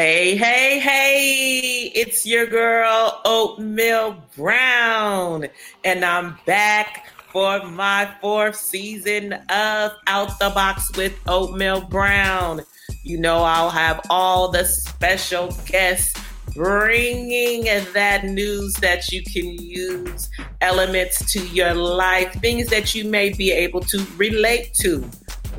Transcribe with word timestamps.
Hey, 0.00 0.36
hey, 0.36 0.78
hey, 0.78 1.90
it's 1.92 2.24
your 2.24 2.46
girl, 2.46 3.20
Oatmeal 3.24 4.22
Brown, 4.36 5.46
and 5.82 6.04
I'm 6.04 6.38
back 6.46 7.08
for 7.32 7.64
my 7.64 8.08
fourth 8.20 8.54
season 8.54 9.32
of 9.32 9.90
Out 10.06 10.38
the 10.38 10.50
Box 10.50 10.96
with 10.96 11.18
Oatmeal 11.26 11.80
Brown. 11.80 12.60
You 13.02 13.18
know, 13.18 13.38
I'll 13.42 13.70
have 13.70 14.00
all 14.08 14.52
the 14.52 14.66
special 14.66 15.52
guests 15.66 16.14
bringing 16.54 17.64
that 17.92 18.24
news 18.24 18.74
that 18.74 19.10
you 19.10 19.24
can 19.24 19.48
use, 19.58 20.30
elements 20.60 21.32
to 21.32 21.44
your 21.48 21.74
life, 21.74 22.32
things 22.34 22.68
that 22.68 22.94
you 22.94 23.02
may 23.02 23.32
be 23.32 23.50
able 23.50 23.80
to 23.80 24.06
relate 24.16 24.74
to 24.74 25.10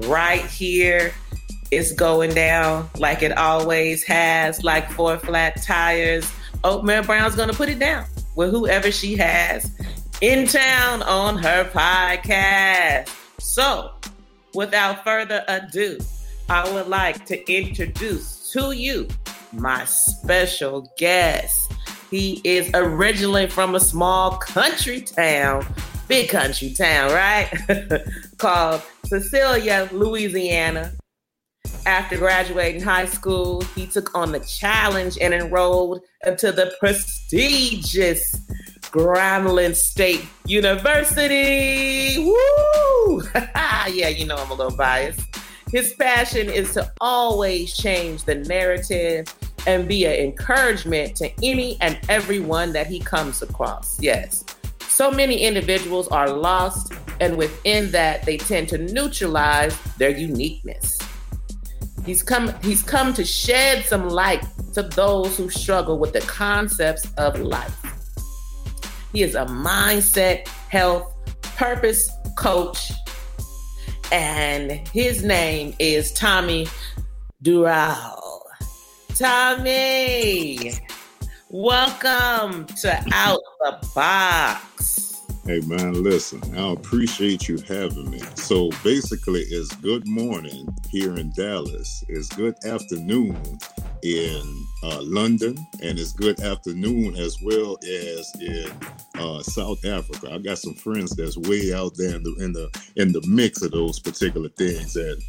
right 0.03 0.45
here 0.45 1.13
it's 1.71 1.91
going 1.91 2.33
down 2.33 2.89
like 2.97 3.21
it 3.21 3.37
always 3.37 4.03
has, 4.03 4.63
like 4.63 4.89
four 4.91 5.17
flat 5.17 5.61
tires. 5.61 6.31
Oh, 6.63 6.79
Oatmeal 6.79 7.03
Brown's 7.03 7.35
going 7.35 7.49
to 7.49 7.55
put 7.55 7.69
it 7.69 7.79
down 7.79 8.05
with 8.35 8.51
whoever 8.51 8.91
she 8.91 9.15
has 9.15 9.71
in 10.21 10.47
town 10.47 11.01
on 11.03 11.37
her 11.37 11.65
podcast. 11.65 13.15
So, 13.39 13.91
without 14.53 15.03
further 15.03 15.43
ado, 15.47 15.99
I 16.49 16.71
would 16.73 16.87
like 16.87 17.25
to 17.27 17.51
introduce 17.51 18.51
to 18.51 18.71
you 18.71 19.07
my 19.53 19.85
special 19.85 20.91
guest. 20.97 21.71
He 22.09 22.41
is 22.43 22.69
originally 22.73 23.47
from 23.47 23.75
a 23.75 23.79
small 23.79 24.37
country 24.37 25.01
town, 25.01 25.65
big 26.07 26.29
country 26.29 26.73
town, 26.73 27.11
right? 27.11 27.49
Called 28.37 28.81
Cecilia, 29.05 29.87
Louisiana. 29.91 30.91
After 31.85 32.17
graduating 32.17 32.81
high 32.81 33.05
school, 33.05 33.61
he 33.75 33.87
took 33.87 34.13
on 34.15 34.31
the 34.31 34.39
challenge 34.41 35.17
and 35.19 35.33
enrolled 35.33 36.01
into 36.25 36.51
the 36.51 36.73
prestigious 36.79 38.39
Grambling 38.91 39.75
State 39.75 40.25
University. 40.45 42.17
Woo! 42.19 43.23
yeah, 43.35 44.07
you 44.07 44.25
know 44.25 44.35
I'm 44.35 44.51
a 44.51 44.53
little 44.53 44.75
biased. 44.75 45.21
His 45.71 45.93
passion 45.93 46.49
is 46.49 46.73
to 46.73 46.91
always 46.99 47.75
change 47.75 48.23
the 48.23 48.35
narrative 48.35 49.27
and 49.67 49.87
be 49.87 50.05
an 50.05 50.13
encouragement 50.13 51.15
to 51.17 51.31
any 51.43 51.77
and 51.81 51.99
everyone 52.09 52.73
that 52.73 52.87
he 52.87 52.99
comes 52.99 53.41
across. 53.41 53.99
Yes. 54.01 54.43
So 54.81 55.09
many 55.09 55.41
individuals 55.41 56.07
are 56.09 56.29
lost, 56.29 56.93
and 57.21 57.37
within 57.37 57.89
that, 57.91 58.25
they 58.25 58.37
tend 58.37 58.67
to 58.69 58.77
neutralize 58.77 59.79
their 59.97 60.09
uniqueness. 60.09 60.98
He's 62.05 62.23
come 62.23 62.53
he's 62.61 62.81
come 62.81 63.13
to 63.13 63.23
shed 63.23 63.85
some 63.85 64.09
light 64.09 64.43
to 64.73 64.83
those 64.83 65.37
who 65.37 65.49
struggle 65.49 65.99
with 65.99 66.13
the 66.13 66.21
concepts 66.21 67.07
of 67.17 67.39
life. 67.39 67.75
He 69.13 69.23
is 69.23 69.35
a 69.35 69.45
mindset, 69.45 70.47
health, 70.47 71.13
purpose 71.41 72.09
coach, 72.35 72.91
and 74.11 74.71
his 74.89 75.23
name 75.23 75.73
is 75.79 76.11
Tommy 76.13 76.67
Dural. 77.43 78.41
Tommy, 79.15 80.71
welcome 81.49 82.65
to 82.81 83.03
Out 83.11 83.39
the 83.59 83.89
Box. 83.93 84.98
Hey 85.49 85.61
man, 85.61 86.03
listen, 86.03 86.43
I 86.55 86.73
appreciate 86.73 87.47
you 87.49 87.57
having 87.67 88.11
me. 88.11 88.19
So 88.35 88.69
basically, 88.83 89.41
it's 89.41 89.75
good 89.77 90.07
morning 90.07 90.71
here 90.91 91.15
in 91.15 91.31
Dallas, 91.31 92.03
it's 92.07 92.27
good 92.29 92.53
afternoon 92.65 93.35
in 94.03 94.67
uh, 94.83 94.99
London, 95.01 95.57
and 95.81 95.97
it's 95.97 96.13
good 96.13 96.39
afternoon 96.39 97.15
as 97.15 97.35
well 97.41 97.79
as 97.81 98.31
in 98.39 98.71
uh, 99.15 99.41
South 99.41 99.83
Africa. 99.85 100.31
I 100.31 100.37
got 100.37 100.59
some 100.59 100.75
friends 100.75 101.15
that's 101.15 101.35
way 101.35 101.73
out 101.73 101.93
there 101.95 102.17
in 102.17 102.21
the 102.21 102.35
in 102.41 102.53
the 102.53 102.91
in 102.97 103.11
the 103.11 103.25
mix 103.27 103.63
of 103.63 103.71
those 103.71 103.99
particular 103.99 104.49
things, 104.49 104.95
and 104.97 105.19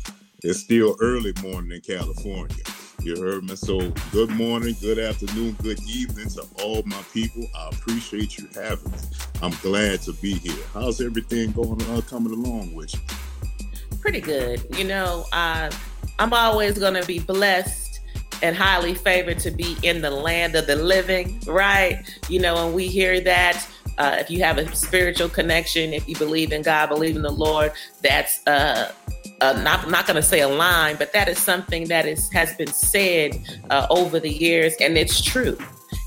it's 0.44 0.60
still 0.60 0.96
early 1.00 1.32
morning 1.42 1.72
in 1.72 1.80
California. 1.80 2.62
You 3.02 3.16
heard 3.16 3.48
me? 3.48 3.56
So, 3.56 3.90
good 4.12 4.28
morning, 4.28 4.76
good 4.78 4.98
afternoon, 4.98 5.56
good 5.62 5.80
evening 5.88 6.28
to 6.30 6.44
all 6.62 6.82
my 6.84 7.00
people. 7.14 7.46
I 7.56 7.68
appreciate 7.68 8.36
you 8.36 8.46
having 8.54 8.92
me. 8.92 8.98
I'm 9.40 9.52
glad 9.62 10.02
to 10.02 10.12
be 10.12 10.34
here. 10.34 10.62
How's 10.74 11.00
everything 11.00 11.52
going 11.52 11.80
uh, 11.82 12.02
coming 12.02 12.32
along 12.32 12.74
with 12.74 12.92
you? 12.92 13.00
Pretty 14.00 14.20
good. 14.20 14.62
You 14.76 14.84
know, 14.84 15.24
uh, 15.32 15.70
I'm 16.18 16.34
always 16.34 16.78
going 16.78 16.92
to 16.92 17.06
be 17.06 17.20
blessed 17.20 18.00
and 18.42 18.54
highly 18.54 18.94
favored 18.94 19.38
to 19.40 19.50
be 19.50 19.78
in 19.82 20.02
the 20.02 20.10
land 20.10 20.54
of 20.54 20.66
the 20.66 20.76
living, 20.76 21.40
right? 21.46 22.02
You 22.28 22.40
know, 22.40 22.66
when 22.66 22.74
we 22.74 22.86
hear 22.86 23.18
that, 23.22 23.66
uh, 23.96 24.16
if 24.18 24.30
you 24.30 24.42
have 24.42 24.58
a 24.58 24.76
spiritual 24.76 25.30
connection, 25.30 25.94
if 25.94 26.06
you 26.06 26.16
believe 26.16 26.52
in 26.52 26.60
God, 26.60 26.88
believe 26.88 27.16
in 27.16 27.22
the 27.22 27.32
Lord, 27.32 27.72
that's 28.02 28.46
uh, 28.46 28.92
uh, 29.40 29.60
not 29.62 29.90
not 29.90 30.06
going 30.06 30.16
to 30.16 30.22
say 30.22 30.40
a 30.40 30.48
line, 30.48 30.96
but 30.96 31.12
that 31.12 31.28
is 31.28 31.38
something 31.38 31.88
that 31.88 32.06
is 32.06 32.30
has 32.32 32.54
been 32.54 32.72
said 32.72 33.38
uh, 33.70 33.86
over 33.90 34.20
the 34.20 34.30
years, 34.30 34.74
and 34.80 34.96
it's 34.98 35.20
true. 35.20 35.58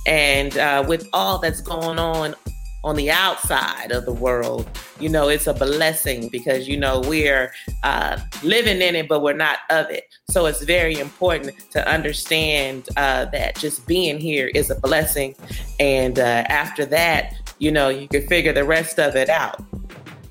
And 0.06 0.58
uh, 0.58 0.84
with 0.88 1.08
all 1.14 1.40
that's 1.40 1.62
going 1.62 2.00
on 2.00 2.36
on 2.84 2.98
the 2.98 3.10
outside 3.10 3.92
of 3.92 4.06
the 4.06 4.12
world, 4.12 4.68
you 5.00 5.08
know, 5.08 5.30
it's 5.30 5.48
a 5.48 5.54
blessing 5.54 6.28
because 6.30 6.68
you 6.68 6.78
know 6.78 7.02
we're 7.02 7.52
uh, 7.84 8.20
living 8.44 8.82
in 8.82 8.96
it, 8.96 9.08
but 9.08 9.22
we're 9.22 9.34
not 9.34 9.60
of 9.70 9.90
it. 9.90 10.14
So 10.30 10.46
it's 10.46 10.64
very 10.64 11.00
important 11.00 11.70
to 11.72 11.88
understand 11.88 12.90
uh, 12.98 13.26
that 13.26 13.56
just 13.56 13.88
being 13.88 14.20
here 14.20 14.52
is 14.54 14.70
a 14.70 14.76
blessing, 14.76 15.36
and 15.80 16.20
uh, 16.20 16.44
after 16.50 16.86
that, 16.86 17.34
you 17.60 17.72
know, 17.72 17.90
you 17.90 18.08
can 18.08 18.28
figure 18.28 18.54
the 18.54 18.66
rest 18.66 19.00
of 19.00 19.16
it 19.16 19.30
out. 19.30 19.64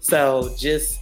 So 0.00 0.52
just 0.58 1.01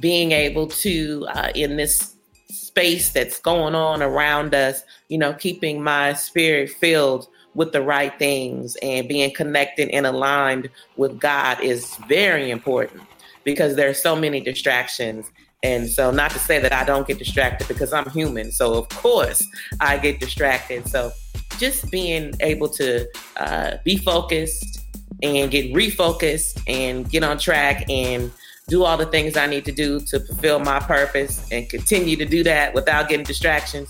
being 0.00 0.32
able 0.32 0.66
to 0.66 1.26
uh, 1.30 1.50
in 1.54 1.76
this 1.76 2.14
space 2.48 3.10
that's 3.10 3.40
going 3.40 3.74
on 3.74 4.02
around 4.02 4.54
us 4.54 4.82
you 5.08 5.18
know 5.18 5.32
keeping 5.34 5.82
my 5.82 6.12
spirit 6.12 6.68
filled 6.70 7.28
with 7.54 7.72
the 7.72 7.80
right 7.80 8.18
things 8.18 8.76
and 8.82 9.08
being 9.08 9.32
connected 9.32 9.88
and 9.90 10.06
aligned 10.06 10.68
with 10.96 11.18
god 11.20 11.60
is 11.60 11.96
very 12.08 12.50
important 12.50 13.00
because 13.44 13.76
there 13.76 13.88
are 13.88 13.94
so 13.94 14.16
many 14.16 14.40
distractions. 14.40 15.30
And 15.62 15.88
so 15.88 16.10
not 16.10 16.30
to 16.32 16.38
say 16.38 16.58
that 16.58 16.72
i 16.72 16.84
don't 16.84 17.06
get 17.06 17.18
distracted 17.18 17.68
because 17.68 17.92
i'm 17.92 18.08
human. 18.10 18.50
So 18.50 18.74
of 18.74 18.88
course 18.88 19.46
i 19.80 19.96
get 19.98 20.18
distracted. 20.18 20.88
So 20.88 21.12
just 21.58 21.90
being 21.90 22.34
able 22.40 22.68
to 22.70 23.06
uh, 23.36 23.76
be 23.84 23.96
focused 23.96 24.80
and 25.22 25.50
get 25.50 25.72
refocused 25.72 26.60
and 26.66 27.08
get 27.08 27.22
on 27.22 27.38
track 27.38 27.88
and 27.88 28.32
do 28.68 28.84
all 28.84 28.96
the 28.96 29.06
things 29.06 29.36
I 29.36 29.46
need 29.46 29.64
to 29.66 29.72
do 29.72 30.00
to 30.00 30.20
fulfill 30.20 30.58
my 30.58 30.80
purpose 30.80 31.46
and 31.52 31.68
continue 31.68 32.16
to 32.16 32.24
do 32.24 32.42
that 32.44 32.74
without 32.74 33.08
getting 33.08 33.24
distractions. 33.24 33.88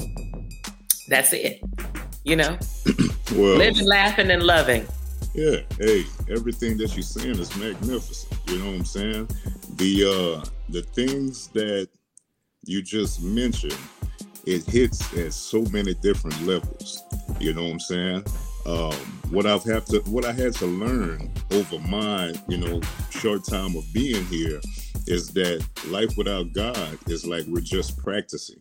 That's 1.08 1.32
it. 1.32 1.62
You 2.24 2.36
know? 2.36 2.58
well, 3.32 3.56
living, 3.56 3.86
laughing, 3.86 4.30
and 4.30 4.42
loving. 4.42 4.86
Yeah. 5.34 5.58
Hey, 5.78 6.04
everything 6.30 6.76
that 6.78 6.94
you're 6.94 7.02
saying 7.02 7.38
is 7.38 7.54
magnificent. 7.56 8.38
You 8.46 8.58
know 8.58 8.66
what 8.66 8.76
I'm 8.76 8.84
saying? 8.84 9.28
The 9.76 10.42
uh 10.42 10.48
the 10.68 10.82
things 10.82 11.48
that 11.48 11.88
you 12.64 12.82
just 12.82 13.22
mentioned, 13.22 13.76
it 14.46 14.64
hits 14.64 15.12
at 15.16 15.32
so 15.32 15.62
many 15.72 15.94
different 15.94 16.40
levels. 16.42 17.02
You 17.40 17.52
know 17.52 17.64
what 17.64 17.72
I'm 17.72 17.80
saying? 17.80 18.24
Um, 18.66 18.94
what 19.30 19.46
I've 19.46 19.64
have 19.64 19.84
to 19.86 19.98
what 20.06 20.24
I 20.24 20.32
had 20.32 20.54
to 20.54 20.66
learn 20.66 21.30
over 21.52 21.78
my 21.80 22.32
you 22.48 22.56
know 22.56 22.80
short 23.10 23.44
time 23.44 23.76
of 23.76 23.84
being 23.92 24.24
here 24.26 24.60
is 25.06 25.28
that 25.28 25.66
life 25.88 26.16
without 26.16 26.52
God 26.52 26.98
is 27.08 27.26
like 27.26 27.44
we're 27.46 27.60
just 27.60 27.98
practicing. 27.98 28.60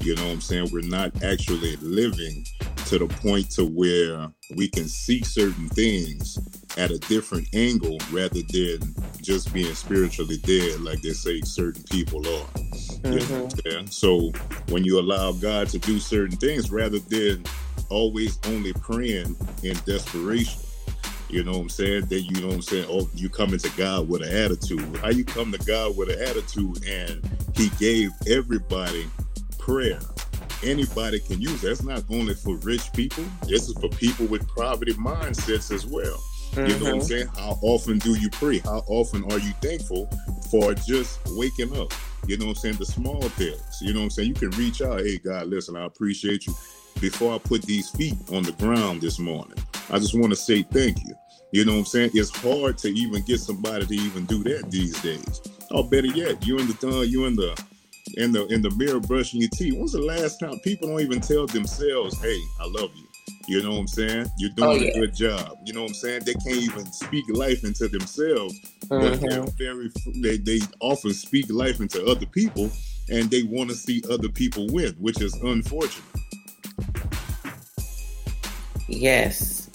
You 0.00 0.14
know 0.14 0.24
what 0.24 0.32
I'm 0.32 0.40
saying? 0.40 0.68
We're 0.72 0.82
not 0.82 1.22
actually 1.22 1.76
living 1.76 2.44
to 2.86 2.98
the 2.98 3.06
point 3.06 3.50
to 3.50 3.64
where 3.64 4.30
we 4.56 4.68
can 4.68 4.86
see 4.86 5.22
certain 5.22 5.68
things 5.70 6.38
at 6.76 6.90
a 6.90 6.98
different 6.98 7.48
angle 7.54 7.98
rather 8.12 8.40
than 8.52 8.94
just 9.20 9.52
being 9.52 9.74
spiritually 9.74 10.36
dead 10.38 10.80
like 10.80 11.00
they 11.02 11.12
say 11.12 11.40
certain 11.40 11.82
people 11.90 12.20
are. 12.20 12.46
Mm-hmm. 12.46 13.12
You 13.12 13.18
know 13.18 13.46
mm-hmm. 13.48 13.86
So 13.86 14.30
when 14.72 14.84
you 14.84 15.00
allow 15.00 15.32
God 15.32 15.68
to 15.70 15.78
do 15.78 15.98
certain 15.98 16.36
things 16.36 16.70
rather 16.70 16.98
than 16.98 17.44
always 17.90 18.38
only 18.46 18.72
praying 18.74 19.36
in 19.62 19.76
desperation. 19.86 20.60
You 21.28 21.42
know 21.42 21.52
what 21.52 21.60
I'm 21.60 21.68
saying? 21.68 22.06
Then 22.06 22.24
you 22.24 22.40
know 22.40 22.48
what 22.48 22.56
I'm 22.56 22.62
saying? 22.62 22.86
Oh, 22.88 23.10
you 23.14 23.28
come 23.28 23.52
into 23.52 23.70
God 23.76 24.08
with 24.08 24.22
an 24.22 24.34
attitude. 24.34 24.96
How 24.98 25.10
you 25.10 25.24
come 25.24 25.50
to 25.52 25.58
God 25.58 25.96
with 25.96 26.08
an 26.10 26.22
attitude 26.22 26.86
and 26.86 27.20
He 27.56 27.68
gave 27.80 28.10
everybody 28.28 29.06
prayer. 29.58 29.98
Anybody 30.62 31.18
can 31.20 31.40
use 31.40 31.62
it. 31.64 31.68
That's 31.68 31.82
not 31.82 32.04
only 32.10 32.34
for 32.34 32.56
rich 32.58 32.92
people, 32.92 33.24
this 33.42 33.68
is 33.68 33.76
for 33.78 33.88
people 33.88 34.26
with 34.26 34.46
poverty 34.54 34.94
mindsets 34.94 35.72
as 35.72 35.84
well. 35.84 36.22
Mm-hmm. 36.52 36.66
You 36.66 36.78
know 36.78 36.84
what 36.84 36.92
I'm 36.92 36.98
mm-hmm. 37.00 37.06
saying? 37.06 37.26
How 37.36 37.58
often 37.60 37.98
do 37.98 38.14
you 38.14 38.30
pray? 38.30 38.58
How 38.58 38.84
often 38.86 39.24
are 39.24 39.38
you 39.38 39.52
thankful 39.60 40.08
for 40.50 40.74
just 40.74 41.20
waking 41.32 41.76
up? 41.76 41.92
You 42.26 42.38
know 42.38 42.46
what 42.46 42.56
I'm 42.56 42.56
saying? 42.56 42.76
The 42.76 42.86
small 42.86 43.20
things. 43.20 43.78
You 43.82 43.92
know 43.92 44.00
what 44.00 44.04
I'm 44.04 44.10
saying? 44.10 44.28
You 44.28 44.34
can 44.34 44.50
reach 44.50 44.80
out, 44.80 45.00
hey 45.00 45.18
God, 45.18 45.48
listen, 45.48 45.76
I 45.76 45.84
appreciate 45.84 46.46
you 46.46 46.54
before 47.00 47.34
I 47.34 47.38
put 47.38 47.62
these 47.62 47.90
feet 47.90 48.16
on 48.32 48.42
the 48.42 48.52
ground 48.52 49.00
this 49.00 49.18
morning. 49.18 49.56
I 49.90 49.98
just 49.98 50.18
want 50.18 50.30
to 50.30 50.36
say 50.36 50.62
thank 50.62 50.98
you. 51.06 51.14
You 51.52 51.64
know 51.64 51.72
what 51.72 51.78
I'm 51.78 51.84
saying? 51.86 52.10
It's 52.14 52.30
hard 52.36 52.76
to 52.78 52.88
even 52.88 53.22
get 53.24 53.40
somebody 53.40 53.86
to 53.86 53.94
even 53.94 54.26
do 54.26 54.42
that 54.44 54.70
these 54.70 55.00
days. 55.00 55.40
Oh, 55.70 55.82
better 55.82 56.08
yet, 56.08 56.46
you 56.46 56.58
in 56.58 56.66
the 56.66 56.88
uh, 56.88 57.02
you 57.02 57.26
in 57.26 57.36
the 57.36 57.64
in 58.16 58.32
the 58.32 58.46
in 58.48 58.62
the 58.62 58.70
mirror 58.70 59.00
brushing 59.00 59.40
your 59.40 59.50
teeth. 59.50 59.74
When's 59.74 59.92
the 59.92 60.02
last 60.02 60.38
time 60.38 60.58
people 60.60 60.88
don't 60.88 61.00
even 61.00 61.20
tell 61.20 61.46
themselves, 61.46 62.20
"Hey, 62.20 62.38
I 62.60 62.66
love 62.66 62.90
you." 62.94 63.06
You 63.48 63.62
know 63.62 63.70
what 63.70 63.78
I'm 63.78 63.86
saying? 63.86 64.26
You're 64.38 64.50
doing 64.50 64.68
oh, 64.68 64.74
yeah. 64.74 64.90
a 64.90 65.00
good 65.00 65.14
job. 65.14 65.58
You 65.64 65.72
know 65.72 65.82
what 65.82 65.90
I'm 65.90 65.94
saying? 65.94 66.22
They 66.24 66.34
can't 66.34 66.56
even 66.56 66.92
speak 66.92 67.24
life 67.28 67.64
into 67.64 67.86
themselves, 67.88 68.58
mm-hmm. 68.86 69.00
but 69.00 69.20
they're 69.20 69.46
very 69.56 69.90
they, 70.16 70.36
they 70.38 70.60
often 70.80 71.12
speak 71.12 71.46
life 71.48 71.80
into 71.80 72.04
other 72.06 72.26
people, 72.26 72.70
and 73.08 73.30
they 73.30 73.44
want 73.44 73.70
to 73.70 73.76
see 73.76 74.02
other 74.10 74.28
people 74.28 74.66
win, 74.70 74.94
which 74.94 75.20
is 75.20 75.34
unfortunate. 75.34 76.04
Yes. 78.88 79.68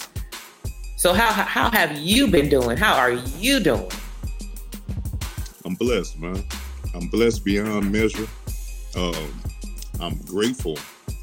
So 0.96 1.12
how 1.12 1.32
how 1.32 1.70
have 1.70 1.98
you 1.98 2.28
been 2.28 2.48
doing? 2.48 2.76
How 2.76 2.94
are 2.94 3.12
you 3.12 3.60
doing? 3.60 3.90
I'm 5.64 5.74
blessed, 5.74 6.18
man. 6.18 6.42
I'm 6.94 7.08
blessed 7.08 7.44
beyond 7.44 7.90
measure. 7.90 8.26
Um, 8.96 9.42
I'm 10.00 10.16
grateful 10.26 10.76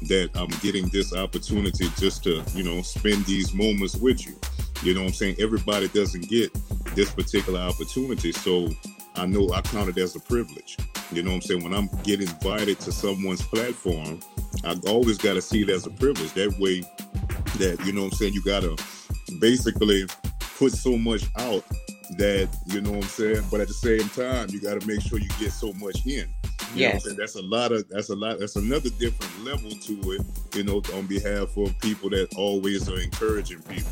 that 0.08 0.30
I'm 0.34 0.48
getting 0.60 0.88
this 0.88 1.14
opportunity 1.14 1.88
just 1.98 2.24
to, 2.24 2.42
you 2.54 2.62
know, 2.62 2.82
spend 2.82 3.26
these 3.26 3.52
moments 3.52 3.96
with 3.96 4.26
you. 4.26 4.38
You 4.82 4.94
know 4.94 5.00
what 5.00 5.08
I'm 5.08 5.14
saying? 5.14 5.36
Everybody 5.38 5.88
doesn't 5.88 6.28
get 6.28 6.52
this 6.94 7.10
particular 7.10 7.60
opportunity. 7.60 8.32
So 8.32 8.70
I 9.20 9.26
know 9.26 9.50
I 9.52 9.60
count 9.60 9.90
it 9.90 9.98
as 9.98 10.16
a 10.16 10.20
privilege. 10.20 10.78
You 11.12 11.22
know 11.22 11.32
what 11.32 11.36
I'm 11.36 11.42
saying? 11.42 11.62
When 11.62 11.74
I'm 11.74 11.90
getting 12.04 12.26
invited 12.26 12.80
to 12.80 12.90
someone's 12.90 13.42
platform, 13.42 14.20
I 14.64 14.80
always 14.86 15.18
got 15.18 15.34
to 15.34 15.42
see 15.42 15.60
it 15.60 15.68
as 15.68 15.86
a 15.86 15.90
privilege. 15.90 16.32
That 16.32 16.58
way, 16.58 16.80
that, 17.58 17.84
you 17.84 17.92
know 17.92 18.04
what 18.04 18.12
I'm 18.12 18.16
saying, 18.16 18.32
you 18.32 18.42
got 18.42 18.62
to 18.62 18.78
basically 19.38 20.06
put 20.56 20.72
so 20.72 20.96
much 20.96 21.24
out 21.36 21.62
that, 22.16 22.48
you 22.64 22.80
know 22.80 22.92
what 22.92 23.04
I'm 23.04 23.10
saying? 23.10 23.44
But 23.50 23.60
at 23.60 23.68
the 23.68 23.74
same 23.74 24.08
time, 24.08 24.48
you 24.50 24.58
got 24.58 24.80
to 24.80 24.86
make 24.86 25.02
sure 25.02 25.18
you 25.18 25.28
get 25.38 25.52
so 25.52 25.74
much 25.74 26.06
in. 26.06 26.26
You 26.74 26.86
yes. 26.86 27.06
That's 27.14 27.34
a 27.34 27.42
lot 27.42 27.72
of 27.72 27.88
that's 27.88 28.08
a 28.08 28.16
lot 28.16 28.38
that's 28.38 28.56
another 28.56 28.88
different 28.90 29.44
level 29.44 29.70
to 29.70 30.12
it, 30.12 30.22
you 30.54 30.62
know, 30.62 30.80
on 30.94 31.06
behalf 31.06 31.56
of 31.58 31.78
people 31.80 32.08
that 32.10 32.28
always 32.36 32.88
are 32.88 33.00
encouraging 33.00 33.60
people. 33.62 33.90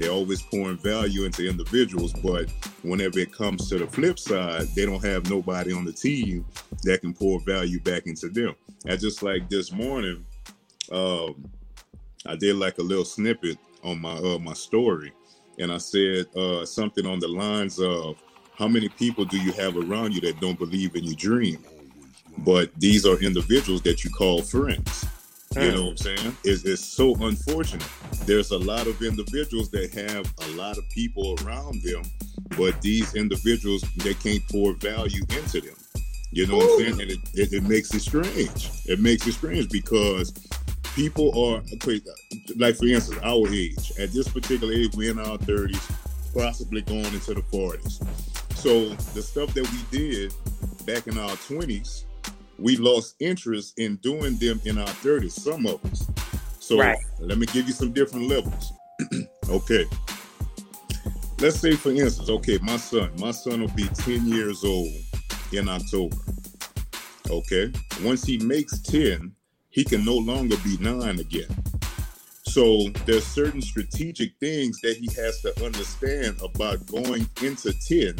They're 0.00 0.10
always 0.10 0.40
pouring 0.40 0.78
value 0.78 1.24
into 1.24 1.46
individuals, 1.46 2.14
but 2.14 2.50
whenever 2.82 3.18
it 3.18 3.32
comes 3.32 3.68
to 3.68 3.76
the 3.76 3.86
flip 3.86 4.18
side, 4.18 4.66
they 4.74 4.86
don't 4.86 5.04
have 5.04 5.28
nobody 5.28 5.74
on 5.74 5.84
the 5.84 5.92
team 5.92 6.46
that 6.84 7.02
can 7.02 7.12
pour 7.12 7.38
value 7.40 7.78
back 7.80 8.06
into 8.06 8.30
them. 8.30 8.54
And 8.86 8.98
just 8.98 9.22
like 9.22 9.50
this 9.50 9.70
morning, 9.70 10.24
um, 10.90 11.46
I 12.24 12.34
did 12.36 12.56
like 12.56 12.78
a 12.78 12.82
little 12.82 13.04
snippet 13.04 13.58
on 13.84 14.00
my 14.00 14.14
uh, 14.14 14.38
my 14.38 14.54
story, 14.54 15.12
and 15.58 15.70
I 15.70 15.76
said 15.76 16.34
uh, 16.34 16.64
something 16.64 17.04
on 17.04 17.18
the 17.18 17.28
lines 17.28 17.78
of, 17.78 18.16
"How 18.56 18.68
many 18.68 18.88
people 18.88 19.26
do 19.26 19.36
you 19.36 19.52
have 19.52 19.76
around 19.76 20.14
you 20.14 20.22
that 20.22 20.40
don't 20.40 20.58
believe 20.58 20.96
in 20.96 21.04
your 21.04 21.16
dream?" 21.16 21.58
but 22.38 22.70
these 22.78 23.04
are 23.04 23.20
individuals 23.20 23.82
that 23.82 24.02
you 24.02 24.08
call 24.10 24.40
friends. 24.40 25.04
You 25.56 25.72
know 25.72 25.82
what 25.82 25.90
I'm 25.90 25.96
saying? 25.96 26.36
It's, 26.44 26.64
it's 26.64 26.84
so 26.84 27.12
unfortunate. 27.16 27.84
There's 28.24 28.52
a 28.52 28.58
lot 28.58 28.86
of 28.86 29.02
individuals 29.02 29.68
that 29.70 29.92
have 29.94 30.32
a 30.48 30.56
lot 30.56 30.78
of 30.78 30.88
people 30.90 31.36
around 31.42 31.82
them, 31.82 32.02
but 32.56 32.80
these 32.82 33.16
individuals 33.16 33.82
they 33.96 34.14
can't 34.14 34.46
pour 34.48 34.74
value 34.74 35.22
into 35.28 35.60
them. 35.60 35.74
You 36.30 36.46
know 36.46 36.58
what 36.58 36.70
I'm 36.70 36.78
saying? 36.78 37.00
And 37.00 37.10
it, 37.10 37.18
it, 37.34 37.52
it, 37.52 37.62
makes 37.64 37.92
it 37.92 37.98
strange. 37.98 38.70
It 38.86 39.00
makes 39.00 39.26
it 39.26 39.32
strange 39.32 39.68
because 39.70 40.32
people 40.94 41.30
are 41.30 41.62
like 42.54 42.76
for 42.76 42.86
instance, 42.86 43.18
our 43.24 43.48
age. 43.48 43.90
At 43.98 44.12
this 44.12 44.28
particular 44.28 44.72
age, 44.72 44.94
we're 44.94 45.10
in 45.10 45.18
our 45.18 45.36
30s, 45.36 46.32
possibly 46.32 46.82
going 46.82 47.06
into 47.06 47.34
the 47.34 47.42
40s. 47.42 48.06
So 48.54 48.90
the 49.14 49.22
stuff 49.22 49.52
that 49.54 49.68
we 49.68 49.98
did 49.98 50.32
back 50.86 51.08
in 51.08 51.18
our 51.18 51.30
20s 51.30 52.04
we 52.60 52.76
lost 52.76 53.16
interest 53.20 53.78
in 53.78 53.96
doing 53.96 54.36
them 54.36 54.60
in 54.64 54.78
our 54.78 54.86
30s, 54.86 55.32
some 55.32 55.66
of 55.66 55.84
us. 55.86 56.06
So 56.58 56.78
right. 56.78 56.98
let 57.18 57.38
me 57.38 57.46
give 57.46 57.66
you 57.66 57.72
some 57.72 57.92
different 57.92 58.28
levels. 58.28 58.72
okay. 59.48 59.84
Let's 61.40 61.58
say, 61.58 61.72
for 61.72 61.90
instance, 61.90 62.28
okay, 62.28 62.58
my 62.62 62.76
son, 62.76 63.10
my 63.18 63.30
son 63.30 63.62
will 63.62 63.68
be 63.68 63.88
10 63.88 64.26
years 64.26 64.62
old 64.62 64.92
in 65.52 65.68
October. 65.68 66.16
Okay. 67.30 67.72
Once 68.02 68.24
he 68.24 68.38
makes 68.38 68.78
10, 68.80 69.32
he 69.70 69.84
can 69.84 70.04
no 70.04 70.16
longer 70.16 70.56
be 70.58 70.76
nine 70.78 71.18
again. 71.18 71.48
So 72.44 72.88
there's 73.06 73.24
certain 73.24 73.62
strategic 73.62 74.36
things 74.40 74.80
that 74.82 74.96
he 74.96 75.06
has 75.14 75.40
to 75.42 75.64
understand 75.64 76.36
about 76.42 76.84
going 76.86 77.28
into 77.42 77.72
10 77.88 78.16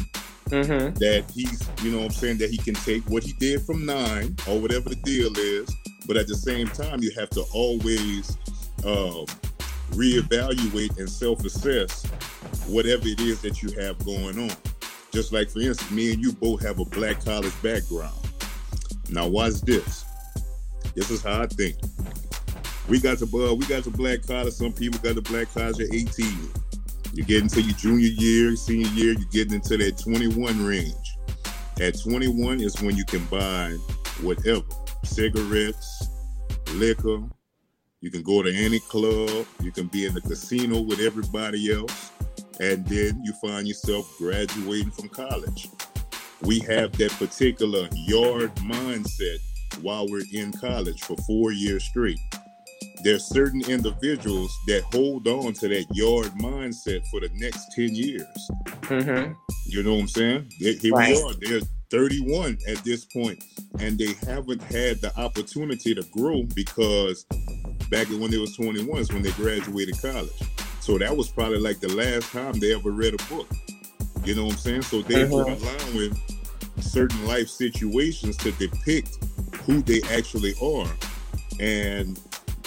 mm-hmm. 0.50 0.94
that 0.94 1.30
he's, 1.32 1.68
you 1.82 1.90
know 1.90 1.98
what 1.98 2.06
I'm 2.06 2.10
saying, 2.12 2.38
that 2.38 2.50
he 2.50 2.56
can 2.56 2.74
take 2.74 3.02
what 3.08 3.22
he 3.22 3.32
did 3.34 3.62
from 3.62 3.86
nine 3.86 4.36
or 4.48 4.60
whatever 4.60 4.88
the 4.88 4.96
deal 4.96 5.32
is. 5.36 5.74
But 6.06 6.16
at 6.16 6.26
the 6.26 6.34
same 6.34 6.66
time, 6.68 7.02
you 7.02 7.12
have 7.18 7.30
to 7.30 7.44
always 7.54 8.36
um, 8.84 9.26
reevaluate 9.92 10.98
and 10.98 11.08
self 11.08 11.44
assess 11.44 12.04
whatever 12.66 13.06
it 13.06 13.20
is 13.20 13.40
that 13.42 13.62
you 13.62 13.70
have 13.80 14.04
going 14.04 14.38
on. 14.38 14.56
Just 15.12 15.32
like, 15.32 15.50
for 15.50 15.60
instance, 15.60 15.90
me 15.90 16.12
and 16.12 16.22
you 16.22 16.32
both 16.32 16.62
have 16.62 16.78
a 16.78 16.84
black 16.84 17.24
college 17.24 17.62
background. 17.62 18.14
Now, 19.08 19.26
watch 19.26 19.60
this. 19.62 20.04
This 20.94 21.10
is 21.10 21.22
how 21.22 21.42
I 21.42 21.46
think. 21.46 21.76
We 22.88 23.00
got 23.00 23.18
the 23.18 23.26
uh, 23.26 23.54
we 23.54 23.66
got 23.66 23.84
the 23.84 23.90
black 23.90 24.26
college. 24.26 24.54
Some 24.54 24.72
people 24.72 24.98
got 25.00 25.14
the 25.14 25.22
black 25.22 25.52
college 25.52 25.80
at 25.80 25.94
18. 25.94 26.50
You 27.12 27.24
get 27.24 27.42
into 27.42 27.60
your 27.60 27.76
junior 27.76 28.06
year, 28.06 28.54
senior 28.54 28.88
year, 28.88 29.12
you're 29.12 29.28
getting 29.32 29.54
into 29.54 29.76
that 29.78 29.98
21 29.98 30.64
range. 30.64 30.94
At 31.80 32.00
21 32.00 32.60
is 32.60 32.80
when 32.80 32.96
you 32.96 33.04
can 33.04 33.24
buy 33.24 33.76
whatever 34.20 34.62
cigarettes, 35.02 36.08
liquor. 36.74 37.22
You 38.00 38.10
can 38.10 38.22
go 38.22 38.42
to 38.42 38.54
any 38.54 38.78
club. 38.80 39.44
You 39.60 39.72
can 39.72 39.88
be 39.88 40.06
in 40.06 40.14
the 40.14 40.20
casino 40.20 40.80
with 40.80 41.00
everybody 41.00 41.72
else. 41.72 42.12
And 42.60 42.86
then 42.86 43.20
you 43.24 43.32
find 43.42 43.66
yourself 43.66 44.14
graduating 44.18 44.92
from 44.92 45.08
college. 45.08 45.68
We 46.42 46.60
have 46.60 46.92
that 46.98 47.10
particular 47.12 47.88
yard 47.92 48.54
mindset 48.56 49.38
while 49.82 50.06
we're 50.08 50.22
in 50.32 50.52
college 50.52 51.02
for 51.02 51.16
four 51.26 51.52
years 51.52 51.84
straight 51.84 52.20
there's 53.02 53.24
certain 53.24 53.62
individuals 53.68 54.56
that 54.66 54.82
hold 54.92 55.26
on 55.28 55.52
to 55.54 55.68
that 55.68 55.86
yard 55.92 56.28
mindset 56.38 57.06
for 57.10 57.20
the 57.20 57.30
next 57.34 57.72
10 57.74 57.94
years. 57.94 58.50
Mm-hmm. 58.82 59.32
You 59.66 59.82
know 59.82 59.94
what 59.94 60.00
I'm 60.00 60.08
saying? 60.08 60.50
Here 60.58 60.92
right. 60.92 61.16
we 61.16 61.22
are. 61.22 61.34
They're 61.40 61.60
31 61.90 62.58
at 62.68 62.78
this 62.84 63.04
point, 63.04 63.42
and 63.80 63.98
they 63.98 64.14
haven't 64.26 64.62
had 64.62 65.00
the 65.00 65.12
opportunity 65.16 65.94
to 65.94 66.02
grow 66.12 66.44
because 66.54 67.24
back 67.90 68.08
when 68.08 68.30
they 68.30 68.38
was 68.38 68.54
21 68.56 68.98
is 68.98 69.12
when 69.12 69.22
they 69.22 69.32
graduated 69.32 70.00
college. 70.00 70.30
So 70.80 70.98
that 70.98 71.16
was 71.16 71.28
probably 71.28 71.58
like 71.58 71.80
the 71.80 71.88
last 71.88 72.32
time 72.32 72.58
they 72.58 72.74
ever 72.74 72.90
read 72.90 73.14
a 73.14 73.34
book. 73.34 73.48
You 74.24 74.34
know 74.34 74.44
what 74.44 74.52
I'm 74.52 74.58
saying? 74.58 74.82
So 74.82 75.02
they're 75.02 75.26
mm-hmm. 75.26 75.94
allowing 75.94 76.16
certain 76.80 77.26
life 77.26 77.48
situations 77.48 78.36
to 78.38 78.52
depict 78.52 79.18
who 79.64 79.82
they 79.82 80.00
actually 80.10 80.54
are. 80.62 80.90
And 81.58 82.18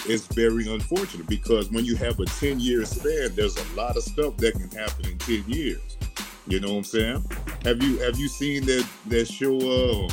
it's 0.06 0.26
very 0.26 0.68
unfortunate 0.72 1.26
because 1.26 1.70
when 1.70 1.84
you 1.84 1.96
have 1.96 2.20
a 2.20 2.26
10 2.26 2.60
year 2.60 2.84
span, 2.84 3.34
there's 3.34 3.56
a 3.56 3.74
lot 3.74 3.96
of 3.96 4.02
stuff 4.02 4.36
that 4.38 4.52
can 4.52 4.70
happen 4.70 5.06
in 5.06 5.18
10 5.18 5.44
years. 5.46 5.80
You 6.46 6.60
know 6.60 6.72
what 6.72 6.78
I'm 6.78 6.84
saying? 6.84 7.24
Have 7.64 7.82
you 7.82 7.98
have 8.00 8.18
you 8.18 8.28
seen 8.28 8.66
that 8.66 8.86
that 9.06 9.26
show 9.26 9.56
uh 9.56 10.08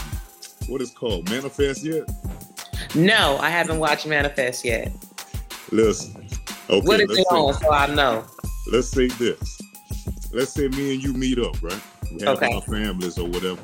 what 0.68 0.82
is 0.82 0.92
called 0.92 1.30
Manifest 1.30 1.84
yet? 1.84 2.10
No, 2.96 3.38
I 3.42 3.50
haven't 3.50 3.80
watched 3.80 4.08
Manifest 4.08 4.64
yet. 4.64 4.94
Listen. 5.72 6.16
Okay, 6.70 6.88
what 6.88 7.02
is 7.02 7.18
it 7.18 7.28
on 7.30 7.54
so 7.56 7.72
I 7.72 7.88
know? 7.88 8.26
Let's 8.72 8.88
say 8.88 9.08
this. 9.08 9.62
Let's 10.32 10.54
say 10.54 10.70
me 10.70 10.94
and 10.94 11.04
you 11.04 11.14
meet 11.14 11.38
up, 11.38 11.62
right? 11.62 11.82
We 12.14 12.22
have 12.22 12.38
okay. 12.38 12.54
our 12.54 12.62
families 12.62 13.18
or 13.18 13.28
whatever. 13.28 13.62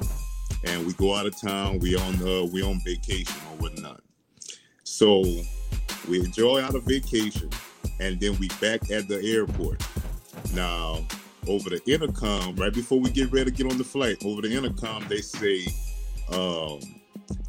And 0.65 0.85
we 0.85 0.91
go 0.93 1.15
out 1.15 1.25
of 1.25 1.39
town, 1.39 1.79
we 1.79 1.95
on 1.95 2.15
uh 2.15 2.45
we 2.51 2.61
on 2.63 2.81
vacation 2.83 3.37
or 3.51 3.57
whatnot. 3.59 4.01
So 4.83 5.23
we 6.07 6.19
enjoy 6.19 6.61
our 6.61 6.79
vacation, 6.79 7.49
and 7.99 8.19
then 8.19 8.37
we 8.39 8.47
back 8.61 8.89
at 8.91 9.07
the 9.07 9.19
airport. 9.23 9.81
Now, 10.53 11.05
over 11.47 11.69
the 11.69 11.81
intercom, 11.85 12.55
right 12.55 12.73
before 12.73 12.99
we 12.99 13.09
get 13.09 13.31
ready 13.31 13.51
to 13.51 13.57
get 13.57 13.71
on 13.71 13.77
the 13.77 13.83
flight, 13.83 14.23
over 14.25 14.41
the 14.41 14.53
intercom, 14.53 15.05
they 15.07 15.21
say 15.21 15.65
um, 16.31 16.79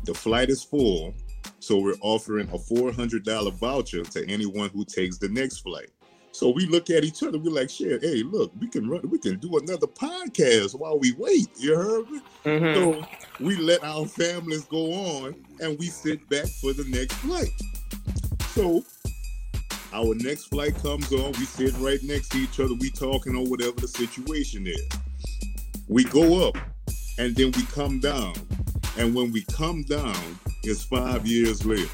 the 0.04 0.14
flight 0.14 0.50
is 0.50 0.62
full, 0.62 1.14
so 1.60 1.78
we're 1.78 1.94
offering 2.00 2.48
a 2.48 2.58
$400 2.58 3.52
voucher 3.54 4.02
to 4.04 4.28
anyone 4.28 4.70
who 4.70 4.84
takes 4.84 5.18
the 5.18 5.28
next 5.28 5.58
flight. 5.58 5.90
So 6.38 6.50
we 6.50 6.66
look 6.66 6.88
at 6.90 7.02
each 7.02 7.24
other. 7.24 7.36
We're 7.36 7.50
like, 7.50 7.68
"Shit, 7.68 8.00
hey, 8.00 8.22
look, 8.22 8.52
we 8.60 8.68
can 8.68 8.88
run, 8.88 9.00
we 9.10 9.18
can 9.18 9.40
do 9.40 9.58
another 9.58 9.88
podcast 9.88 10.78
while 10.78 10.96
we 10.96 11.12
wait." 11.18 11.48
You 11.58 11.74
heard 11.74 12.08
me? 12.08 12.20
Mm-hmm. 12.44 12.74
So 12.74 13.44
we 13.44 13.56
let 13.56 13.82
our 13.82 14.06
families 14.06 14.64
go 14.66 14.92
on, 14.92 15.34
and 15.60 15.76
we 15.80 15.86
sit 15.86 16.28
back 16.28 16.46
for 16.60 16.72
the 16.72 16.84
next 16.84 17.14
flight. 17.14 17.50
So 18.58 18.82
Our 19.92 20.16
next 20.16 20.46
flight 20.46 20.74
comes 20.82 21.12
on. 21.12 21.30
We 21.38 21.44
sit 21.44 21.72
right 21.78 22.02
next 22.02 22.30
to 22.30 22.38
each 22.38 22.58
other. 22.58 22.74
We 22.74 22.90
talking 22.90 23.36
or 23.36 23.44
whatever 23.46 23.80
the 23.80 23.86
situation 23.86 24.66
is. 24.66 24.88
We 25.86 26.02
go 26.02 26.48
up, 26.48 26.56
and 27.20 27.36
then 27.36 27.52
we 27.52 27.62
come 27.66 28.00
down. 28.00 28.34
And 28.98 29.14
when 29.14 29.30
we 29.30 29.44
come 29.44 29.84
down, 29.84 30.40
it's 30.64 30.82
five 30.82 31.24
years 31.24 31.64
later. 31.64 31.88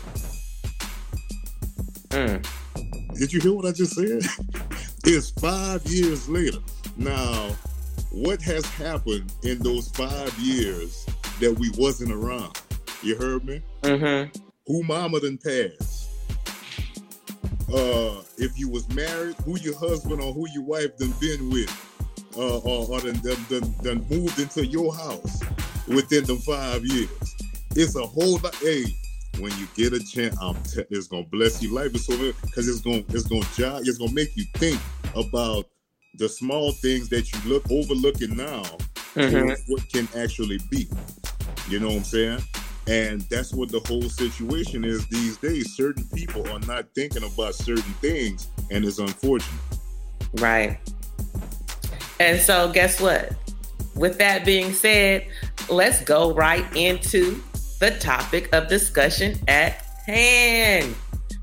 Mm. 2.09 2.47
Did 3.19 3.35
you 3.35 3.43
hear 3.43 3.53
what 3.53 3.67
I 3.67 3.73
just 3.73 3.93
said? 3.93 4.23
it's 5.05 5.33
five 5.33 5.85
years 5.85 6.31
later. 6.31 6.61
Now, 6.97 7.51
what 8.11 8.41
has 8.41 8.65
happened 8.65 9.31
in 9.43 9.59
those 9.59 9.91
five 9.91 10.33
years 10.39 11.05
that 11.41 11.53
we 11.53 11.71
wasn't 11.77 12.13
around? 12.13 12.59
You 13.03 13.17
heard 13.17 13.45
me? 13.45 13.61
Mm-hmm. 13.83 14.39
Who 14.67 14.83
mama 14.85 15.21
done 15.21 15.37
passed? 15.37 15.84
Uh, 17.73 18.23
if 18.39 18.59
you 18.59 18.69
was 18.69 18.89
married, 18.95 19.37
who 19.45 19.59
your 19.61 19.77
husband 19.79 20.21
or 20.21 20.33
who 20.33 20.49
your 20.51 20.63
wife 20.63 20.97
done 20.99 21.15
been 21.21 21.51
with, 21.51 21.71
uh, 22.37 22.59
or, 22.59 22.89
or 22.89 23.01
done, 23.01 23.21
done, 23.23 23.47
done, 23.49 23.75
done 23.83 24.07
moved 24.11 24.39
into 24.39 24.67
your 24.67 24.95
house 24.95 25.41
within 25.89 26.25
the 26.25 26.37
five 26.47 26.85
years. 26.85 27.09
It's 27.77 27.97
a 27.97 28.07
whole 28.07 28.39
lot. 28.39 28.55
Hey, 28.57 28.85
when 29.39 29.53
you 29.59 29.67
get 29.75 29.93
a 29.93 30.05
chance, 30.05 30.37
I'm 30.41 30.55
t- 30.63 30.85
it's 30.91 31.09
gonna 31.09 31.25
bless 31.25 31.63
you 31.63 31.73
life. 31.75 31.95
It's 31.95 32.07
so 32.07 32.17
because 32.17 32.69
it's 32.69 32.81
gonna 32.81 33.03
it's 33.09 33.25
gonna 33.25 33.47
jog, 33.57 33.87
it's 33.87 33.99
gonna 33.99 34.13
make 34.13 34.37
you 34.37 34.45
think 34.55 34.81
about 35.17 35.67
the 36.17 36.29
small 36.29 36.71
things 36.73 37.09
that 37.09 37.33
you 37.33 37.51
look 37.51 37.65
overlooking 37.71 38.37
now, 38.37 38.63
mm-hmm. 39.15 39.73
what 39.73 39.89
can 39.93 40.09
actually 40.17 40.61
be. 40.71 40.87
You 41.69 41.81
know 41.81 41.89
what 41.89 41.97
I'm 41.97 42.05
saying? 42.05 42.39
And 42.87 43.23
that's 43.23 43.55
what 43.55 43.71
the 43.71 43.81
whole 43.81 44.03
situation 44.03 44.85
is 44.85 45.07
these 45.09 45.39
days. 45.39 45.75
Certain 45.75 46.07
people 46.15 46.47
are 46.51 46.61
not 46.61 46.87
thinking 46.95 47.25
about 47.25 47.55
certain 47.55 47.95
things, 47.95 48.49
and 48.71 48.85
it's 48.85 48.99
unfortunate. 48.99 49.61
Right. 50.35 50.79
And 52.21 52.41
so, 52.41 52.71
guess 52.73 53.01
what? 53.01 53.33
With 53.95 54.19
that 54.19 54.45
being 54.45 54.73
said, 54.73 55.27
let's 55.71 56.03
go 56.03 56.35
right 56.35 56.65
into 56.77 57.43
the 57.81 57.93
topic 58.01 58.55
of 58.55 58.69
discussion 58.69 59.39
at 59.49 59.73
hand 60.07 60.95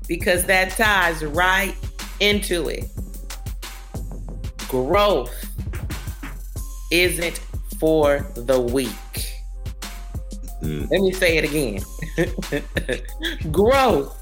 because 0.06 0.44
that 0.44 0.70
ties 0.70 1.24
right 1.24 1.74
into 2.20 2.68
it. 2.68 2.84
Growth 4.68 5.34
isn't 6.90 7.38
for 7.80 8.20
the 8.34 8.60
weak. 8.60 9.31
Mm. 10.62 10.90
Let 10.90 11.00
me 11.00 11.12
say 11.12 11.38
it 11.38 11.44
again. 11.44 11.82
Growth 13.52 14.16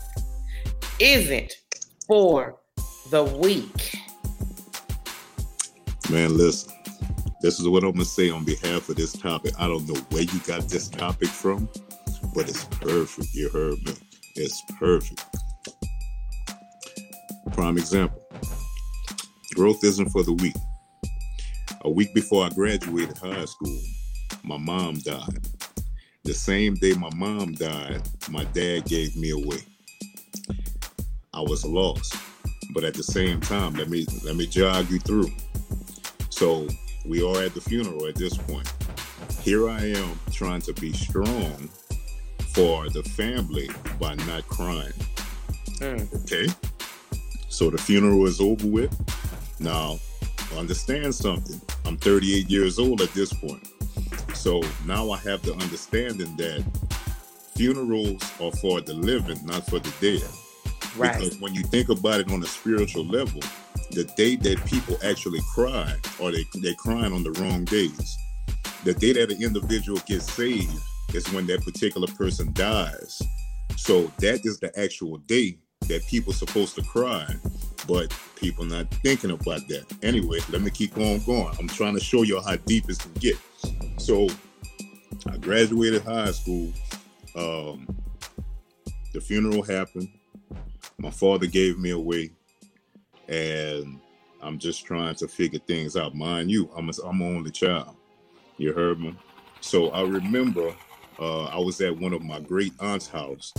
isn't 0.98 1.52
for 2.06 2.56
the 3.10 3.24
weak. 3.24 3.96
Man, 6.10 6.36
listen. 6.36 6.72
This 7.42 7.60
is 7.60 7.68
what 7.68 7.84
I'm 7.84 7.92
gonna 7.92 8.04
say 8.04 8.30
on 8.30 8.44
behalf 8.44 8.88
of 8.88 8.96
this 8.96 9.12
topic. 9.12 9.54
I 9.58 9.66
don't 9.66 9.86
know 9.86 10.00
where 10.10 10.22
you 10.22 10.40
got 10.40 10.68
this 10.68 10.88
topic 10.88 11.28
from, 11.28 11.68
but 12.34 12.48
it's 12.48 12.64
perfect. 12.64 13.28
You 13.34 13.48
heard 13.48 13.78
me. 13.84 13.92
It's 14.36 14.62
perfect. 14.78 15.24
Prime 17.52 17.78
example. 17.78 18.20
Growth 19.54 19.82
isn't 19.84 20.10
for 20.10 20.22
the 20.22 20.32
weak. 20.32 20.54
A 21.82 21.90
week 21.90 22.14
before 22.14 22.44
I 22.44 22.50
graduated 22.50 23.16
high 23.18 23.44
school, 23.46 23.78
my 24.42 24.58
mom 24.58 24.96
died. 24.98 25.38
The 26.24 26.34
same 26.34 26.74
day 26.74 26.92
my 26.94 27.10
mom 27.14 27.52
died, 27.54 28.02
my 28.28 28.44
dad 28.44 28.84
gave 28.84 29.16
me 29.16 29.30
away. 29.30 29.60
I 31.32 31.40
was 31.40 31.64
lost. 31.64 32.14
But 32.72 32.84
at 32.84 32.94
the 32.94 33.02
same 33.02 33.40
time, 33.40 33.74
let 33.74 33.88
me 33.88 34.06
let 34.24 34.36
me 34.36 34.46
jog 34.46 34.90
you 34.90 34.98
through. 34.98 35.30
So 36.28 36.68
we 37.06 37.22
are 37.22 37.42
at 37.42 37.54
the 37.54 37.60
funeral 37.60 38.06
at 38.06 38.14
this 38.14 38.36
point. 38.36 38.70
Here 39.40 39.68
I 39.68 39.80
am 39.80 40.18
trying 40.30 40.60
to 40.62 40.72
be 40.74 40.92
strong 40.92 41.68
for 42.54 42.88
the 42.90 43.02
family 43.02 43.70
by 43.98 44.14
not 44.26 44.46
crying. 44.46 44.92
Mm. 45.78 46.22
Okay? 46.22 46.46
So 47.48 47.70
the 47.70 47.78
funeral 47.78 48.26
is 48.26 48.40
over 48.40 48.66
with. 48.66 48.94
Now, 49.58 49.98
understand 50.56 51.14
something. 51.14 51.60
I'm 51.86 51.96
38 51.96 52.48
years 52.50 52.78
old 52.78 53.00
at 53.00 53.12
this 53.14 53.32
point. 53.32 53.66
So 54.34 54.62
now 54.86 55.10
I 55.10 55.18
have 55.18 55.42
the 55.42 55.52
understanding 55.54 56.36
that 56.36 56.64
funerals 57.56 58.22
are 58.40 58.52
for 58.52 58.80
the 58.80 58.94
living, 58.94 59.38
not 59.44 59.66
for 59.66 59.78
the 59.78 59.92
dead. 60.00 60.28
Right. 60.96 61.18
Because 61.18 61.40
when 61.40 61.54
you 61.54 61.62
think 61.64 61.88
about 61.88 62.20
it 62.20 62.30
on 62.32 62.42
a 62.42 62.46
spiritual 62.46 63.04
level, 63.04 63.42
the 63.90 64.04
day 64.16 64.36
that 64.36 64.64
people 64.66 64.96
actually 65.04 65.40
cry 65.54 65.94
or 66.18 66.32
they, 66.32 66.44
they're 66.62 66.74
crying 66.74 67.12
on 67.12 67.22
the 67.22 67.32
wrong 67.32 67.64
days. 67.64 68.16
The 68.84 68.94
day 68.94 69.12
that 69.12 69.30
an 69.30 69.42
individual 69.42 70.00
gets 70.06 70.32
saved 70.32 70.74
is 71.14 71.30
when 71.32 71.46
that 71.48 71.62
particular 71.62 72.06
person 72.06 72.52
dies. 72.52 73.20
So 73.76 74.10
that 74.18 74.40
is 74.44 74.58
the 74.58 74.76
actual 74.78 75.18
day 75.18 75.58
that 75.88 76.06
people 76.06 76.32
supposed 76.32 76.76
to 76.76 76.82
cry, 76.82 77.26
but 77.86 78.14
people 78.36 78.64
not 78.64 78.88
thinking 79.02 79.32
about 79.32 79.66
that. 79.68 79.84
Anyway, 80.02 80.38
let 80.50 80.62
me 80.62 80.70
keep 80.70 80.96
on 80.96 81.18
going. 81.24 81.54
I'm 81.58 81.68
trying 81.68 81.94
to 81.94 82.00
show 82.00 82.22
you 82.22 82.40
how 82.40 82.56
deep 82.56 82.88
it 82.88 82.98
can 82.98 83.12
get. 83.14 83.36
So 84.00 84.28
I 85.28 85.36
graduated 85.36 86.02
high 86.02 86.30
school. 86.32 86.72
Um, 87.36 87.86
the 89.12 89.20
funeral 89.20 89.62
happened. 89.62 90.08
My 90.98 91.10
father 91.10 91.46
gave 91.46 91.78
me 91.78 91.90
away 91.90 92.30
and 93.28 94.00
I'm 94.42 94.58
just 94.58 94.86
trying 94.86 95.14
to 95.16 95.28
figure 95.28 95.60
things 95.60 95.96
out. 95.96 96.14
Mind 96.14 96.50
you, 96.50 96.70
I'm 96.74 96.88
a, 96.88 96.92
I'm 97.04 97.20
only 97.20 97.50
child. 97.50 97.94
You 98.56 98.72
heard 98.72 98.98
me. 99.00 99.14
So 99.60 99.90
I 99.90 100.02
remember 100.02 100.74
uh, 101.18 101.44
I 101.44 101.58
was 101.58 101.80
at 101.82 101.96
one 101.96 102.14
of 102.14 102.22
my 102.22 102.40
great 102.40 102.72
aunt's 102.80 103.06
house, 103.06 103.52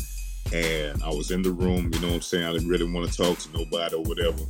and 0.51 1.01
I 1.03 1.09
was 1.09 1.29
in 1.29 1.43
the 1.43 1.51
room. 1.51 1.91
You 1.93 1.99
know 1.99 2.07
what 2.07 2.15
I'm 2.15 2.21
saying? 2.21 2.45
I 2.45 2.53
didn't 2.53 2.67
really 2.67 2.91
want 2.91 3.09
to 3.09 3.15
talk 3.15 3.37
to 3.39 3.51
nobody 3.51 3.95
or 3.95 4.03
whatever. 4.03 4.43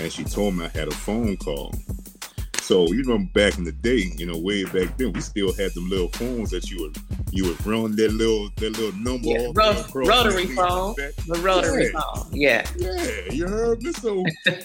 And 0.00 0.12
she 0.12 0.24
told 0.24 0.54
me 0.54 0.66
I 0.66 0.68
had 0.68 0.88
a 0.88 0.92
phone 0.92 1.36
call. 1.38 1.72
So 2.68 2.86
you 2.92 2.98
remember 2.98 3.30
back 3.32 3.56
in 3.56 3.64
the 3.64 3.72
day, 3.72 4.12
you 4.18 4.26
know, 4.26 4.36
way 4.36 4.62
back 4.64 4.98
then, 4.98 5.14
we 5.14 5.22
still 5.22 5.54
had 5.54 5.72
them 5.72 5.88
little 5.88 6.08
phones 6.08 6.50
that 6.50 6.70
you 6.70 6.82
would 6.82 6.98
you 7.30 7.44
would 7.44 7.66
run 7.66 7.96
that 7.96 8.12
little 8.12 8.50
that 8.56 8.76
little 8.76 8.92
number 9.00 9.26
yeah, 9.26 9.50
ro- 9.54 9.84
rotary 9.94 10.48
phone, 10.48 10.94
the 10.96 11.40
rotary 11.42 11.90
yeah. 11.90 11.98
phone. 11.98 12.28
Yeah, 12.30 12.70
yeah, 12.76 13.32
you 13.32 13.48
heard 13.48 13.82
me. 13.82 13.90
So 13.92 14.22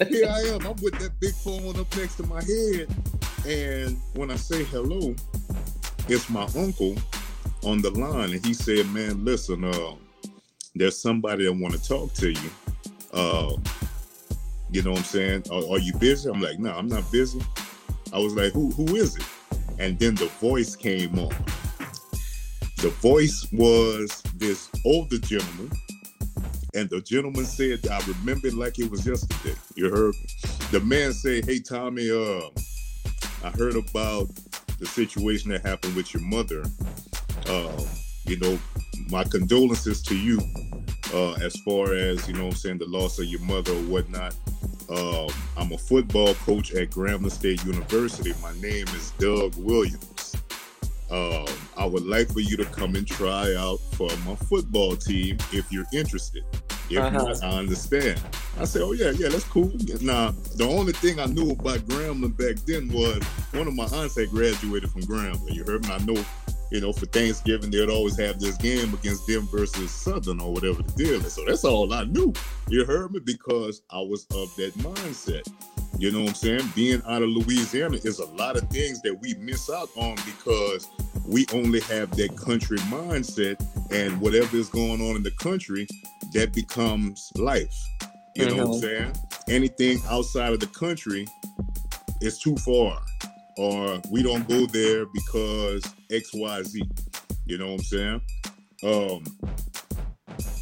here 0.10 0.28
I 0.28 0.42
am. 0.54 0.66
I'm 0.66 0.76
with 0.82 1.00
that 1.00 1.12
big 1.22 1.34
phone 1.36 1.80
up 1.80 1.96
next 1.96 2.16
to 2.16 2.24
my 2.24 2.44
head, 2.44 2.90
and 3.48 3.98
when 4.16 4.32
I 4.32 4.36
say 4.36 4.66
hello, 4.66 5.16
it's 6.10 6.30
my 6.30 6.44
uncle 6.58 6.98
on 7.64 7.82
the 7.82 7.92
line, 7.92 8.34
and 8.34 8.46
he 8.46 8.54
said, 8.54 8.86
"Man, 8.88 9.24
listen, 9.24 9.64
uh, 9.64 9.96
there's 10.76 11.02
somebody 11.02 11.46
that 11.46 11.54
want 11.54 11.74
to 11.74 11.82
talk 11.82 12.12
to 12.16 12.32
you." 12.32 12.50
Uh, 13.14 13.56
you 14.72 14.82
know 14.82 14.92
what 14.92 15.00
I'm 15.00 15.06
saying? 15.06 15.44
Are, 15.50 15.76
are 15.76 15.80
you 15.80 15.94
busy? 15.94 16.30
I'm 16.30 16.42
like, 16.42 16.60
no, 16.60 16.74
I'm 16.74 16.90
not 16.90 17.10
busy. 17.10 17.40
I 18.14 18.20
was 18.20 18.36
like, 18.36 18.54
who 18.54 18.70
who 18.72 18.96
is 18.96 19.16
it? 19.18 19.26
And 19.80 19.98
then 19.98 20.16
the 20.16 20.28
voice 20.40 20.76
came 20.76 21.18
on. 21.18 21.34
The 22.78 22.90
voice 23.02 23.48
was 23.52 24.22
this 24.36 24.70
older 24.86 25.18
gentleman. 25.18 25.72
And 26.76 26.90
the 26.90 27.02
gentleman 27.02 27.46
said, 27.46 27.88
I 27.88 28.00
remember 28.08 28.48
it 28.48 28.56
like 28.56 28.80
it 28.80 28.90
was 28.90 29.06
yesterday. 29.06 29.56
You 29.76 29.90
heard 29.90 30.16
me? 30.16 30.26
The 30.72 30.80
man 30.82 31.14
said, 31.14 31.46
Hey 31.46 31.60
Tommy, 31.60 32.10
uh, 32.12 32.50
I 33.44 33.50
heard 33.52 33.76
about 33.76 34.30
the 34.80 34.86
situation 34.86 35.52
that 35.52 35.66
happened 35.66 35.96
with 35.96 36.14
your 36.14 36.24
mother. 36.24 36.64
Uh, 37.48 37.84
you 38.26 38.38
know, 38.40 38.60
my 39.10 39.24
condolences 39.24 40.02
to 40.04 40.16
you 40.16 40.40
uh, 41.14 41.34
as 41.34 41.56
far 41.62 41.94
as, 41.94 42.28
you 42.28 42.34
know 42.34 42.48
I'm 42.48 42.52
saying, 42.54 42.80
the 42.80 42.88
loss 42.88 43.20
of 43.20 43.26
your 43.26 43.42
mother 43.42 43.72
or 43.72 43.84
whatnot. 43.84 44.36
Um, 44.90 45.30
I'm 45.58 45.72
a 45.72 45.78
football 45.78 46.34
coach 46.36 46.74
at 46.74 46.90
Grambling 46.90 47.32
State 47.32 47.64
University. 47.66 48.34
My 48.42 48.54
name 48.60 48.88
is 48.90 49.12
Doug 49.18 49.56
Williams. 49.58 50.36
Um, 51.12 51.46
I 51.78 51.86
would 51.86 52.06
like 52.06 52.32
for 52.32 52.40
you 52.40 52.58
to 52.58 52.66
come 52.66 52.96
and 52.96 53.06
try 53.06 53.54
out 53.56 53.80
for 53.94 54.10
my 54.26 54.36
football 54.36 54.96
team 54.96 55.38
if 55.52 55.72
you're 55.72 55.86
interested. 55.94 56.44
If 56.90 56.98
uh-huh. 56.98 57.18
not, 57.18 57.44
I 57.44 57.50
understand. 57.60 58.22
I 58.60 58.66
said, 58.66 58.82
oh 58.82 58.94
yeah, 58.94 59.12
yeah, 59.12 59.30
that's 59.30 59.46
cool. 59.46 59.72
Now, 60.02 60.32
the 60.56 60.68
only 60.68 60.94
thing 60.94 61.20
I 61.20 61.26
knew 61.26 61.52
about 61.52 61.80
Grambling 61.80 62.36
back 62.38 62.64
then 62.66 62.92
was 62.92 63.24
one 63.52 63.68
of 63.68 63.76
my 63.76 63.86
aunts 63.86 64.18
had 64.18 64.30
graduated 64.30 64.92
from 64.92 65.02
Grambling. 65.04 65.54
You 65.54 65.64
heard 65.64 65.84
me? 65.84 65.94
I 65.94 66.00
know 66.00 66.26
you 66.74 66.82
know, 66.82 66.92
for 66.92 67.06
Thanksgiving, 67.06 67.70
they'd 67.70 67.88
always 67.88 68.18
have 68.18 68.40
this 68.40 68.58
game 68.58 68.96
against 68.96 69.28
them 69.28 69.48
versus 69.52 69.92
Southern 69.92 70.42
or 70.42 70.52
whatever 70.52 70.82
the 70.82 70.92
deal 70.94 71.24
is. 71.24 71.34
So 71.34 71.46
that's 71.46 71.64
all 71.64 71.94
I 71.94 72.06
knew. 72.06 72.34
You 72.68 72.84
heard 72.84 73.12
me? 73.12 73.20
Because 73.20 73.84
I 73.92 74.00
was 74.00 74.26
of 74.32 74.54
that 74.56 74.74
mindset. 74.80 75.48
You 76.00 76.12
know 76.12 76.22
what 76.22 76.30
I'm 76.30 76.36
saying? 76.36 76.62
Being 76.76 77.04
out 77.08 77.22
of 77.22 77.30
Louisiana 77.30 77.98
is 77.98 78.18
a 78.18 78.26
lot 78.26 78.58
of 78.58 78.68
things 78.72 79.04
that 79.04 79.14
we 79.22 79.36
miss 79.36 79.70
out 79.70 79.90
on 79.96 80.16
because 80.26 80.90
we 81.28 81.46
only 81.54 81.80
have 81.82 82.10
that 82.18 82.36
country 82.36 82.80
mindset 82.90 83.64
and 83.92 84.20
whatever 84.20 84.58
is 84.58 84.70
going 84.70 85.00
on 85.00 85.16
in 85.16 85.22
the 85.22 85.32
country, 85.40 85.88
that 86.34 86.54
becomes 86.54 87.32
life. 87.36 87.72
You 88.36 88.48
mm-hmm. 88.48 88.58
know 88.58 88.66
what 88.66 88.76
I'm 88.78 88.82
mm-hmm. 88.82 89.04
saying? 89.04 89.14
Anything 89.48 90.00
outside 90.10 90.54
of 90.54 90.60
the 90.60 90.68
country 90.68 91.28
is 92.20 92.40
too 92.40 92.56
far, 92.58 93.00
or 93.58 94.02
we 94.10 94.24
don't 94.24 94.48
go 94.48 94.66
there 94.66 95.06
because 95.08 95.84
X, 96.12 96.34
Y, 96.34 96.64
Z. 96.64 96.84
You 97.46 97.58
know 97.58 97.68
what 97.68 97.74
I'm 97.74 97.80
saying? 97.80 98.22
Um, 98.84 99.24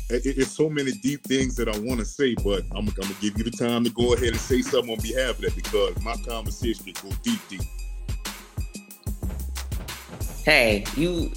it, 0.09 0.37
it's 0.37 0.51
so 0.51 0.69
many 0.69 0.91
deep 0.91 1.23
things 1.23 1.55
that 1.55 1.67
I 1.67 1.77
want 1.79 1.99
to 1.99 2.05
say, 2.05 2.35
but 2.43 2.63
I'm, 2.71 2.87
I'm, 2.87 2.93
gonna 2.93 3.15
give 3.21 3.37
you 3.37 3.43
the 3.43 3.51
time 3.51 3.83
to 3.83 3.89
go 3.91 4.13
ahead 4.13 4.29
and 4.29 4.39
say 4.39 4.61
something 4.61 4.91
on 4.91 4.99
behalf 5.01 5.35
of 5.35 5.41
that 5.41 5.55
because 5.55 6.01
my 6.03 6.15
conversation 6.27 6.93
go 7.01 7.09
deep, 7.23 7.39
deep. 7.49 7.61
Hey, 10.43 10.85
you. 10.95 11.31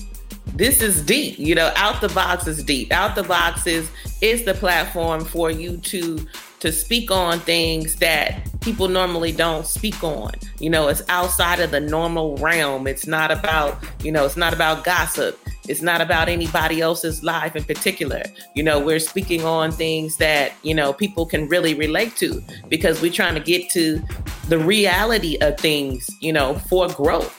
This 0.54 0.82
is 0.82 1.04
deep. 1.04 1.38
You 1.38 1.56
know, 1.56 1.72
out 1.74 2.00
the 2.00 2.08
box 2.10 2.46
is 2.46 2.62
deep. 2.62 2.92
Out 2.92 3.16
the 3.16 3.24
box 3.24 3.66
is 3.66 3.90
is 4.20 4.44
the 4.44 4.54
platform 4.54 5.24
for 5.24 5.50
you 5.50 5.78
to 5.78 6.26
to 6.64 6.72
speak 6.72 7.10
on 7.10 7.38
things 7.40 7.96
that 7.96 8.40
people 8.62 8.88
normally 8.88 9.32
don't 9.32 9.66
speak 9.66 10.02
on. 10.02 10.32
You 10.58 10.70
know, 10.70 10.88
it's 10.88 11.02
outside 11.10 11.60
of 11.60 11.72
the 11.72 11.78
normal 11.78 12.38
realm. 12.38 12.86
It's 12.86 13.06
not 13.06 13.30
about, 13.30 13.84
you 14.02 14.10
know, 14.10 14.24
it's 14.24 14.38
not 14.38 14.54
about 14.54 14.82
gossip. 14.82 15.38
It's 15.68 15.82
not 15.82 16.00
about 16.00 16.30
anybody 16.30 16.80
else's 16.80 17.22
life 17.22 17.54
in 17.54 17.64
particular. 17.64 18.22
You 18.54 18.62
know, 18.62 18.80
we're 18.80 18.98
speaking 18.98 19.44
on 19.44 19.72
things 19.72 20.16
that, 20.16 20.54
you 20.62 20.74
know, 20.74 20.94
people 20.94 21.26
can 21.26 21.48
really 21.48 21.74
relate 21.74 22.16
to 22.16 22.42
because 22.70 23.02
we're 23.02 23.12
trying 23.12 23.34
to 23.34 23.40
get 23.40 23.68
to 23.72 24.02
the 24.48 24.58
reality 24.58 25.36
of 25.42 25.58
things, 25.58 26.08
you 26.22 26.32
know, 26.32 26.54
for 26.70 26.88
growth 26.88 27.38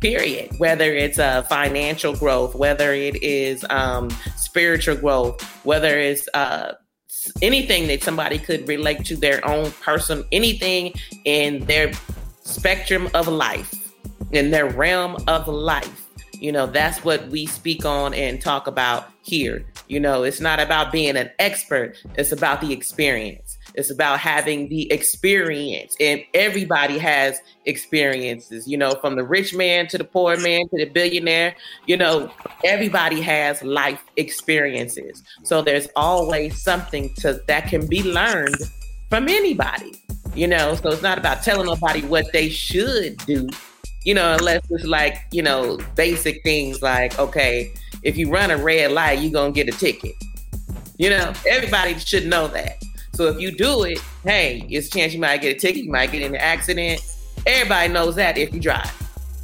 period 0.00 0.50
whether 0.58 0.92
it's 0.92 1.18
uh, 1.18 1.40
financial 1.44 2.14
growth 2.14 2.54
whether 2.54 2.92
it 2.92 3.22
is 3.22 3.64
um, 3.70 4.10
spiritual 4.36 4.94
growth 4.94 5.40
whether 5.64 5.98
it's 5.98 6.28
uh, 6.34 6.74
anything 7.42 7.86
that 7.88 8.02
somebody 8.02 8.38
could 8.38 8.66
relate 8.68 9.04
to 9.06 9.16
their 9.16 9.44
own 9.46 9.70
person, 9.72 10.24
anything 10.32 10.92
in 11.24 11.64
their 11.66 11.92
spectrum 12.42 13.08
of 13.14 13.28
life, 13.28 13.92
in 14.32 14.50
their 14.50 14.68
realm 14.68 15.16
of 15.26 15.48
life. 15.48 16.06
You 16.34 16.52
know, 16.52 16.66
that's 16.66 17.04
what 17.04 17.26
we 17.28 17.46
speak 17.46 17.84
on 17.84 18.12
and 18.14 18.40
talk 18.40 18.66
about 18.66 19.10
here. 19.22 19.64
You 19.88 20.00
know, 20.00 20.22
it's 20.24 20.40
not 20.40 20.60
about 20.60 20.92
being 20.92 21.16
an 21.16 21.30
expert, 21.38 21.96
it's 22.16 22.32
about 22.32 22.60
the 22.60 22.72
experience. 22.72 23.53
It's 23.74 23.90
about 23.90 24.20
having 24.20 24.68
the 24.68 24.90
experience. 24.92 25.96
And 25.98 26.22
everybody 26.32 26.98
has 26.98 27.40
experiences, 27.64 28.68
you 28.68 28.76
know, 28.76 28.92
from 29.00 29.16
the 29.16 29.24
rich 29.24 29.54
man 29.54 29.88
to 29.88 29.98
the 29.98 30.04
poor 30.04 30.36
man 30.38 30.68
to 30.68 30.76
the 30.76 30.86
billionaire, 30.86 31.56
you 31.86 31.96
know, 31.96 32.30
everybody 32.62 33.20
has 33.20 33.62
life 33.62 34.02
experiences. 34.16 35.22
So 35.42 35.62
there's 35.62 35.88
always 35.96 36.62
something 36.62 37.12
to 37.16 37.40
that 37.46 37.68
can 37.68 37.86
be 37.86 38.02
learned 38.02 38.56
from 39.08 39.28
anybody. 39.28 39.92
You 40.34 40.48
know, 40.48 40.74
so 40.74 40.90
it's 40.90 41.02
not 41.02 41.16
about 41.16 41.44
telling 41.44 41.66
nobody 41.66 42.02
what 42.02 42.26
they 42.32 42.48
should 42.48 43.18
do, 43.18 43.48
you 44.04 44.14
know, 44.14 44.34
unless 44.34 44.62
it's 44.68 44.84
like, 44.84 45.16
you 45.30 45.42
know, 45.42 45.78
basic 45.94 46.42
things 46.42 46.82
like, 46.82 47.16
okay, 47.20 47.72
if 48.02 48.16
you 48.16 48.30
run 48.30 48.50
a 48.50 48.56
red 48.56 48.90
light, 48.90 49.20
you're 49.20 49.30
gonna 49.30 49.52
get 49.52 49.68
a 49.68 49.78
ticket. 49.78 50.14
You 50.98 51.10
know, 51.10 51.32
everybody 51.48 51.96
should 51.98 52.26
know 52.26 52.48
that. 52.48 52.83
So 53.14 53.28
if 53.28 53.40
you 53.40 53.52
do 53.52 53.84
it, 53.84 53.98
hey, 54.24 54.66
it's 54.68 54.88
chance 54.88 55.14
you 55.14 55.20
might 55.20 55.40
get 55.40 55.56
a 55.56 55.58
ticket, 55.58 55.84
you 55.84 55.90
might 55.90 56.10
get 56.10 56.22
in 56.22 56.34
an 56.34 56.40
accident. 56.40 57.00
Everybody 57.46 57.92
knows 57.92 58.16
that 58.16 58.36
if 58.36 58.52
you 58.52 58.60
drive. 58.60 58.92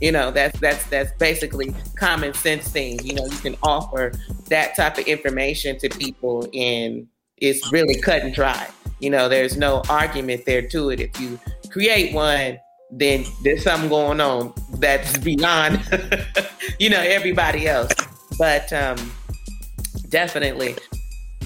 You 0.00 0.12
know, 0.12 0.30
that's 0.30 0.58
that's 0.60 0.84
that's 0.86 1.12
basically 1.18 1.74
common 1.94 2.32
sense 2.34 2.68
things. 2.68 3.04
You 3.04 3.14
know, 3.14 3.26
you 3.26 3.36
can 3.36 3.56
offer 3.62 4.12
that 4.48 4.74
type 4.74 4.98
of 4.98 5.04
information 5.04 5.78
to 5.78 5.88
people 5.90 6.48
and 6.54 7.06
it's 7.36 7.70
really 7.70 8.00
cut 8.00 8.22
and 8.22 8.34
dry. 8.34 8.68
You 8.98 9.10
know, 9.10 9.28
there's 9.28 9.56
no 9.56 9.82
argument 9.88 10.46
there 10.46 10.66
to 10.68 10.90
it. 10.90 11.00
If 11.00 11.20
you 11.20 11.38
create 11.70 12.14
one, 12.14 12.58
then 12.90 13.24
there's 13.44 13.62
something 13.62 13.88
going 13.88 14.20
on 14.20 14.52
that's 14.74 15.16
beyond, 15.18 15.80
you 16.78 16.90
know, 16.90 17.00
everybody 17.00 17.68
else. 17.68 17.92
But 18.38 18.72
um, 18.72 19.12
definitely 20.08 20.76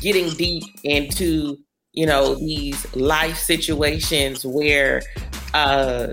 getting 0.01 0.31
deep 0.31 0.64
into 0.85 1.59
you 1.94 2.07
know, 2.07 2.35
these 2.35 2.94
life 2.96 3.38
situations 3.38 4.44
where 4.44 5.00
uh, 5.54 6.09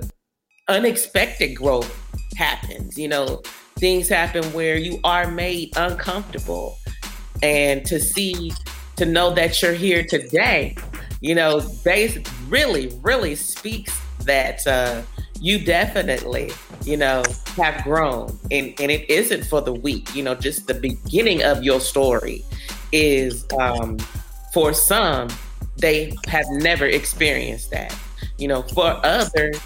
unexpected 0.70 1.56
growth 1.56 1.91
happens. 2.38 2.98
You 2.98 3.08
know, 3.08 3.41
things 3.78 4.08
happen 4.08 4.44
where 4.54 4.78
you 4.78 5.00
are 5.04 5.30
made 5.30 5.76
uncomfortable. 5.76 6.78
And 7.41 7.84
to 7.86 8.00
see, 8.00 8.54
to 8.98 9.06
know 9.06 9.34
that 9.34 9.62
you're 9.62 9.74
here 9.74 10.04
today, 10.04 10.76
you 11.20 11.34
know, 11.34 11.62
base 11.84 12.17
really, 12.48 12.96
really 13.02 13.34
speaks 13.34 14.00
that 14.26 14.65
uh, 14.67 15.02
you 15.39 15.58
definitely, 15.58 16.52
you 16.86 16.98
know, 16.98 17.24
have 17.56 17.84
grown. 17.84 18.38
And, 18.52 18.76
and 18.80 18.91
it 18.91 19.10
isn't 19.10 19.46
for 19.46 19.62
the 19.62 19.74
weak, 19.74 20.13
you 20.13 20.22
know, 20.22 20.36
just 20.36 20.67
the 20.67 20.76
beginning 20.76 21.41
of 21.41 21.63
your 21.63 21.80
story 21.80 22.46
is 22.91 23.48
um, 23.60 23.98
for 24.54 24.74
some 24.74 25.30
they 25.82 26.13
have 26.28 26.46
never 26.50 26.86
experienced 26.86 27.72
that. 27.72 27.96
You 28.38 28.48
know, 28.48 28.62
for 28.62 29.00
others, 29.04 29.60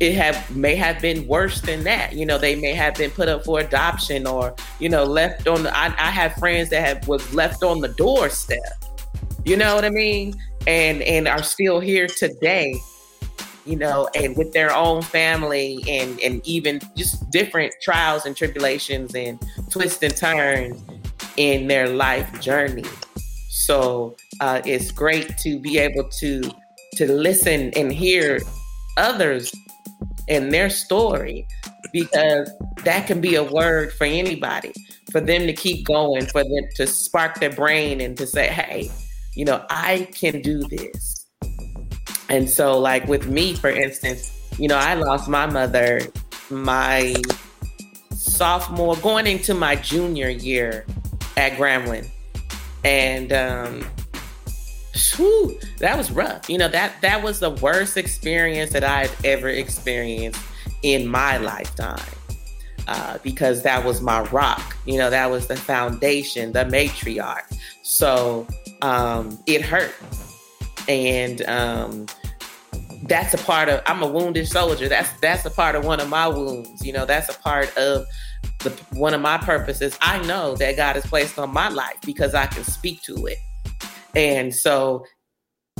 it 0.00 0.14
have 0.14 0.54
may 0.54 0.74
have 0.74 1.00
been 1.00 1.26
worse 1.26 1.60
than 1.60 1.84
that. 1.84 2.14
You 2.14 2.26
know, 2.26 2.38
they 2.38 2.54
may 2.54 2.74
have 2.74 2.94
been 2.94 3.10
put 3.10 3.28
up 3.28 3.44
for 3.44 3.60
adoption 3.60 4.26
or 4.26 4.54
you 4.78 4.88
know 4.88 5.04
left 5.04 5.48
on. 5.48 5.64
The, 5.64 5.76
I, 5.76 5.86
I 5.86 6.10
have 6.10 6.34
friends 6.34 6.70
that 6.70 6.86
have 6.86 7.08
was 7.08 7.32
left 7.34 7.62
on 7.62 7.80
the 7.80 7.88
doorstep. 7.88 8.58
You 9.44 9.56
know 9.56 9.74
what 9.74 9.84
I 9.84 9.90
mean? 9.90 10.34
And 10.66 11.02
and 11.02 11.28
are 11.28 11.42
still 11.42 11.80
here 11.80 12.06
today. 12.06 12.74
You 13.66 13.76
know, 13.76 14.10
and 14.14 14.36
with 14.36 14.52
their 14.52 14.74
own 14.74 15.00
family 15.00 15.82
and 15.88 16.20
and 16.20 16.46
even 16.46 16.80
just 16.96 17.30
different 17.30 17.72
trials 17.80 18.26
and 18.26 18.36
tribulations 18.36 19.14
and 19.14 19.38
twists 19.70 20.02
and 20.02 20.14
turns 20.14 20.82
in 21.36 21.66
their 21.66 21.88
life 21.88 22.40
journey. 22.40 22.84
So 23.66 24.14
uh, 24.40 24.60
it's 24.66 24.90
great 24.90 25.38
to 25.38 25.58
be 25.58 25.78
able 25.78 26.08
to 26.20 26.42
to 26.96 27.10
listen 27.10 27.70
and 27.74 27.90
hear 27.90 28.40
others 28.98 29.52
and 30.28 30.52
their 30.52 30.68
story 30.68 31.46
because 31.92 32.50
that 32.84 33.06
can 33.06 33.20
be 33.20 33.36
a 33.36 33.42
word 33.42 33.92
for 33.94 34.04
anybody 34.04 34.72
for 35.10 35.20
them 35.20 35.46
to 35.46 35.52
keep 35.52 35.86
going 35.86 36.26
for 36.26 36.44
them 36.44 36.64
to 36.76 36.86
spark 36.86 37.40
their 37.40 37.50
brain 37.50 38.00
and 38.00 38.16
to 38.18 38.26
say 38.26 38.48
hey 38.48 38.90
you 39.34 39.44
know 39.44 39.64
i 39.70 40.08
can 40.12 40.40
do 40.42 40.60
this. 40.68 41.26
And 42.28 42.48
so 42.48 42.78
like 42.78 43.08
with 43.08 43.28
me 43.28 43.54
for 43.54 43.70
instance 43.70 44.30
you 44.58 44.68
know 44.68 44.76
i 44.76 44.94
lost 44.94 45.28
my 45.28 45.46
mother 45.46 46.00
my 46.50 47.14
sophomore 48.12 48.96
going 48.96 49.26
into 49.26 49.54
my 49.54 49.74
junior 49.76 50.28
year 50.28 50.86
at 51.36 51.52
grambling 51.52 52.08
and 52.84 53.32
um 53.32 53.84
whew, 55.16 55.58
that 55.78 55.96
was 55.96 56.10
rough. 56.10 56.48
You 56.48 56.58
know, 56.58 56.68
that 56.68 57.00
that 57.02 57.22
was 57.22 57.40
the 57.40 57.50
worst 57.50 57.96
experience 57.96 58.72
that 58.72 58.84
I've 58.84 59.14
ever 59.24 59.48
experienced 59.48 60.40
in 60.82 61.06
my 61.06 61.38
lifetime. 61.38 62.00
Uh, 62.86 63.16
because 63.22 63.62
that 63.62 63.82
was 63.82 64.02
my 64.02 64.20
rock, 64.24 64.76
you 64.84 64.98
know, 64.98 65.08
that 65.08 65.30
was 65.30 65.46
the 65.46 65.56
foundation, 65.56 66.52
the 66.52 66.66
matriarch. 66.66 67.58
So 67.82 68.46
um, 68.82 69.38
it 69.46 69.62
hurt. 69.62 69.94
And 70.86 71.40
um, 71.48 72.06
that's 73.04 73.32
a 73.32 73.38
part 73.38 73.70
of 73.70 73.80
I'm 73.86 74.02
a 74.02 74.06
wounded 74.06 74.46
soldier. 74.48 74.86
That's 74.88 75.10
that's 75.20 75.46
a 75.46 75.50
part 75.50 75.76
of 75.76 75.86
one 75.86 75.98
of 75.98 76.10
my 76.10 76.28
wounds. 76.28 76.84
You 76.84 76.92
know, 76.92 77.06
that's 77.06 77.34
a 77.34 77.38
part 77.38 77.74
of 77.78 78.04
the 78.64 78.70
one 78.98 79.14
of 79.14 79.20
my 79.20 79.38
purposes. 79.38 79.96
I 80.00 80.20
know 80.26 80.56
that 80.56 80.76
God 80.76 80.96
has 80.96 81.06
placed 81.06 81.38
on 81.38 81.52
my 81.52 81.68
life 81.68 81.96
because 82.04 82.34
I 82.34 82.46
can 82.46 82.64
speak 82.64 83.02
to 83.02 83.26
it. 83.26 83.38
And 84.16 84.54
so 84.54 85.04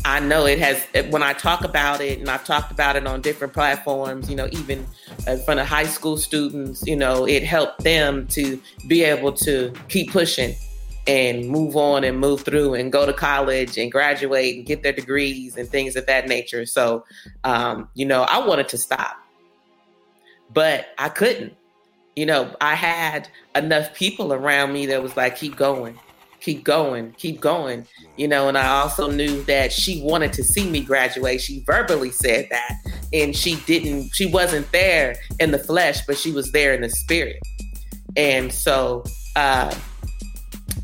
I 0.05 0.21
know 0.21 0.45
it 0.45 0.59
has, 0.59 0.85
when 1.11 1.23
I 1.23 1.33
talk 1.33 1.65
about 1.65 2.01
it, 2.01 2.19
and 2.19 2.29
I've 2.29 2.45
talked 2.45 2.71
about 2.71 2.97
it 2.97 3.07
on 3.07 3.21
different 3.21 3.53
platforms, 3.53 4.29
you 4.29 4.37
know, 4.37 4.49
even 4.53 4.87
in 5.27 5.39
front 5.41 5.61
of 5.61 5.67
high 5.67 5.87
school 5.87 6.17
students, 6.17 6.87
you 6.87 6.97
know, 6.97 7.27
it 7.27 7.43
helped 7.43 7.85
them 7.85 8.27
to 8.29 8.61
be 8.87 9.03
able 9.03 9.33
to 9.33 9.73
keep 9.89 10.11
pushing 10.11 10.55
and 11.07 11.49
move 11.49 11.77
on 11.77 12.03
and 12.03 12.19
move 12.19 12.43
through 12.43 12.75
and 12.75 12.91
go 12.91 13.07
to 13.07 13.13
college 13.13 13.79
and 13.79 13.93
graduate 13.93 14.57
and 14.57 14.67
get 14.67 14.83
their 14.83 14.93
degrees 14.93 15.57
and 15.57 15.69
things 15.69 15.97
of 15.97 16.07
that 16.07 16.27
nature. 16.27 16.67
So, 16.67 17.05
um, 17.45 17.89
you 17.95 18.05
know, 18.07 18.23
I 18.23 18.45
wanted 18.45 18.69
to 18.71 18.79
stop, 18.79 19.17
but 20.53 20.87
I 20.99 21.09
couldn't. 21.09 21.55
You 22.17 22.27
know, 22.27 22.55
I 22.61 22.75
had 22.75 23.29
enough 23.55 23.95
people 23.95 24.33
around 24.33 24.73
me 24.73 24.87
that 24.87 25.03
was 25.03 25.17
like, 25.17 25.37
keep 25.37 25.57
going, 25.57 25.99
keep 26.41 26.63
going, 26.63 27.13
keep 27.13 27.41
going, 27.41 27.87
you 28.17 28.29
know. 28.29 28.49
And 28.49 28.57
I 28.57 28.81
also 28.81 29.11
knew 29.11 29.43
that 29.45 29.73
she 29.73 30.01
wanted 30.03 30.33
to 30.35 30.45
see 30.45 30.69
me 30.69 30.81
graduate. 30.81 31.41
She 31.41 31.61
verbally 31.67 32.11
said 32.11 32.47
that, 32.51 32.77
and 33.13 33.35
she 33.35 33.57
didn't, 33.67 34.11
she 34.15 34.27
wasn't 34.27 34.71
there 34.71 35.17
in 35.41 35.51
the 35.51 35.59
flesh, 35.59 36.07
but 36.07 36.17
she 36.17 36.31
was 36.31 36.53
there 36.53 36.73
in 36.73 36.83
the 36.83 36.91
spirit. 36.91 37.39
And 38.17 38.53
so, 38.53 39.05
uh, 39.35 39.75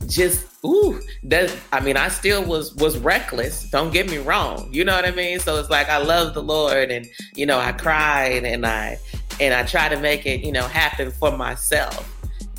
just 0.06 0.50
ooh, 0.64 1.00
that 1.24 1.54
I 1.72 1.80
mean, 1.80 1.96
I 1.96 2.08
still 2.08 2.44
was 2.44 2.74
was 2.74 2.98
reckless. 2.98 3.68
Don't 3.70 3.92
get 3.92 4.10
me 4.10 4.18
wrong. 4.18 4.68
You 4.72 4.84
know 4.84 4.94
what 4.94 5.06
I 5.06 5.12
mean? 5.12 5.38
So 5.38 5.58
it's 5.58 5.70
like 5.70 5.88
I 5.88 5.98
love 5.98 6.34
the 6.34 6.42
Lord, 6.42 6.90
and 6.90 7.06
you 7.34 7.46
know, 7.46 7.58
I 7.58 7.72
cried 7.72 8.44
and 8.44 8.66
I 8.66 8.98
and 9.40 9.55
I 9.55 9.64
try 9.64 9.88
to 9.88 9.98
make 9.98 10.26
it, 10.26 10.44
you 10.44 10.53
know, 10.53 10.64
happen 10.64 11.11
for 11.11 11.37
myself. 11.37 12.07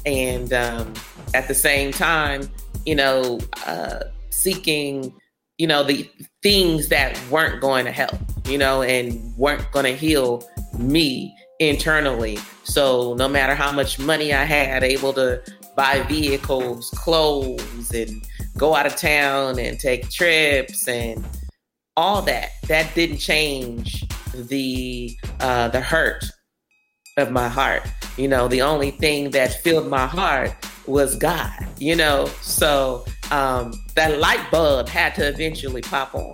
And 0.05 0.51
um, 0.51 0.93
at 1.33 1.47
the 1.47 1.53
same 1.53 1.91
time, 1.91 2.49
you 2.85 2.95
know, 2.95 3.39
uh, 3.67 3.99
seeking, 4.31 5.13
you 5.59 5.67
know, 5.67 5.83
the 5.83 6.09
things 6.41 6.89
that 6.89 7.21
weren't 7.29 7.61
going 7.61 7.85
to 7.85 7.91
help, 7.91 8.17
you 8.47 8.57
know, 8.57 8.81
and 8.81 9.35
weren't 9.37 9.71
going 9.71 9.85
to 9.85 9.95
heal 9.95 10.43
me 10.77 11.35
internally. 11.59 12.39
So 12.63 13.13
no 13.13 13.27
matter 13.27 13.53
how 13.53 13.71
much 13.71 13.99
money 13.99 14.33
I 14.33 14.43
had, 14.43 14.83
able 14.83 15.13
to 15.13 15.41
buy 15.75 16.01
vehicles, 16.03 16.89
clothes, 16.95 17.93
and 17.93 18.23
go 18.57 18.75
out 18.75 18.87
of 18.87 18.95
town 18.95 19.59
and 19.59 19.79
take 19.79 20.09
trips 20.09 20.87
and 20.87 21.23
all 21.95 22.23
that, 22.23 22.49
that 22.67 22.93
didn't 22.95 23.17
change 23.17 24.03
the 24.33 25.15
uh, 25.41 25.67
the 25.67 25.81
hurt 25.81 26.23
of 27.17 27.31
my 27.31 27.47
heart. 27.47 27.83
You 28.17 28.27
know, 28.27 28.47
the 28.47 28.61
only 28.61 28.91
thing 28.91 29.31
that 29.31 29.61
filled 29.61 29.87
my 29.87 30.05
heart 30.05 30.53
was 30.87 31.15
God, 31.15 31.51
you 31.77 31.95
know. 31.95 32.25
So 32.41 33.05
um, 33.31 33.73
that 33.95 34.19
light 34.19 34.49
bulb 34.51 34.89
had 34.89 35.15
to 35.15 35.27
eventually 35.27 35.81
pop 35.81 36.13
on. 36.15 36.33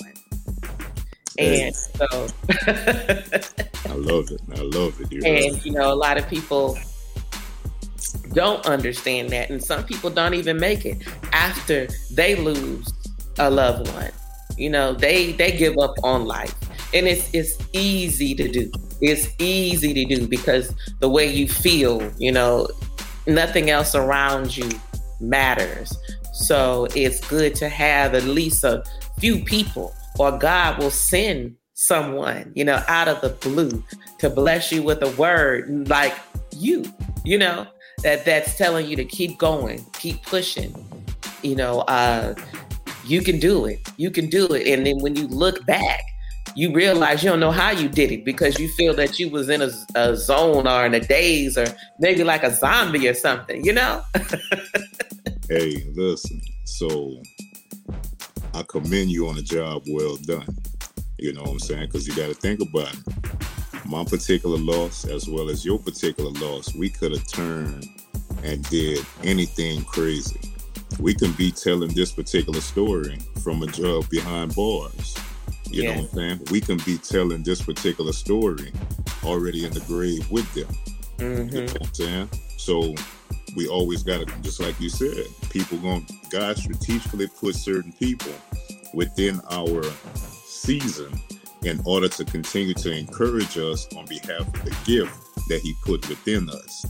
And 1.40 1.76
so 1.76 2.28
I 2.50 3.94
love 3.94 4.32
it. 4.32 4.42
I 4.56 4.62
love 4.62 5.00
it. 5.00 5.24
And 5.26 5.64
you 5.66 5.72
know, 5.72 5.94
a 5.94 5.96
lot 5.96 6.18
of 6.18 6.28
people 6.28 6.78
don't 8.34 8.66
understand 8.66 9.30
that. 9.30 9.50
And 9.50 9.64
some 9.64 9.84
people 9.84 10.10
don't 10.10 10.34
even 10.34 10.58
make 10.60 10.86
it 10.86 11.04
after 11.34 11.88
they 12.12 12.36
lose 12.36 12.92
a 13.38 13.50
loved 13.50 13.92
one. 13.94 14.12
You 14.58 14.72
know, 14.72 14.94
they 14.94 15.34
they 15.34 15.56
give 15.56 15.78
up 15.78 15.94
on 16.04 16.26
life. 16.26 16.56
And 16.94 17.08
it's 17.08 17.30
it's 17.34 17.58
easy 17.74 18.34
to 18.34 18.48
do 18.48 18.72
it's 19.02 19.30
easy 19.40 19.94
to 19.94 20.16
do 20.16 20.28
because 20.28 20.74
the 21.00 21.10
way 21.10 21.32
you 21.32 21.48
feel, 21.48 22.12
you 22.18 22.32
know, 22.32 22.68
nothing 23.26 23.70
else 23.70 23.96
around 23.96 24.56
you 24.56 24.70
matters. 25.20 25.96
So 26.34 26.88
it's 26.96 27.26
good 27.28 27.56
to 27.56 27.70
have 27.70 28.14
at 28.14 28.24
least 28.24 28.64
a 28.64 28.84
few 29.20 29.44
people, 29.44 29.94
or 30.20 30.38
God 30.38 30.80
will 30.80 30.92
send 30.92 31.56
someone, 31.74 32.52
you 32.56 32.66
know, 32.66 32.84
out 32.88 33.08
of 33.08 33.22
the 33.22 33.30
blue 33.30 33.84
to 34.20 34.30
bless 34.30 34.72
you 34.72 34.82
with 34.84 35.02
a 35.02 35.10
word 35.12 35.90
like 35.90 36.14
you, 36.52 36.86
you 37.24 37.38
know, 37.38 37.68
that 38.04 38.26
that's 38.26 38.58
telling 38.58 38.88
you 38.88 38.96
to 38.96 39.06
keep 39.06 39.38
going, 39.38 39.86
keep 39.94 40.22
pushing. 40.24 40.74
You 41.44 41.56
know, 41.56 41.82
uh, 41.82 42.36
you 43.06 43.22
can 43.22 43.40
do 43.40 43.66
it. 43.66 43.80
You 43.98 44.12
can 44.12 44.30
do 44.30 44.48
it. 44.48 44.68
And 44.68 44.86
then 44.86 44.98
when 45.00 45.16
you 45.16 45.28
look 45.28 45.66
back, 45.66 46.04
you 46.58 46.74
realize 46.74 47.24
you 47.24 47.30
don't 47.30 47.40
know 47.40 47.52
how 47.52 47.70
you 47.70 47.88
did 47.88 48.12
it 48.12 48.26
because 48.26 48.58
you 48.58 48.68
feel 48.68 48.92
that 48.96 49.20
you 49.20 49.30
was 49.30 49.48
in 49.48 49.62
a, 49.62 49.70
a 49.94 50.16
zone 50.16 50.68
or 50.68 50.88
in 50.88 50.96
a 50.96 51.00
daze 51.00 51.56
or 51.56 51.68
maybe 52.00 52.24
like 52.24 52.42
a 52.42 52.52
zombie 52.52 53.08
or 53.08 53.14
something, 53.14 53.64
you 53.64 53.72
know? 53.72 54.02
hey, 55.50 55.86
listen. 55.94 56.42
So 56.66 57.22
I 58.56 58.64
commend 58.64 59.12
you 59.12 59.28
on 59.28 59.38
a 59.38 59.44
job 59.44 59.84
well 59.88 60.16
done. 60.16 60.58
You 61.20 61.34
know 61.34 61.44
what 61.44 61.52
I'm 61.52 61.60
saying? 61.60 61.86
Because 61.86 62.08
you 62.08 62.16
got 62.16 62.30
to 62.30 62.34
think 62.34 62.60
about 62.60 62.92
it. 62.92 63.86
My 63.86 64.04
particular 64.04 64.58
loss, 64.58 65.06
as 65.06 65.30
well 65.30 65.52
as 65.52 65.64
your 65.64 65.78
particular 65.78 66.32
loss, 66.32 66.74
we 66.74 66.90
could 66.90 67.12
have 67.12 67.28
turned 67.28 67.88
and 68.44 68.68
did 68.70 69.06
anything 69.24 69.84
crazy. 69.84 70.40
We 71.00 71.14
can 71.14 71.34
be 71.34 71.52
telling 71.52 71.94
this 71.94 72.14
particular 72.14 72.62
story 72.62 73.20
from 73.44 73.62
a 73.62 73.68
job 73.68 74.10
behind 74.10 74.56
bars 74.56 75.16
you 75.70 75.84
yeah. 75.84 75.96
know 75.96 76.02
what 76.02 76.12
I'm 76.12 76.16
saying? 76.16 76.42
We 76.52 76.62
can 76.62 76.78
be 76.86 76.98
telling 76.98 77.44
this 77.44 77.62
particular 77.62 78.14
story 78.14 78.72
already 79.24 79.66
in 79.66 79.74
the 79.74 79.82
grave 79.82 80.30
with 80.32 80.52
them. 80.54 80.68
Mm-hmm. 81.18 81.56
You 81.56 81.62
know 81.62 81.74
what 81.74 81.88
I'm 81.88 81.94
saying? 81.94 82.30
So 82.58 82.94
we 83.56 83.68
always 83.68 84.04
got 84.04 84.26
to, 84.26 84.42
just 84.42 84.60
like 84.60 84.80
you 84.80 84.90
said, 84.90 85.26
people 85.50 85.78
going, 85.80 86.06
God 86.30 86.58
strategically 86.58 87.28
put 87.28 87.56
certain 87.56 87.92
people 87.94 88.32
within 88.94 89.42
our 89.52 89.84
season 90.14 91.14
in 91.64 91.82
order 91.86 92.08
to 92.08 92.26
continue 92.26 92.74
to 92.76 92.92
encourage 92.92 93.58
us 93.58 93.88
on 93.96 94.06
behalf 94.06 94.42
of 94.42 94.64
the 94.64 94.76
gift 94.86 95.16
that 95.50 95.60
He 95.62 95.74
put 95.84 96.08
within 96.08 96.50
us. 96.50 96.86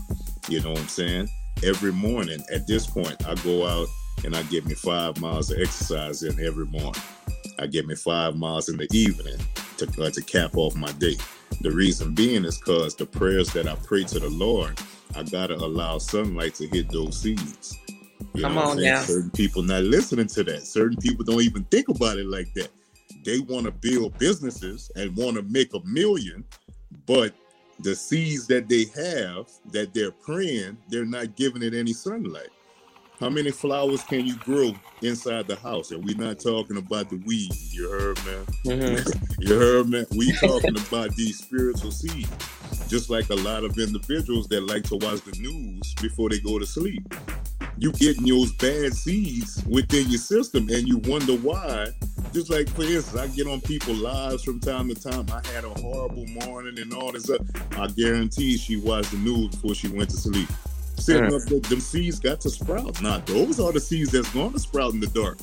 You 0.49 0.61
know 0.61 0.71
what 0.71 0.79
I'm 0.79 0.87
saying? 0.87 1.29
Every 1.63 1.91
morning 1.91 2.43
at 2.53 2.67
this 2.67 2.85
point, 2.85 3.25
I 3.27 3.35
go 3.35 3.65
out 3.65 3.87
and 4.25 4.35
I 4.35 4.43
get 4.43 4.65
me 4.65 4.73
five 4.73 5.19
miles 5.19 5.51
of 5.51 5.59
exercise 5.59 6.23
in 6.23 6.43
every 6.43 6.65
morning. 6.65 7.01
I 7.59 7.67
get 7.67 7.87
me 7.87 7.95
five 7.95 8.35
miles 8.35 8.69
in 8.69 8.77
the 8.77 8.87
evening 8.93 9.37
to, 9.77 10.03
uh, 10.03 10.09
to 10.09 10.21
cap 10.21 10.55
off 10.55 10.75
my 10.75 10.91
day. 10.93 11.17
The 11.61 11.71
reason 11.71 12.13
being 12.13 12.45
is 12.45 12.57
because 12.57 12.95
the 12.95 13.05
prayers 13.05 13.51
that 13.53 13.67
I 13.67 13.75
pray 13.75 14.03
to 14.05 14.19
the 14.19 14.29
Lord, 14.29 14.79
I 15.15 15.23
gotta 15.23 15.55
allow 15.55 15.97
sunlight 15.97 16.55
to 16.55 16.67
hit 16.67 16.91
those 16.91 17.21
seeds. 17.21 17.77
You 18.35 18.43
Come 18.43 18.57
on 18.57 18.81
now. 18.81 19.01
Certain 19.01 19.31
people 19.31 19.63
not 19.63 19.83
listening 19.83 20.27
to 20.27 20.43
that. 20.43 20.63
Certain 20.63 20.97
people 20.97 21.25
don't 21.25 21.41
even 21.41 21.63
think 21.65 21.89
about 21.89 22.17
it 22.17 22.27
like 22.27 22.53
that. 22.55 22.69
They 23.25 23.39
want 23.39 23.65
to 23.65 23.71
build 23.71 24.17
businesses 24.19 24.91
and 24.95 25.15
want 25.15 25.37
to 25.37 25.43
make 25.43 25.73
a 25.73 25.79
million, 25.85 26.45
but 27.05 27.33
the 27.79 27.95
seeds 27.95 28.47
that 28.47 28.69
they 28.69 28.85
have 28.95 29.47
that 29.71 29.93
they're 29.93 30.11
praying, 30.11 30.77
they're 30.89 31.05
not 31.05 31.35
giving 31.35 31.63
it 31.63 31.73
any 31.73 31.93
sunlight. 31.93 32.49
How 33.19 33.29
many 33.29 33.49
flowers 33.49 34.03
can 34.03 34.27
you 34.27 34.35
grow 34.35 34.75
inside 35.01 35.47
the 35.47 35.55
house? 35.55 35.89
And 35.89 36.05
we're 36.05 36.15
not 36.15 36.37
talking 36.37 36.77
about 36.77 37.09
the 37.09 37.15
weed. 37.25 37.49
You 37.71 37.89
heard, 37.89 38.23
man? 38.23 38.45
Mm-hmm. 38.63 39.23
you 39.39 39.55
heard, 39.55 39.89
man? 39.89 40.05
We 40.15 40.33
talking 40.33 40.77
about 40.77 41.15
these 41.15 41.39
spiritual 41.39 41.89
seeds. 41.89 42.29
Just 42.87 43.09
like 43.09 43.27
a 43.31 43.35
lot 43.35 43.63
of 43.63 43.75
individuals 43.79 44.47
that 44.49 44.67
like 44.67 44.83
to 44.83 44.97
watch 44.97 45.21
the 45.21 45.35
news 45.39 45.95
before 45.95 46.29
they 46.29 46.39
go 46.39 46.59
to 46.59 46.65
sleep. 46.67 47.01
You 47.79 47.91
getting 47.93 48.27
those 48.27 48.51
bad 48.53 48.93
seeds 48.93 49.63
within 49.67 50.07
your 50.09 50.19
system 50.19 50.69
and 50.69 50.87
you 50.87 50.99
wonder 50.99 51.33
why. 51.37 51.87
Just 52.33 52.51
like 52.51 52.69
for 52.69 52.83
instance, 52.83 53.15
I 53.15 53.27
get 53.35 53.47
on 53.47 53.61
people 53.61 53.95
lives 53.95 54.43
from 54.43 54.59
time 54.59 54.89
to 54.89 54.95
time. 54.95 55.25
I 55.31 55.41
had 55.53 55.63
a 55.63 55.69
horrible 55.69 56.27
morning 56.45 56.77
and 56.77 56.93
all 56.93 57.11
this. 57.11 57.27
I 57.71 57.87
guarantee 57.87 58.57
she 58.57 58.75
watched 58.75 59.09
the 59.09 59.17
news 59.17 59.55
before 59.55 59.73
she 59.73 59.87
went 59.87 60.11
to 60.11 60.17
sleep 60.17 60.49
setting 60.97 61.33
up 61.33 61.41
that 61.43 61.63
them 61.63 61.79
seeds 61.79 62.19
got 62.19 62.41
to 62.41 62.49
sprout. 62.49 63.01
Now 63.01 63.19
those 63.19 63.59
are 63.59 63.71
the 63.71 63.79
seeds 63.79 64.11
that's 64.11 64.31
going 64.33 64.53
to 64.53 64.59
sprout 64.59 64.93
in 64.93 64.99
the 64.99 65.07
dark. 65.07 65.39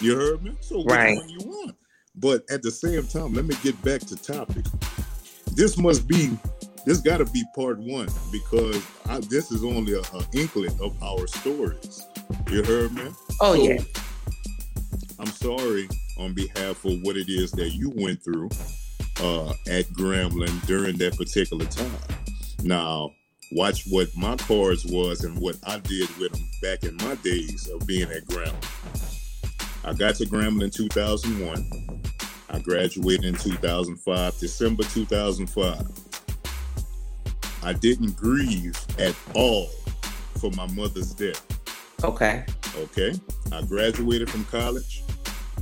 You 0.00 0.16
heard 0.16 0.42
me? 0.42 0.56
So 0.60 0.78
which 0.78 0.86
right. 0.86 1.16
one 1.16 1.28
you 1.28 1.40
want? 1.40 1.76
But 2.16 2.42
at 2.50 2.62
the 2.62 2.70
same 2.70 3.06
time, 3.06 3.32
let 3.34 3.44
me 3.44 3.54
get 3.62 3.80
back 3.82 4.00
to 4.02 4.16
topic. 4.16 4.66
This 5.54 5.78
must 5.78 6.06
be 6.06 6.30
this 6.84 6.98
got 6.98 7.18
to 7.18 7.24
be 7.26 7.44
part 7.54 7.78
one 7.78 8.08
because 8.32 8.84
I, 9.08 9.20
this 9.20 9.52
is 9.52 9.62
only 9.62 9.94
a, 9.94 10.00
a, 10.00 10.24
inkling 10.34 10.76
of 10.80 11.00
our 11.02 11.26
stories. 11.26 12.06
You 12.50 12.64
heard 12.64 12.92
me? 12.92 13.08
Oh 13.40 13.54
so, 13.54 13.62
yeah. 13.62 13.80
I'm 15.18 15.26
sorry 15.26 15.88
on 16.18 16.34
behalf 16.34 16.84
of 16.84 17.00
what 17.02 17.16
it 17.16 17.28
is 17.28 17.52
that 17.52 17.70
you 17.70 17.92
went 17.94 18.22
through 18.22 18.50
uh, 19.20 19.50
at 19.68 19.86
Grambling 19.92 20.66
during 20.66 20.96
that 20.98 21.16
particular 21.16 21.64
time. 21.66 21.92
Now, 22.64 23.12
watch 23.54 23.84
what 23.88 24.08
my 24.16 24.36
cards 24.36 24.84
was 24.86 25.24
and 25.24 25.38
what 25.38 25.56
I 25.64 25.78
did 25.78 26.08
with 26.18 26.32
them 26.32 26.48
back 26.60 26.84
in 26.84 26.96
my 26.96 27.14
days 27.16 27.68
of 27.68 27.86
being 27.86 28.10
at 28.10 28.24
Grambling. 28.26 29.84
I 29.84 29.92
got 29.92 30.14
to 30.16 30.24
Grambling 30.24 30.64
in 30.64 30.70
2001. 30.70 32.02
I 32.50 32.58
graduated 32.60 33.24
in 33.24 33.34
2005, 33.34 34.38
December 34.38 34.84
2005. 34.84 35.86
I 37.64 37.72
didn't 37.72 38.16
grieve 38.16 38.76
at 38.98 39.14
all 39.34 39.68
for 40.40 40.50
my 40.52 40.66
mother's 40.68 41.14
death. 41.14 41.44
Okay. 42.04 42.44
Okay. 42.76 43.14
I 43.52 43.62
graduated 43.62 44.28
from 44.28 44.44
college. 44.46 45.02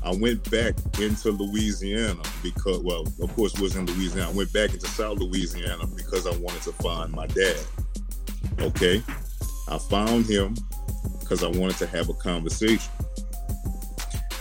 I 0.03 0.15
went 0.15 0.51
back 0.51 0.75
into 0.99 1.31
Louisiana 1.31 2.23
because, 2.43 2.79
well, 2.79 3.05
of 3.21 3.35
course, 3.35 3.55
it 3.55 3.61
was 3.61 3.77
in 3.77 3.85
Louisiana. 3.85 4.31
I 4.31 4.33
went 4.33 4.53
back 4.53 4.73
into 4.73 4.87
South 4.87 5.19
Louisiana 5.19 5.87
because 5.95 6.27
I 6.27 6.35
wanted 6.39 6.63
to 6.63 6.73
find 6.73 7.13
my 7.13 7.27
dad. 7.27 7.59
Okay. 8.61 9.03
I 9.69 9.79
found 9.79 10.27
him 10.27 10.57
because 11.21 11.45
I 11.45 11.49
wanted 11.49 11.77
to 11.79 11.87
have 11.87 12.09
a 12.09 12.15
conversation. 12.15 12.93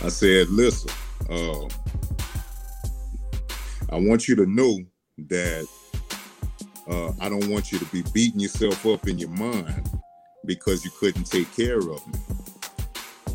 I 0.02 0.08
said, 0.08 0.48
listen, 0.48 0.90
uh, 1.28 1.66
I 3.90 3.96
want 3.96 4.28
you 4.28 4.34
to 4.36 4.46
know 4.46 4.78
that 5.28 5.66
uh, 6.88 7.12
I 7.20 7.28
don't 7.28 7.48
want 7.48 7.70
you 7.70 7.78
to 7.78 7.84
be 7.86 8.02
beating 8.12 8.40
yourself 8.40 8.84
up 8.86 9.06
in 9.06 9.18
your 9.18 9.30
mind 9.30 9.88
because 10.46 10.84
you 10.84 10.90
couldn't 10.98 11.24
take 11.24 11.54
care 11.54 11.78
of 11.78 12.06
me. 12.06 12.18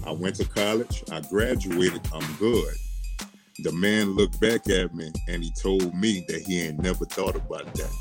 I 0.05 0.11
went 0.11 0.35
to 0.37 0.45
college, 0.45 1.03
I 1.11 1.21
graduated, 1.21 2.01
I'm 2.13 2.35
good. 2.35 2.73
The 3.59 3.71
man 3.71 4.11
looked 4.11 4.39
back 4.41 4.69
at 4.69 4.93
me 4.93 5.11
and 5.29 5.43
he 5.43 5.51
told 5.61 5.93
me 5.95 6.25
that 6.27 6.41
he 6.41 6.61
ain't 6.61 6.79
never 6.79 7.05
thought 7.05 7.35
about 7.35 7.73
that. 7.75 7.91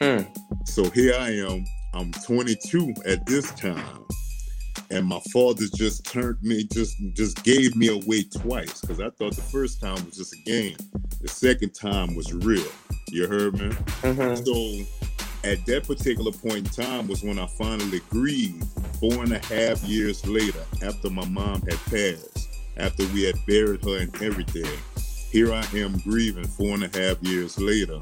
Mm. 0.00 0.28
So 0.68 0.88
here 0.90 1.14
I 1.18 1.30
am 1.30 1.64
I'm 1.94 2.12
22 2.12 2.94
at 3.04 3.26
this 3.26 3.50
time, 3.52 4.04
and 4.90 5.04
my 5.04 5.18
father 5.32 5.64
just 5.74 6.04
turned 6.04 6.40
me, 6.40 6.68
just 6.72 6.94
just 7.14 7.42
gave 7.42 7.74
me 7.74 7.88
away 7.88 8.22
twice 8.22 8.80
because 8.80 9.00
I 9.00 9.10
thought 9.10 9.34
the 9.34 9.42
first 9.42 9.80
time 9.80 10.04
was 10.04 10.16
just 10.16 10.34
a 10.34 10.42
game, 10.44 10.76
the 11.20 11.28
second 11.28 11.70
time 11.74 12.14
was 12.14 12.32
real. 12.32 12.70
You 13.08 13.26
heard 13.26 13.54
me? 13.54 13.70
Mm-hmm. 14.02 14.44
So 14.44 15.48
at 15.48 15.64
that 15.66 15.86
particular 15.86 16.30
point 16.30 16.58
in 16.58 16.64
time 16.64 17.08
was 17.08 17.22
when 17.22 17.38
I 17.38 17.46
finally 17.58 18.00
grieved. 18.10 18.64
Four 19.00 19.22
and 19.22 19.32
a 19.32 19.38
half 19.38 19.82
years 19.84 20.26
later, 20.26 20.64
after 20.82 21.08
my 21.08 21.24
mom 21.28 21.62
had 21.62 21.78
passed, 21.86 22.48
after 22.76 23.06
we 23.08 23.22
had 23.22 23.36
buried 23.46 23.84
her 23.84 23.98
and 23.98 24.22
everything, 24.22 24.66
here 25.30 25.52
I 25.52 25.64
am 25.74 25.98
grieving 25.98 26.46
four 26.46 26.74
and 26.74 26.84
a 26.84 26.98
half 26.98 27.22
years 27.22 27.58
later 27.58 28.00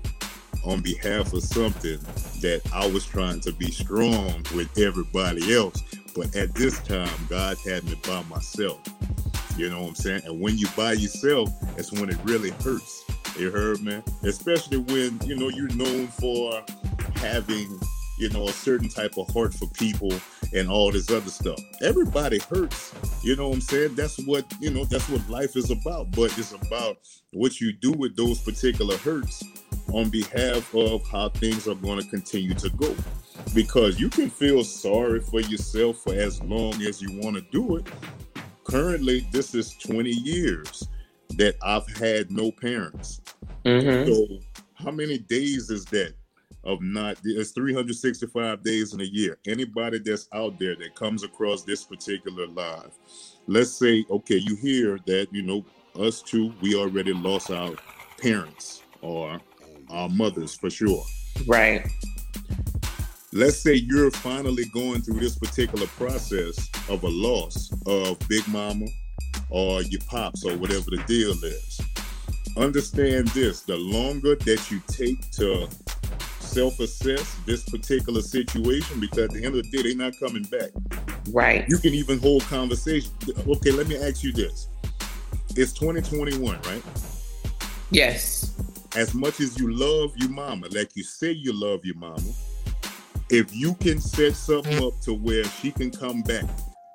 on 0.66 0.80
behalf 0.80 1.32
of 1.32 1.42
something 1.42 1.98
that 2.40 2.60
I 2.72 2.86
was 2.86 3.06
trying 3.06 3.40
to 3.40 3.52
be 3.52 3.70
strong 3.70 4.44
with 4.54 4.78
everybody 4.78 5.54
else. 5.54 5.82
But 6.14 6.34
at 6.34 6.54
this 6.54 6.78
time, 6.80 7.10
God 7.28 7.56
had 7.64 7.84
me 7.84 7.98
by 8.06 8.22
myself. 8.24 8.80
You 9.56 9.70
know 9.70 9.82
what 9.82 9.88
I'm 9.88 9.94
saying? 9.94 10.22
And 10.26 10.40
when 10.40 10.58
you 10.58 10.66
by 10.76 10.92
yourself, 10.92 11.50
that's 11.76 11.92
when 11.92 12.10
it 12.10 12.18
really 12.24 12.50
hurts. 12.50 13.04
You 13.38 13.50
heard 13.50 13.82
man? 13.82 14.02
Especially 14.22 14.78
when, 14.78 15.20
you 15.24 15.36
know, 15.36 15.48
you're 15.48 15.74
known 15.74 16.08
for 16.08 16.62
having, 17.16 17.78
you 18.18 18.28
know, 18.30 18.48
a 18.48 18.52
certain 18.52 18.88
type 18.88 19.16
of 19.18 19.28
heart 19.32 19.52
for 19.52 19.66
people 19.68 20.12
and 20.54 20.68
all 20.68 20.90
this 20.90 21.10
other 21.10 21.30
stuff. 21.30 21.58
Everybody 21.82 22.38
hurts. 22.50 22.94
You 23.22 23.36
know 23.36 23.48
what 23.48 23.56
I'm 23.56 23.60
saying? 23.60 23.94
That's 23.94 24.18
what, 24.26 24.44
you 24.60 24.70
know, 24.70 24.84
that's 24.84 25.08
what 25.08 25.28
life 25.28 25.56
is 25.56 25.70
about. 25.70 26.10
But 26.12 26.36
it's 26.38 26.52
about 26.52 26.98
what 27.32 27.60
you 27.60 27.72
do 27.72 27.92
with 27.92 28.16
those 28.16 28.40
particular 28.40 28.96
hurts 28.98 29.44
on 29.92 30.08
behalf 30.08 30.74
of 30.74 31.06
how 31.08 31.28
things 31.28 31.68
are 31.68 31.74
going 31.74 32.00
to 32.00 32.08
continue 32.08 32.54
to 32.54 32.70
go. 32.70 32.94
Because 33.54 34.00
you 34.00 34.08
can 34.08 34.30
feel 34.30 34.64
sorry 34.64 35.20
for 35.20 35.40
yourself 35.40 35.98
for 35.98 36.14
as 36.14 36.42
long 36.42 36.80
as 36.82 37.02
you 37.02 37.20
want 37.20 37.36
to 37.36 37.42
do 37.52 37.76
it. 37.76 37.86
Currently, 38.64 39.28
this 39.30 39.54
is 39.54 39.74
20 39.74 40.10
years 40.10 40.88
that 41.36 41.56
I've 41.62 41.86
had 41.98 42.30
no 42.30 42.50
parents. 42.50 43.20
Mm-hmm. 43.64 44.10
So, 44.10 44.38
how 44.74 44.90
many 44.90 45.18
days 45.18 45.70
is 45.70 45.84
that 45.86 46.14
of 46.66 46.82
not? 46.82 47.16
It's 47.24 47.52
365 47.52 48.62
days 48.62 48.92
in 48.92 49.00
a 49.00 49.04
year. 49.04 49.38
Anybody 49.46 49.98
that's 49.98 50.28
out 50.34 50.58
there 50.58 50.76
that 50.76 50.94
comes 50.94 51.22
across 51.22 51.62
this 51.62 51.84
particular 51.84 52.46
live, 52.48 52.90
let's 53.46 53.70
say, 53.70 54.04
okay, 54.10 54.36
you 54.36 54.56
hear 54.56 54.98
that, 55.06 55.28
you 55.32 55.42
know, 55.42 55.64
us 55.98 56.20
two, 56.20 56.52
we 56.60 56.74
already 56.74 57.14
lost 57.14 57.50
our 57.50 57.74
parents 58.20 58.82
or 59.00 59.40
our 59.88 60.08
mothers 60.08 60.54
for 60.54 60.68
sure. 60.68 61.04
Right. 61.46 61.86
Let's 63.32 63.58
say 63.58 63.74
you're 63.74 64.10
finally 64.10 64.64
going 64.72 65.02
through 65.02 65.20
this 65.20 65.38
particular 65.38 65.86
process 65.88 66.70
of 66.88 67.02
a 67.02 67.08
loss 67.08 67.70
of 67.86 68.18
Big 68.28 68.46
Mama 68.48 68.86
or 69.50 69.82
your 69.82 70.00
pops 70.08 70.44
or 70.44 70.56
whatever 70.56 70.90
the 70.90 71.02
deal 71.06 71.32
is. 71.44 71.80
Understand 72.56 73.28
this 73.28 73.60
the 73.60 73.76
longer 73.76 74.34
that 74.36 74.70
you 74.70 74.80
take 74.88 75.30
to 75.32 75.68
self 76.56 76.80
assess 76.80 77.36
this 77.46 77.64
particular 77.68 78.22
situation, 78.22 79.00
because 79.00 79.18
at 79.18 79.30
the 79.30 79.44
end 79.44 79.56
of 79.56 79.62
the 79.62 79.70
day, 79.70 79.82
they're 79.82 79.96
not 79.96 80.18
coming 80.18 80.44
back. 80.44 80.70
Right. 81.30 81.64
You 81.68 81.78
can 81.78 81.94
even 81.94 82.18
hold 82.18 82.42
conversation. 82.44 83.10
Okay, 83.46 83.70
let 83.70 83.88
me 83.88 83.96
ask 83.96 84.22
you 84.22 84.32
this. 84.32 84.68
It's 85.56 85.72
2021, 85.72 86.60
right? 86.62 86.82
Yes 87.90 88.56
as 88.96 89.14
much 89.14 89.40
as 89.40 89.58
you 89.58 89.72
love 89.72 90.16
your 90.16 90.30
mama, 90.30 90.66
like 90.70 90.96
you 90.96 91.04
say 91.04 91.30
you 91.30 91.52
love 91.52 91.84
your 91.84 91.96
mama, 91.96 92.32
if 93.28 93.54
you 93.54 93.74
can 93.74 94.00
set 94.00 94.34
something 94.34 94.82
up 94.82 94.98
to 95.02 95.12
where 95.12 95.44
she 95.44 95.70
can 95.70 95.90
come 95.90 96.22
back, 96.22 96.44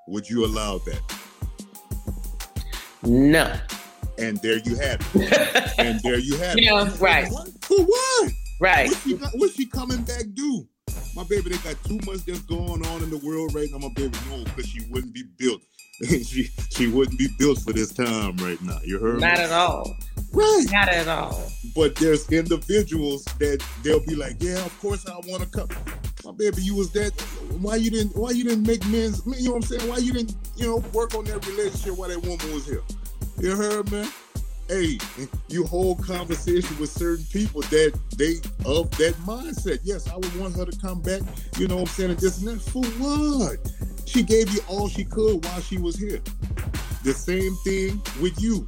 would 0.07 0.27
you 0.27 0.43
allow 0.43 0.79
that? 0.79 1.01
No. 3.03 3.55
And 4.17 4.37
there 4.41 4.57
you 4.57 4.75
have 4.77 4.99
it. 5.13 5.73
and 5.77 5.99
there 6.01 6.17
you 6.17 6.37
have 6.37 6.57
you 6.57 6.69
know, 6.71 6.85
it. 6.85 6.99
right. 6.99 7.31
For 7.61 7.83
what? 7.83 8.31
Right. 8.61 8.89
What's 8.89 9.03
she, 9.03 9.15
what's 9.15 9.55
she 9.55 9.65
coming 9.65 10.03
back 10.03 10.21
do? 10.35 10.67
My 11.15 11.23
baby, 11.23 11.49
they 11.49 11.57
got 11.57 11.83
too 11.83 11.99
much 12.05 12.23
that's 12.25 12.41
going 12.41 12.85
on 12.85 13.01
in 13.01 13.09
the 13.09 13.17
world 13.17 13.55
right 13.55 13.67
now. 13.71 13.79
My 13.79 13.89
baby, 13.95 14.15
no, 14.29 14.43
because 14.43 14.67
she 14.67 14.81
wouldn't 14.91 15.15
be 15.15 15.23
built. 15.37 15.63
she 16.07 16.49
she 16.69 16.87
wouldn't 16.87 17.17
be 17.17 17.27
built 17.39 17.59
for 17.59 17.73
this 17.73 17.91
time 17.91 18.37
right 18.37 18.61
now. 18.61 18.77
You 18.83 18.99
heard 18.99 19.19
Not 19.19 19.39
me? 19.39 19.45
at 19.45 19.51
all. 19.51 19.95
Right. 20.31 20.65
Not 20.71 20.89
at 20.89 21.07
all. 21.07 21.43
But 21.75 21.95
there's 21.95 22.31
individuals 22.31 23.25
that 23.39 23.65
they'll 23.81 24.05
be 24.05 24.13
like, 24.15 24.35
yeah, 24.39 24.63
of 24.63 24.79
course 24.79 25.07
I 25.07 25.15
want 25.27 25.41
to 25.41 25.49
come. 25.49 25.67
My 26.23 26.31
baby, 26.31 26.61
you 26.61 26.75
was 26.75 26.91
that. 26.91 27.19
Why 27.59 27.77
you 27.77 27.89
didn't? 27.89 28.15
Why 28.15 28.29
you 28.29 28.43
didn't 28.43 28.67
make 28.67 28.85
men's? 28.85 29.25
You 29.25 29.45
know 29.45 29.51
what 29.53 29.55
I'm 29.57 29.61
saying? 29.63 29.89
Why 29.89 29.97
you 29.97 30.13
didn't? 30.13 30.35
You 30.55 30.67
know, 30.67 30.77
work 30.93 31.15
on 31.15 31.25
that 31.25 31.43
relationship 31.47 31.97
while 31.97 32.09
that 32.09 32.21
woman 32.21 32.53
was 32.53 32.67
here. 32.67 32.83
You 33.39 33.55
heard 33.55 33.91
me? 33.91 34.07
Hey, 34.71 34.97
you 35.49 35.65
hold 35.65 36.01
conversation 36.01 36.79
with 36.79 36.89
certain 36.89 37.25
people 37.25 37.59
that 37.63 37.91
they 38.15 38.35
of 38.65 38.89
that 38.91 39.15
mindset. 39.25 39.79
Yes, 39.83 40.09
I 40.09 40.15
would 40.15 40.33
want 40.39 40.55
her 40.55 40.63
to 40.63 40.79
come 40.79 41.01
back. 41.01 41.21
You 41.57 41.67
know 41.67 41.75
what 41.75 41.81
I'm 41.81 41.87
saying? 41.87 42.11
And 42.11 42.19
this 42.21 42.41
and 42.41 42.57
that. 42.57 42.61
For 42.61 42.81
what? 43.03 43.59
She 44.07 44.23
gave 44.23 44.49
you 44.53 44.61
all 44.69 44.87
she 44.87 45.03
could 45.03 45.43
while 45.43 45.59
she 45.59 45.77
was 45.77 45.97
here. 45.97 46.21
The 47.03 47.11
same 47.11 47.53
thing 47.65 48.01
with 48.21 48.41
you. 48.41 48.65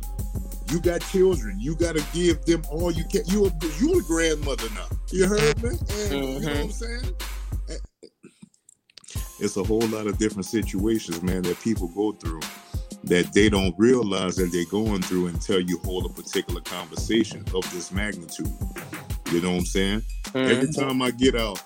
You 0.72 0.82
got 0.82 1.00
children. 1.04 1.58
You 1.58 1.74
got 1.74 1.96
to 1.96 2.04
give 2.14 2.44
them 2.44 2.64
all 2.70 2.92
you 2.92 3.06
can. 3.06 3.22
You 3.28 3.46
a, 3.46 3.52
you 3.80 3.98
a 3.98 4.04
grandmother 4.04 4.68
now. 4.76 4.88
You 5.10 5.26
heard 5.26 5.64
me? 5.64 5.70
And 5.70 5.80
mm-hmm. 5.80 6.14
you 6.16 6.20
know 6.20 6.36
what 6.36 6.48
I'm 6.48 6.68
mm-hmm. 6.68 6.70
saying? 6.70 7.16
It's 9.40 9.56
a 9.56 9.64
whole 9.64 9.88
lot 9.88 10.08
of 10.08 10.18
different 10.18 10.48
situations, 10.48 11.24
man, 11.24 11.44
that 11.44 11.62
people 11.62 11.88
go 11.88 12.12
through 12.12 12.42
that 13.04 13.34
they 13.34 13.50
don't 13.50 13.76
realize 13.78 14.36
that 14.38 14.52
they're 14.52 14.66
going 14.66 15.02
through 15.02 15.28
until 15.28 15.60
you 15.60 15.78
hold 15.80 16.06
a 16.06 16.10
particular 16.10 16.62
conversation 16.62 17.44
of 17.54 17.70
this 17.74 17.92
magnitude. 17.92 18.52
You 19.32 19.42
know 19.42 19.52
what 19.52 19.60
I'm 19.60 19.66
saying? 19.66 20.02
Mm-hmm. 20.28 20.38
Every 20.38 20.74
time 20.74 21.02
I 21.02 21.12
get 21.12 21.36
out 21.36 21.62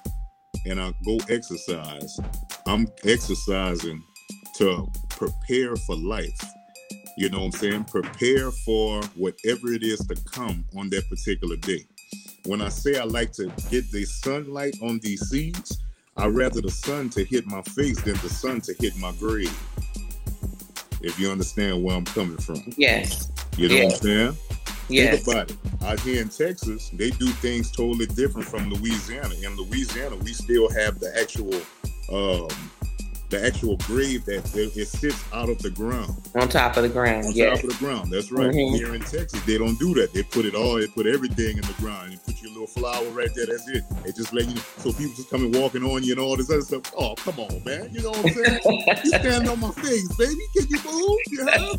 and 0.65 0.81
I 0.81 0.91
go 1.05 1.17
exercise, 1.29 2.19
I'm 2.65 2.87
exercising 3.03 4.03
to 4.55 4.87
prepare 5.09 5.75
for 5.75 5.95
life. 5.95 6.39
You 7.17 7.29
know 7.29 7.39
what 7.39 7.45
I'm 7.45 7.51
saying? 7.51 7.83
Prepare 7.85 8.51
for 8.51 9.01
whatever 9.15 9.73
it 9.73 9.83
is 9.83 9.99
to 10.07 10.15
come 10.31 10.65
on 10.75 10.89
that 10.89 11.09
particular 11.09 11.55
day. 11.57 11.85
When 12.45 12.61
I 12.61 12.69
say 12.69 12.97
I 12.99 13.03
like 13.03 13.31
to 13.33 13.51
get 13.69 13.91
the 13.91 14.05
sunlight 14.05 14.75
on 14.81 14.99
these 14.99 15.27
seeds, 15.29 15.77
I'd 16.15 16.27
rather 16.27 16.61
the 16.61 16.71
sun 16.71 17.09
to 17.11 17.23
hit 17.23 17.45
my 17.45 17.61
face 17.61 18.01
than 18.01 18.15
the 18.15 18.29
sun 18.29 18.61
to 18.61 18.73
hit 18.79 18.97
my 18.97 19.11
grave. 19.19 19.55
If 21.01 21.19
you 21.19 21.31
understand 21.31 21.83
where 21.83 21.95
I'm 21.95 22.05
coming 22.05 22.37
from. 22.37 22.63
Yes. 22.77 23.31
You 23.57 23.69
know 23.69 23.75
yes. 23.75 23.85
what 23.85 23.93
I'm 23.93 24.01
saying? 24.01 24.37
Yes. 24.89 25.23
Think 25.23 25.35
about 25.35 25.51
it. 25.51 25.57
Out 25.83 25.99
here 25.99 26.21
in 26.21 26.29
Texas, 26.29 26.89
they 26.89 27.09
do 27.11 27.27
things 27.27 27.71
totally 27.71 28.05
different 28.07 28.47
from 28.47 28.69
Louisiana. 28.69 29.33
In 29.43 29.55
Louisiana, 29.57 30.15
we 30.15 30.33
still 30.33 30.69
have 30.69 30.99
the 30.99 31.11
actual 31.19 31.53
um, 32.11 32.49
the 33.29 33.45
actual 33.45 33.75
grave 33.77 34.23
that 34.25 34.55
it 34.55 34.87
sits 34.87 35.23
out 35.33 35.49
of 35.49 35.59
the 35.59 35.69
ground. 35.69 36.15
On 36.35 36.47
top 36.47 36.77
of 36.77 36.83
the 36.83 36.89
ground. 36.89 37.25
On 37.25 37.31
yes. 37.33 37.57
top 37.59 37.69
of 37.69 37.77
the 37.77 37.85
ground. 37.85 38.11
That's 38.11 38.31
right. 38.31 38.53
Mm-hmm. 38.53 38.75
Here 38.75 38.95
in 38.95 39.01
Texas, 39.01 39.41
they 39.45 39.57
don't 39.57 39.77
do 39.79 39.93
that. 39.95 40.13
They 40.13 40.23
put 40.23 40.45
it 40.45 40.55
all. 40.55 40.75
They 40.75 40.87
put 40.87 41.07
everything 41.07 41.57
in 41.57 41.63
the 41.63 41.75
ground. 41.77 42.13
You 42.13 42.19
put 42.19 42.41
your 42.41 42.51
little 42.51 42.67
flower 42.67 43.05
right 43.09 43.29
there. 43.35 43.47
That's 43.47 43.67
it. 43.67 43.83
They 44.03 44.11
just 44.13 44.33
let 44.33 44.47
you. 44.47 44.57
So 44.77 44.91
people 44.93 45.13
just 45.15 45.29
come 45.29 45.43
and 45.43 45.55
walking 45.55 45.83
on 45.83 46.03
you 46.03 46.13
and 46.13 46.21
all 46.21 46.37
this 46.37 46.49
other 46.49 46.61
stuff. 46.61 46.93
Oh, 46.97 47.15
come 47.15 47.39
on, 47.39 47.63
man. 47.65 47.89
You 47.91 48.03
know 48.03 48.11
what 48.11 48.25
I'm 48.25 48.33
saying? 48.33 48.83
you 49.03 49.09
stand 49.09 49.49
on 49.49 49.59
my 49.59 49.71
face, 49.71 50.15
baby. 50.15 50.41
Can 50.55 50.67
you 50.69 50.79
move? 50.85 51.19
You 51.27 51.43
know? 51.45 51.75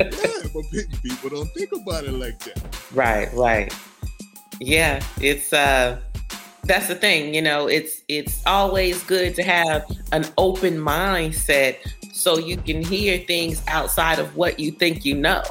yeah, 0.00 0.48
but 0.52 0.64
people 1.02 1.30
don't 1.30 1.48
think 1.54 1.72
about 1.72 2.04
it 2.04 2.12
like 2.12 2.38
that. 2.40 2.62
Right. 2.92 3.32
Right. 3.32 3.74
Yeah. 4.60 5.02
It's 5.20 5.52
uh 5.52 5.98
that's 6.70 6.86
the 6.86 6.94
thing, 6.94 7.34
you 7.34 7.42
know, 7.42 7.66
it's 7.66 8.04
it's 8.06 8.46
always 8.46 9.02
good 9.02 9.34
to 9.34 9.42
have 9.42 9.84
an 10.12 10.24
open 10.38 10.76
mindset 10.78 11.78
so 12.12 12.38
you 12.38 12.56
can 12.56 12.80
hear 12.80 13.18
things 13.18 13.60
outside 13.66 14.20
of 14.20 14.36
what 14.36 14.60
you 14.60 14.70
think 14.70 15.04
you 15.04 15.16
know. 15.16 15.42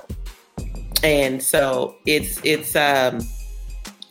And 1.03 1.43
so 1.43 1.97
it's 2.05 2.39
it's 2.45 2.73
um 2.73 3.19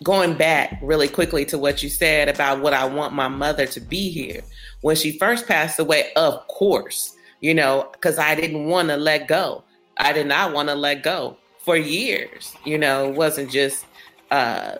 going 0.02 0.34
back 0.34 0.78
really 0.82 1.08
quickly 1.08 1.46
to 1.46 1.56
what 1.56 1.82
you 1.82 1.88
said 1.88 2.28
about 2.28 2.60
what 2.60 2.74
I 2.74 2.84
want 2.84 3.14
my 3.14 3.28
mother 3.28 3.64
to 3.64 3.80
be 3.80 4.10
here. 4.10 4.42
When 4.82 4.94
she 4.94 5.16
first 5.16 5.48
passed 5.48 5.78
away, 5.78 6.12
of 6.14 6.46
course, 6.48 7.16
you 7.40 7.54
know, 7.54 7.88
because 7.92 8.18
I 8.18 8.34
didn't 8.34 8.66
want 8.66 8.90
to 8.90 8.98
let 8.98 9.28
go. 9.28 9.64
I 9.96 10.12
did 10.12 10.26
not 10.26 10.52
want 10.52 10.68
to 10.68 10.74
let 10.74 11.02
go 11.02 11.38
for 11.64 11.74
years. 11.74 12.54
You 12.66 12.76
know, 12.76 13.08
it 13.08 13.14
wasn't 13.14 13.50
just 13.50 13.86
uh 14.30 14.76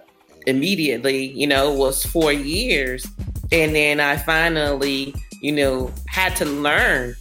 immediately, 0.49 1.27
you 1.27 1.47
know, 1.47 1.73
was 1.73 2.05
four 2.05 2.33
years. 2.33 3.07
And 3.53 3.75
then 3.75 4.01
I 4.01 4.17
finally, 4.17 5.15
you 5.41 5.53
know, 5.53 5.93
had 6.09 6.35
to 6.37 6.45
learn 6.45 7.15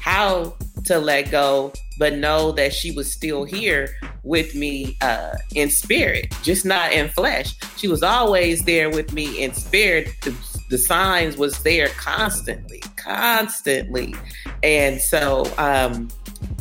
how 0.00 0.54
to 0.84 0.98
let 0.98 1.30
go, 1.30 1.72
but 1.98 2.14
know 2.14 2.52
that 2.52 2.72
she 2.72 2.90
was 2.90 3.10
still 3.10 3.44
here 3.44 3.88
with 4.22 4.54
me 4.54 4.96
uh, 5.00 5.36
in 5.54 5.70
spirit, 5.70 6.32
just 6.42 6.64
not 6.64 6.92
in 6.92 7.08
flesh. 7.08 7.54
She 7.76 7.88
was 7.88 8.02
always 8.02 8.64
there 8.64 8.90
with 8.90 9.12
me 9.12 9.42
in 9.42 9.54
spirit. 9.54 10.08
The, 10.22 10.34
the 10.70 10.78
signs 10.78 11.36
was 11.36 11.62
there 11.62 11.88
constantly, 11.88 12.82
constantly. 12.96 14.14
And 14.62 15.00
so, 15.00 15.50
um, 15.56 16.08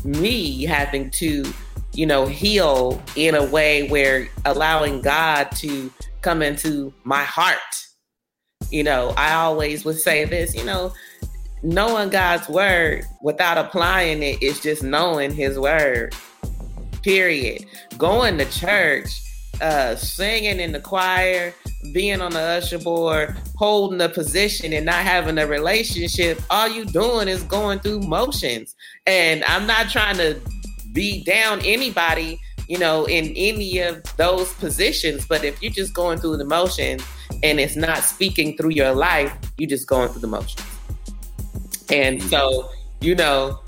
me 0.04 0.64
having 0.64 1.10
to, 1.12 1.44
you 1.94 2.06
know, 2.06 2.26
heal 2.26 3.02
in 3.16 3.36
a 3.36 3.46
way 3.46 3.88
where 3.90 4.28
allowing 4.46 5.02
God 5.02 5.52
to 5.58 5.92
come 6.24 6.42
into 6.42 6.94
my 7.04 7.24
heart. 7.24 7.60
You 8.72 8.84
know, 8.84 9.14
I 9.18 9.34
always 9.34 9.86
would 9.86 10.00
say 10.00 10.26
this, 10.26 10.56
you 10.56 10.64
know, 10.64 10.94
knowing 11.62 12.10
God's 12.10 12.50
word 12.50 13.04
without 13.22 13.58
applying 13.58 14.24
it 14.24 14.42
is 14.42 14.60
just 14.60 14.84
knowing 14.84 15.32
his 15.32 15.60
word. 15.60 16.16
Period. 17.04 17.66
Going 17.98 18.38
to 18.38 18.46
church, 18.46 19.10
uh, 19.62 19.96
singing 19.96 20.60
in 20.60 20.72
the 20.72 20.80
choir, 20.80 21.54
being 21.94 22.22
on 22.22 22.32
the 22.32 22.40
usher 22.40 22.80
board, 22.80 23.36
holding 23.58 24.02
a 24.02 24.10
position 24.10 24.74
and 24.74 24.86
not 24.86 25.04
having 25.04 25.38
a 25.38 25.46
relationship, 25.46 26.42
all 26.50 26.70
you 26.70 26.86
doing 26.86 27.28
is 27.28 27.44
going 27.44 27.80
through 27.80 28.00
motions. 28.02 28.74
And 29.06 29.44
I'm 29.46 29.68
not 29.68 29.90
trying 29.90 30.18
to 30.18 30.40
beat 30.94 31.26
down 31.26 31.60
anybody, 31.66 32.40
you 32.68 32.78
know, 32.78 33.06
in 33.06 33.34
any 33.36 33.80
of 33.80 34.04
those 34.18 34.54
positions, 34.54 35.26
but 35.26 35.44
if 35.44 35.62
you're 35.62 35.72
just 35.72 35.94
going 35.94 36.20
through 36.20 36.38
the 36.38 36.46
motions 36.46 37.04
and 37.42 37.60
it's 37.60 37.76
not 37.76 38.00
speaking 38.00 38.58
through 38.58 38.72
your 38.72 38.94
life, 38.94 39.36
you're 39.58 39.70
just 39.70 39.88
going 39.88 40.10
through 40.10 40.22
the 40.22 40.28
motions. 40.28 40.66
And 41.92 42.22
so, 42.24 42.70
you 43.02 43.16
know, 43.16 43.60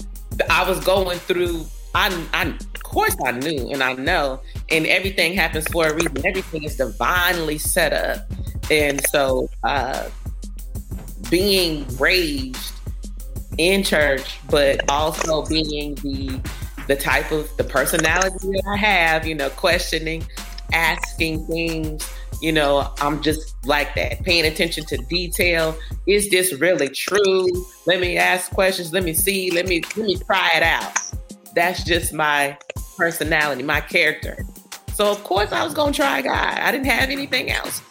I 0.50 0.68
was 0.68 0.80
going 0.84 1.20
through 1.20 1.66
I, 1.94 2.28
I 2.34 2.48
of 2.48 2.84
course 2.84 3.16
I 3.26 3.32
knew 3.32 3.70
and 3.72 3.82
I 3.82 3.94
know 3.94 4.42
and 4.70 4.86
everything 4.86 5.34
happens 5.34 5.68
for 5.70 5.88
a 5.88 5.94
reason. 5.94 6.26
Everything 6.26 6.64
is 6.64 6.76
divinely 6.76 7.58
set 7.58 7.94
up. 7.94 8.28
And 8.70 9.06
so 9.08 9.50
uh, 9.64 10.10
being 11.30 11.86
raised 11.98 12.74
in 13.58 13.84
church, 13.84 14.40
but 14.50 14.90
also 14.90 15.46
being 15.46 15.96
the 15.96 16.42
the 16.88 16.96
type 16.96 17.32
of 17.32 17.56
the 17.58 17.64
personality 17.64 18.48
that 18.52 18.64
I 18.68 18.78
have, 18.78 19.26
you 19.26 19.36
know, 19.36 19.50
questioning, 19.50 20.26
asking 20.74 21.46
things, 21.48 22.10
you 22.42 22.52
know, 22.52 22.94
I'm 23.00 23.22
just 23.22 23.56
like 23.66 23.96
that, 23.96 24.24
paying 24.24 24.46
attention 24.46 24.86
to 24.86 24.98
detail. 24.98 25.78
Is 26.08 26.30
this 26.30 26.54
really 26.54 26.90
true? 26.90 27.48
Let 27.86 28.00
me 28.00 28.18
ask 28.18 28.52
questions. 28.52 28.94
Let 28.94 29.04
me 29.04 29.14
see. 29.14 29.52
Let 29.52 29.68
me 29.68 29.82
let 29.96 30.06
me 30.06 30.18
try 30.18 30.52
it 30.56 30.64
out. 30.64 30.98
That's 31.56 31.84
just 31.84 32.14
my 32.14 32.58
personality, 32.98 33.64
my 33.64 33.82
character. 33.82 34.46
So 34.94 35.10
of 35.12 35.24
course 35.24 35.52
I 35.52 35.64
was 35.64 35.74
gonna 35.74 35.94
try 35.94 36.22
God. 36.22 36.60
I 36.60 36.72
didn't 36.72 36.88
have 36.88 37.10
anything 37.10 37.52
else. 37.52 37.82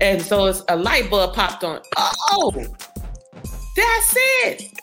And 0.00 0.20
so 0.20 0.46
it's 0.46 0.62
a 0.68 0.76
light 0.76 1.10
bulb 1.10 1.34
popped 1.34 1.64
on. 1.64 1.80
Oh, 1.96 2.52
that's 3.76 4.14
it. 4.44 4.79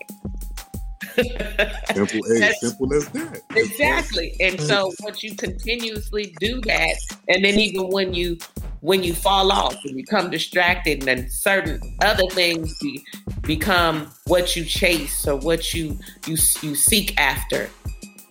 Simple, 1.17 2.19
hey, 2.27 2.53
simple 2.59 2.93
as 2.93 3.07
that. 3.09 3.41
Exactly. 3.55 4.35
And 4.39 4.59
so 4.61 4.93
once 5.01 5.23
you 5.23 5.35
continuously 5.35 6.35
do 6.39 6.61
that, 6.61 6.95
and 7.27 7.43
then 7.43 7.59
even 7.59 7.89
when 7.89 8.13
you 8.13 8.37
when 8.81 9.03
you 9.03 9.13
fall 9.13 9.51
off 9.51 9.75
and 9.85 9.95
become 9.95 10.29
distracted, 10.29 10.99
and 10.99 11.07
then 11.07 11.29
certain 11.29 11.81
other 12.03 12.27
things 12.31 12.77
be, 12.79 13.03
become 13.41 14.11
what 14.25 14.55
you 14.55 14.63
chase 14.63 15.27
or 15.27 15.35
what 15.37 15.73
you 15.73 15.97
you 16.25 16.37
you 16.61 16.75
seek 16.75 17.19
after, 17.19 17.69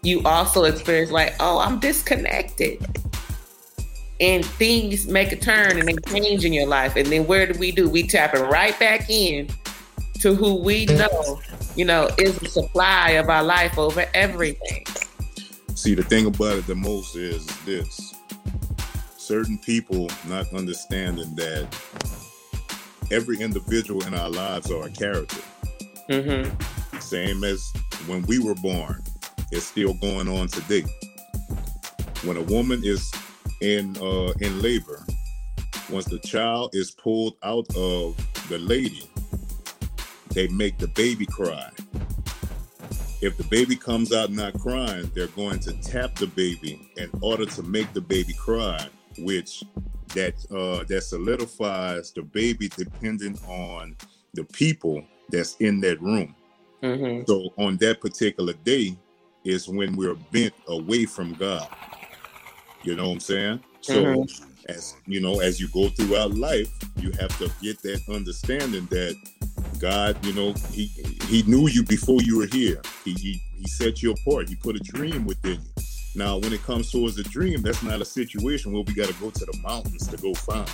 you 0.02 0.22
also 0.24 0.64
experience 0.64 1.10
like, 1.10 1.34
oh, 1.40 1.58
I'm 1.58 1.80
disconnected. 1.80 2.84
And 4.18 4.42
things 4.46 5.06
make 5.06 5.32
a 5.32 5.36
turn 5.36 5.78
and 5.78 5.86
they 5.86 5.96
change 6.10 6.46
in 6.46 6.54
your 6.54 6.66
life. 6.66 6.96
And 6.96 7.06
then 7.08 7.26
where 7.26 7.46
do 7.46 7.58
we 7.58 7.70
do? 7.70 7.86
We 7.86 8.06
tap 8.06 8.32
it 8.32 8.40
right 8.40 8.78
back 8.78 9.10
in 9.10 9.50
to 10.26 10.34
who 10.34 10.56
we 10.56 10.86
know, 10.86 11.40
you 11.76 11.84
know, 11.84 12.10
is 12.18 12.36
the 12.40 12.48
supply 12.48 13.10
of 13.10 13.28
our 13.28 13.44
life 13.44 13.78
over 13.78 14.04
everything. 14.12 14.84
See, 15.76 15.94
the 15.94 16.02
thing 16.02 16.26
about 16.26 16.58
it 16.58 16.66
the 16.66 16.74
most 16.74 17.14
is 17.14 17.46
this 17.64 18.12
certain 19.16 19.56
people 19.58 20.10
not 20.26 20.52
understanding 20.52 21.32
that 21.36 21.68
every 23.12 23.40
individual 23.40 24.04
in 24.04 24.14
our 24.14 24.28
lives 24.28 24.68
are 24.72 24.86
a 24.86 24.90
character. 24.90 25.42
Mm-hmm. 26.10 26.98
Same 26.98 27.44
as 27.44 27.72
when 28.08 28.22
we 28.22 28.40
were 28.40 28.56
born 28.56 29.04
it's 29.52 29.66
still 29.66 29.94
going 29.94 30.28
on 30.28 30.48
today. 30.48 30.82
When 32.24 32.36
a 32.36 32.42
woman 32.42 32.80
is 32.82 33.08
in 33.60 33.96
uh, 33.98 34.32
in 34.40 34.60
labor, 34.60 35.06
once 35.88 36.06
the 36.06 36.18
child 36.18 36.70
is 36.72 36.90
pulled 36.90 37.36
out 37.44 37.68
of 37.76 38.16
the 38.48 38.58
lady, 38.58 39.08
they 40.36 40.48
make 40.48 40.76
the 40.76 40.88
baby 40.88 41.24
cry. 41.24 41.70
If 43.22 43.38
the 43.38 43.44
baby 43.50 43.74
comes 43.74 44.12
out 44.12 44.30
not 44.30 44.52
crying, 44.60 45.10
they're 45.14 45.28
going 45.28 45.60
to 45.60 45.72
tap 45.80 46.14
the 46.16 46.26
baby 46.26 46.90
in 46.98 47.08
order 47.22 47.46
to 47.46 47.62
make 47.62 47.90
the 47.94 48.02
baby 48.02 48.34
cry, 48.34 48.86
which 49.16 49.64
that 50.08 50.34
uh, 50.50 50.84
that 50.84 51.00
solidifies 51.04 52.12
the 52.12 52.20
baby 52.20 52.68
dependent 52.68 53.42
on 53.48 53.96
the 54.34 54.44
people 54.44 55.02
that's 55.30 55.56
in 55.56 55.80
that 55.80 56.02
room. 56.02 56.34
Mm-hmm. 56.82 57.24
So 57.26 57.48
on 57.56 57.78
that 57.78 58.02
particular 58.02 58.52
day, 58.62 58.94
is 59.42 59.68
when 59.68 59.96
we're 59.96 60.16
bent 60.32 60.52
away 60.68 61.06
from 61.06 61.32
God. 61.32 61.68
You 62.82 62.94
know 62.94 63.06
what 63.06 63.14
I'm 63.14 63.20
saying? 63.20 63.60
So 63.80 64.04
mm-hmm. 64.04 64.70
as 64.70 64.96
you 65.06 65.22
know, 65.22 65.40
as 65.40 65.60
you 65.60 65.68
go 65.68 65.88
throughout 65.88 66.34
life, 66.34 66.70
you 66.98 67.10
have 67.12 67.36
to 67.38 67.50
get 67.62 67.80
that 67.82 68.02
understanding 68.10 68.86
that 68.90 69.16
God, 69.78 70.24
you 70.24 70.32
know, 70.32 70.54
He 70.72 70.86
He 71.28 71.42
knew 71.44 71.68
you 71.68 71.82
before 71.82 72.20
you 72.22 72.38
were 72.38 72.46
here. 72.46 72.80
He 73.04 73.12
He, 73.12 73.42
he 73.56 73.66
set 73.66 74.02
you 74.02 74.12
apart. 74.12 74.48
He 74.48 74.54
put 74.56 74.76
a 74.76 74.80
dream 74.80 75.24
within 75.26 75.60
you. 75.60 75.82
Now, 76.16 76.38
when 76.38 76.54
it 76.54 76.62
comes 76.62 76.90
towards 76.90 77.18
a 77.18 77.22
dream, 77.22 77.60
that's 77.60 77.82
not 77.82 78.00
a 78.00 78.04
situation 78.04 78.72
where 78.72 78.82
we 78.82 78.94
got 78.94 79.08
to 79.08 79.14
go 79.20 79.28
to 79.28 79.44
the 79.44 79.58
mountains 79.62 80.08
to 80.08 80.16
go 80.16 80.32
find. 80.32 80.66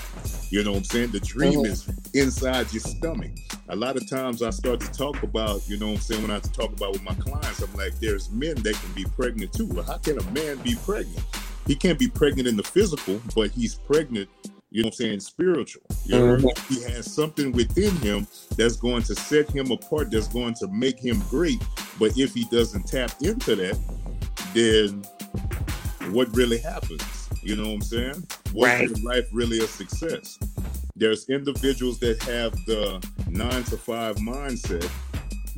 You 0.50 0.62
know 0.62 0.70
what 0.70 0.78
I'm 0.78 0.84
saying? 0.84 1.10
The 1.10 1.18
dream 1.18 1.64
mm-hmm. 1.64 1.72
is 1.72 1.90
inside 2.14 2.72
your 2.72 2.80
stomach. 2.80 3.32
A 3.68 3.74
lot 3.74 3.96
of 3.96 4.08
times 4.08 4.40
I 4.40 4.50
start 4.50 4.78
to 4.80 4.92
talk 4.92 5.20
about, 5.24 5.68
you 5.68 5.80
know 5.80 5.86
what 5.86 5.94
I'm 5.94 6.00
saying, 6.00 6.22
when 6.22 6.30
I 6.30 6.38
talk 6.38 6.72
about 6.72 6.92
with 6.92 7.02
my 7.02 7.14
clients, 7.14 7.60
I'm 7.60 7.74
like, 7.74 7.98
there's 7.98 8.30
men 8.30 8.54
that 8.62 8.74
can 8.74 8.92
be 8.92 9.04
pregnant 9.16 9.52
too. 9.52 9.66
Well, 9.66 9.82
how 9.82 9.98
can 9.98 10.16
a 10.16 10.30
man 10.30 10.58
be 10.58 10.76
pregnant? 10.76 11.24
He 11.66 11.74
can't 11.74 11.98
be 11.98 12.08
pregnant 12.08 12.46
in 12.46 12.56
the 12.56 12.62
physical, 12.62 13.20
but 13.34 13.50
he's 13.50 13.74
pregnant 13.74 14.28
you 14.72 14.82
know 14.82 14.86
what 14.86 14.94
I'm 14.94 14.96
saying, 14.96 15.20
spiritual. 15.20 15.82
You 16.06 16.18
know, 16.18 16.36
mm-hmm. 16.36 16.74
he 16.74 16.82
has 16.90 17.12
something 17.12 17.52
within 17.52 17.94
him 17.96 18.26
that's 18.56 18.76
going 18.76 19.02
to 19.02 19.14
set 19.14 19.50
him 19.50 19.70
apart, 19.70 20.10
that's 20.10 20.28
going 20.28 20.54
to 20.54 20.68
make 20.68 20.98
him 20.98 21.22
great. 21.28 21.62
But 21.98 22.16
if 22.16 22.32
he 22.32 22.46
doesn't 22.46 22.84
tap 22.88 23.12
into 23.20 23.54
that, 23.54 23.78
then 24.54 25.02
what 26.10 26.34
really 26.34 26.56
happens. 26.56 27.28
You 27.42 27.56
know 27.56 27.64
what 27.64 27.74
I'm 27.74 27.82
saying? 27.82 28.26
What 28.54 28.68
right. 28.68 29.02
life 29.04 29.28
really 29.30 29.58
a 29.58 29.66
success? 29.66 30.38
There's 30.96 31.28
individuals 31.28 31.98
that 32.00 32.22
have 32.22 32.52
the 32.64 33.06
nine 33.28 33.64
to 33.64 33.76
five 33.76 34.16
mindset 34.16 34.88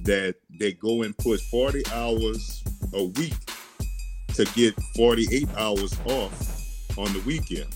that 0.03 0.35
they 0.59 0.72
go 0.72 1.03
and 1.03 1.16
put 1.18 1.40
40 1.40 1.85
hours 1.92 2.64
a 2.92 3.05
week 3.05 3.35
to 4.35 4.44
get 4.57 4.74
48 4.96 5.48
hours 5.57 5.96
off 6.07 6.98
on 6.98 7.12
the 7.12 7.22
weekend 7.24 7.74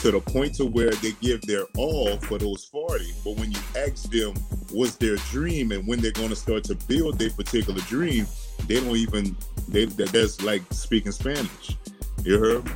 to 0.00 0.10
the 0.10 0.20
point 0.20 0.54
to 0.54 0.64
where 0.64 0.90
they 0.90 1.12
give 1.20 1.40
their 1.42 1.64
all 1.76 2.16
for 2.18 2.38
those 2.38 2.64
40 2.64 3.12
but 3.24 3.36
when 3.36 3.50
you 3.50 3.58
ask 3.76 4.10
them 4.10 4.34
what's 4.72 4.96
their 4.96 5.16
dream 5.30 5.72
and 5.72 5.86
when 5.86 6.00
they're 6.00 6.12
going 6.12 6.30
to 6.30 6.36
start 6.36 6.64
to 6.64 6.74
build 6.74 7.18
their 7.18 7.30
particular 7.30 7.80
dream 7.82 8.26
they 8.66 8.76
don't 8.76 8.96
even 8.96 9.36
they 9.68 9.84
that's 9.84 10.42
like 10.42 10.62
speaking 10.70 11.12
spanish. 11.12 11.76
You 12.24 12.38
heard 12.38 12.70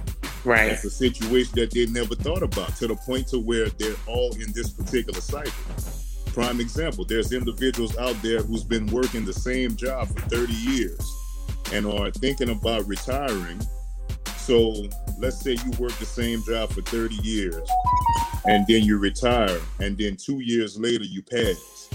right. 0.45 0.73
It's 0.73 0.85
a 0.85 0.91
situation 0.91 1.53
that 1.57 1.71
they 1.71 1.87
never 1.87 2.15
thought 2.15 2.43
about 2.43 2.77
to 2.77 2.87
the 2.87 2.97
point 2.97 3.29
to 3.29 3.39
where 3.39 3.69
they're 3.71 3.97
all 4.07 4.33
in 4.35 4.53
this 4.53 4.71
particular 4.71 5.21
cycle. 5.21 5.53
Prime 6.33 6.61
example 6.61 7.05
there's 7.05 7.33
individuals 7.33 7.97
out 7.99 8.21
there 8.23 8.41
who's 8.43 8.65
been 8.65 8.87
working 8.87 9.25
the 9.25 9.33
same 9.33 9.77
job 9.77 10.09
for 10.09 10.21
30 10.29 10.53
years 10.53 11.15
and 11.73 11.87
are 11.87 12.11
thinking 12.11 12.51
about 12.51 12.87
retiring 12.87 13.61
so 14.45 14.75
let's 15.19 15.41
say 15.41 15.53
you 15.53 15.71
work 15.79 15.93
the 15.93 16.05
same 16.05 16.43
job 16.45 16.71
for 16.71 16.83
30 16.83 17.15
years 17.23 17.67
and 18.45 18.67
then 18.67 18.83
you 18.83 18.99
retire 18.99 19.59
and 19.81 19.97
then 19.97 20.17
two 20.17 20.41
years 20.41 20.79
later 20.79 21.05
you 21.05 21.23
pass. 21.23 21.89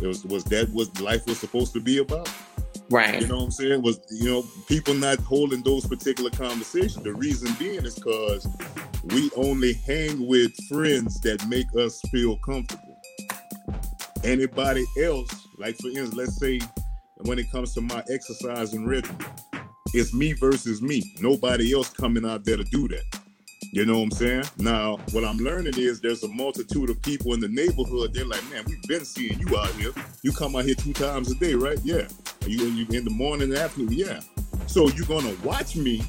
It 0.00 0.06
was 0.06 0.24
was 0.24 0.44
that 0.44 0.70
what 0.70 0.98
life 0.98 1.26
was 1.26 1.38
supposed 1.38 1.74
to 1.74 1.80
be 1.80 1.98
about? 1.98 2.30
Right. 2.88 3.20
You 3.20 3.26
know 3.26 3.36
what 3.36 3.44
I'm 3.44 3.50
saying? 3.50 3.82
Was 3.82 4.00
you 4.10 4.30
know, 4.30 4.44
people 4.66 4.94
not 4.94 5.18
holding 5.18 5.62
those 5.62 5.86
particular 5.86 6.30
conversations. 6.30 7.04
The 7.04 7.12
reason 7.12 7.54
being 7.58 7.84
is 7.84 7.96
because 7.96 8.48
we 9.12 9.30
only 9.36 9.74
hang 9.74 10.26
with 10.26 10.52
friends 10.68 11.20
that 11.20 11.46
make 11.48 11.66
us 11.76 12.00
feel 12.10 12.38
comfortable. 12.38 12.98
Anybody 14.24 14.86
else, 15.02 15.30
like 15.58 15.76
for 15.76 15.88
instance, 15.88 16.14
let's 16.14 16.38
say 16.38 16.60
when 17.24 17.38
it 17.38 17.52
comes 17.52 17.74
to 17.74 17.82
my 17.82 18.02
exercise 18.10 18.72
and 18.72 18.88
rhythm, 18.88 19.18
it's 19.92 20.14
me 20.14 20.32
versus 20.32 20.80
me. 20.80 21.14
Nobody 21.20 21.72
else 21.72 21.90
coming 21.90 22.24
out 22.24 22.44
there 22.44 22.56
to 22.56 22.64
do 22.64 22.88
that. 22.88 23.02
You 23.72 23.84
know 23.84 23.98
what 23.98 24.04
I'm 24.04 24.10
saying? 24.10 24.44
Now, 24.58 24.96
what 25.12 25.24
I'm 25.24 25.36
learning 25.36 25.74
is 25.76 26.00
there's 26.00 26.24
a 26.24 26.28
multitude 26.28 26.90
of 26.90 27.00
people 27.02 27.34
in 27.34 27.40
the 27.40 27.48
neighborhood. 27.48 28.12
They're 28.12 28.24
like, 28.24 28.42
man, 28.50 28.64
we've 28.66 28.82
been 28.82 29.04
seeing 29.04 29.38
you 29.38 29.56
out 29.56 29.70
here. 29.72 29.92
You 30.22 30.32
come 30.32 30.56
out 30.56 30.64
here 30.64 30.74
two 30.74 30.92
times 30.92 31.30
a 31.30 31.34
day, 31.36 31.54
right? 31.54 31.78
Yeah. 31.84 32.08
Are 32.42 32.48
you, 32.48 32.64
you 32.66 32.86
in 32.96 33.04
the 33.04 33.10
morning 33.10 33.50
and 33.50 33.58
afternoon? 33.58 33.92
Yeah. 33.92 34.20
So 34.66 34.88
you're 34.88 35.06
gonna 35.06 35.34
watch 35.44 35.76
me, 35.76 36.02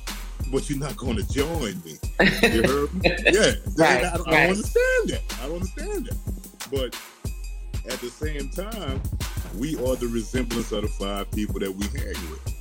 but 0.52 0.70
you're 0.70 0.80
not 0.80 0.98
gonna 0.98 1.24
join 1.24 1.82
me. 1.84 1.98
You 2.20 2.64
heard 2.68 2.94
me? 2.96 3.02
Yeah. 3.04 3.54
right, 3.78 4.06
I, 4.06 4.10
I, 4.10 4.12
right. 4.12 4.12
I 4.12 4.16
don't 4.18 4.50
understand 4.50 5.10
that. 5.10 5.22
I 5.42 5.46
don't 5.48 5.56
understand 5.56 6.06
that. 6.08 6.18
But 6.72 7.92
at 7.92 8.00
the 8.00 8.10
same 8.10 8.50
time, 8.50 9.02
we 9.58 9.76
are 9.76 9.96
the 9.96 10.08
resemblance 10.08 10.72
of 10.72 10.84
the 10.84 10.88
five 10.88 11.30
people 11.32 11.60
that 11.60 11.72
we 11.72 11.86
hang 12.00 12.32
with. 12.32 12.61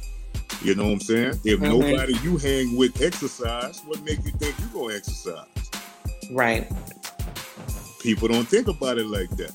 You 0.62 0.74
know 0.74 0.84
what 0.84 0.92
I'm 0.92 1.00
saying? 1.00 1.40
If 1.44 1.60
mm-hmm. 1.60 1.80
nobody 1.80 2.14
you 2.22 2.36
hang 2.36 2.76
with 2.76 3.00
exercise, 3.00 3.80
what 3.86 4.02
make 4.02 4.18
you 4.26 4.32
think 4.32 4.54
you're 4.58 4.68
gonna 4.68 4.94
exercise? 4.94 5.46
Right. 6.32 6.70
People 8.02 8.28
don't 8.28 8.46
think 8.46 8.68
about 8.68 8.98
it 8.98 9.06
like 9.06 9.30
that. 9.38 9.52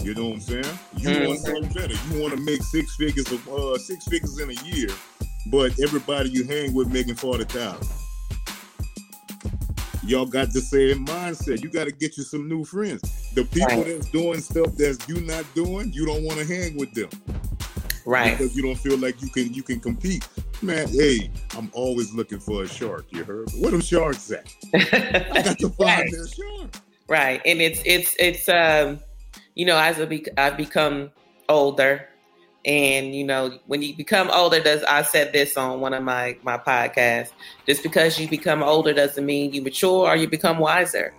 You 0.00 0.14
know 0.14 0.26
what 0.26 0.34
I'm 0.34 0.40
saying? 0.40 0.78
You 0.96 1.08
mm-hmm. 1.08 1.26
want 1.26 1.40
something 1.40 1.72
better. 1.72 1.94
You 1.94 2.22
want 2.22 2.34
to 2.34 2.40
make 2.40 2.62
six 2.62 2.94
figures 2.94 3.30
of 3.32 3.48
uh, 3.48 3.76
six 3.78 4.04
figures 4.06 4.38
in 4.38 4.50
a 4.50 4.64
year, 4.64 4.88
but 5.50 5.78
everybody 5.80 6.30
you 6.30 6.44
hang 6.44 6.74
with 6.74 6.92
making 6.92 7.16
forty 7.16 7.44
thousand. 7.44 7.88
Y'all 10.04 10.26
got 10.26 10.52
the 10.52 10.60
same 10.60 11.06
mindset. 11.06 11.60
You 11.60 11.70
got 11.70 11.84
to 11.84 11.92
get 11.92 12.16
you 12.16 12.22
some 12.22 12.48
new 12.48 12.64
friends. 12.64 13.02
The 13.34 13.44
people 13.44 13.68
right. 13.68 13.86
that's 13.86 14.08
doing 14.10 14.40
stuff 14.40 14.76
that 14.76 15.04
you 15.08 15.20
not 15.22 15.44
doing, 15.54 15.92
you 15.92 16.06
don't 16.06 16.22
want 16.22 16.38
to 16.38 16.46
hang 16.46 16.76
with 16.76 16.94
them 16.94 17.10
right? 18.06 18.36
Because 18.36 18.56
you 18.56 18.62
don't 18.62 18.78
feel 18.78 18.98
like 18.98 19.20
you 19.22 19.28
can 19.28 19.52
you 19.52 19.62
can 19.62 19.80
compete. 19.80 20.26
Man, 20.62 20.88
hey, 20.88 21.30
I'm 21.56 21.70
always 21.72 22.12
looking 22.12 22.40
for 22.40 22.62
a 22.62 22.68
shark. 22.68 23.06
You 23.10 23.24
heard? 23.24 23.50
Where 23.58 23.70
them 23.70 23.80
sharks 23.80 24.30
at? 24.30 24.52
I 24.74 25.42
got 25.42 25.58
to 25.58 25.68
find 25.78 25.80
right. 25.80 26.10
that 26.10 26.34
shark. 26.36 26.82
Right, 27.08 27.40
and 27.44 27.60
it's 27.60 27.82
it's 27.84 28.14
it's 28.18 28.48
um, 28.48 29.00
you 29.54 29.64
know, 29.66 29.78
as 29.78 30.00
I've 30.00 30.56
become 30.56 31.10
older, 31.48 32.08
and 32.64 33.14
you 33.14 33.24
know, 33.24 33.58
when 33.66 33.82
you 33.82 33.96
become 33.96 34.30
older, 34.30 34.60
does 34.60 34.84
I 34.84 35.02
said 35.02 35.32
this 35.32 35.56
on 35.56 35.80
one 35.80 35.94
of 35.94 36.02
my 36.02 36.36
my 36.42 36.58
podcasts. 36.58 37.30
Just 37.66 37.82
because 37.82 38.18
you 38.18 38.28
become 38.28 38.62
older 38.62 38.92
doesn't 38.92 39.24
mean 39.24 39.52
you 39.52 39.62
mature 39.62 40.08
or 40.08 40.16
you 40.16 40.28
become 40.28 40.58
wiser. 40.58 41.14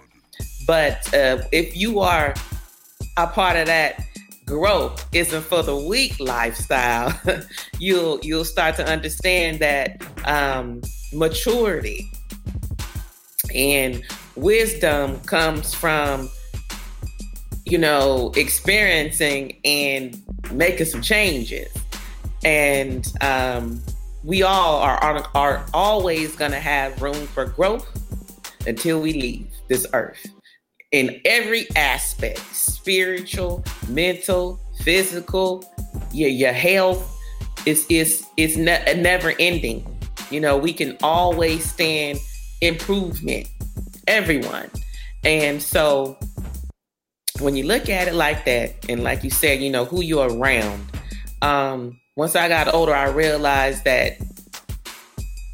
But 0.67 1.13
uh, 1.13 1.41
if 1.51 1.75
you 1.75 1.99
are 1.99 2.33
a 3.17 3.27
part 3.27 3.57
of 3.57 3.65
that 3.65 4.05
growth 4.51 5.07
isn't 5.13 5.43
for 5.43 5.63
the 5.63 5.75
weak 5.75 6.19
lifestyle, 6.19 7.17
you'll 7.79 8.19
you'll 8.21 8.43
start 8.43 8.75
to 8.75 8.85
understand 8.85 9.59
that 9.59 10.03
um, 10.25 10.81
maturity 11.13 12.11
and 13.55 14.03
wisdom 14.35 15.17
comes 15.21 15.73
from 15.73 16.29
you 17.65 17.77
know 17.77 18.33
experiencing 18.35 19.57
and 19.63 20.21
making 20.51 20.85
some 20.85 21.01
changes. 21.01 21.71
And 22.43 23.07
um, 23.21 23.81
we 24.21 24.43
all 24.43 24.79
are, 24.79 24.97
are, 24.97 25.29
are 25.33 25.65
always 25.73 26.35
going 26.35 26.51
to 26.51 26.59
have 26.59 27.01
room 27.01 27.25
for 27.27 27.45
growth 27.45 27.87
until 28.67 28.99
we 28.99 29.13
leave 29.13 29.47
this 29.69 29.87
earth 29.93 30.25
in 30.91 31.21
every 31.25 31.67
aspect 31.75 32.39
spiritual, 32.53 33.63
mental, 33.87 34.59
physical, 34.83 35.63
your, 36.11 36.29
your 36.29 36.53
health 36.53 37.17
is 37.65 37.85
is 37.89 38.25
is 38.37 38.57
ne- 38.57 38.93
never 38.95 39.33
ending. 39.39 39.85
You 40.29 40.39
know, 40.39 40.57
we 40.57 40.73
can 40.73 40.97
always 41.03 41.69
stand 41.69 42.19
improvement, 42.61 43.47
everyone. 44.07 44.69
And 45.23 45.61
so 45.61 46.17
when 47.39 47.55
you 47.55 47.65
look 47.65 47.89
at 47.89 48.07
it 48.07 48.13
like 48.13 48.45
that, 48.45 48.89
and 48.89 49.03
like 49.03 49.23
you 49.23 49.29
said, 49.29 49.61
you 49.61 49.69
know, 49.69 49.85
who 49.85 50.01
you're 50.01 50.29
around, 50.29 50.83
um, 51.41 51.99
once 52.15 52.35
I 52.35 52.47
got 52.47 52.73
older, 52.73 52.93
I 52.93 53.09
realized 53.09 53.83
that 53.85 54.17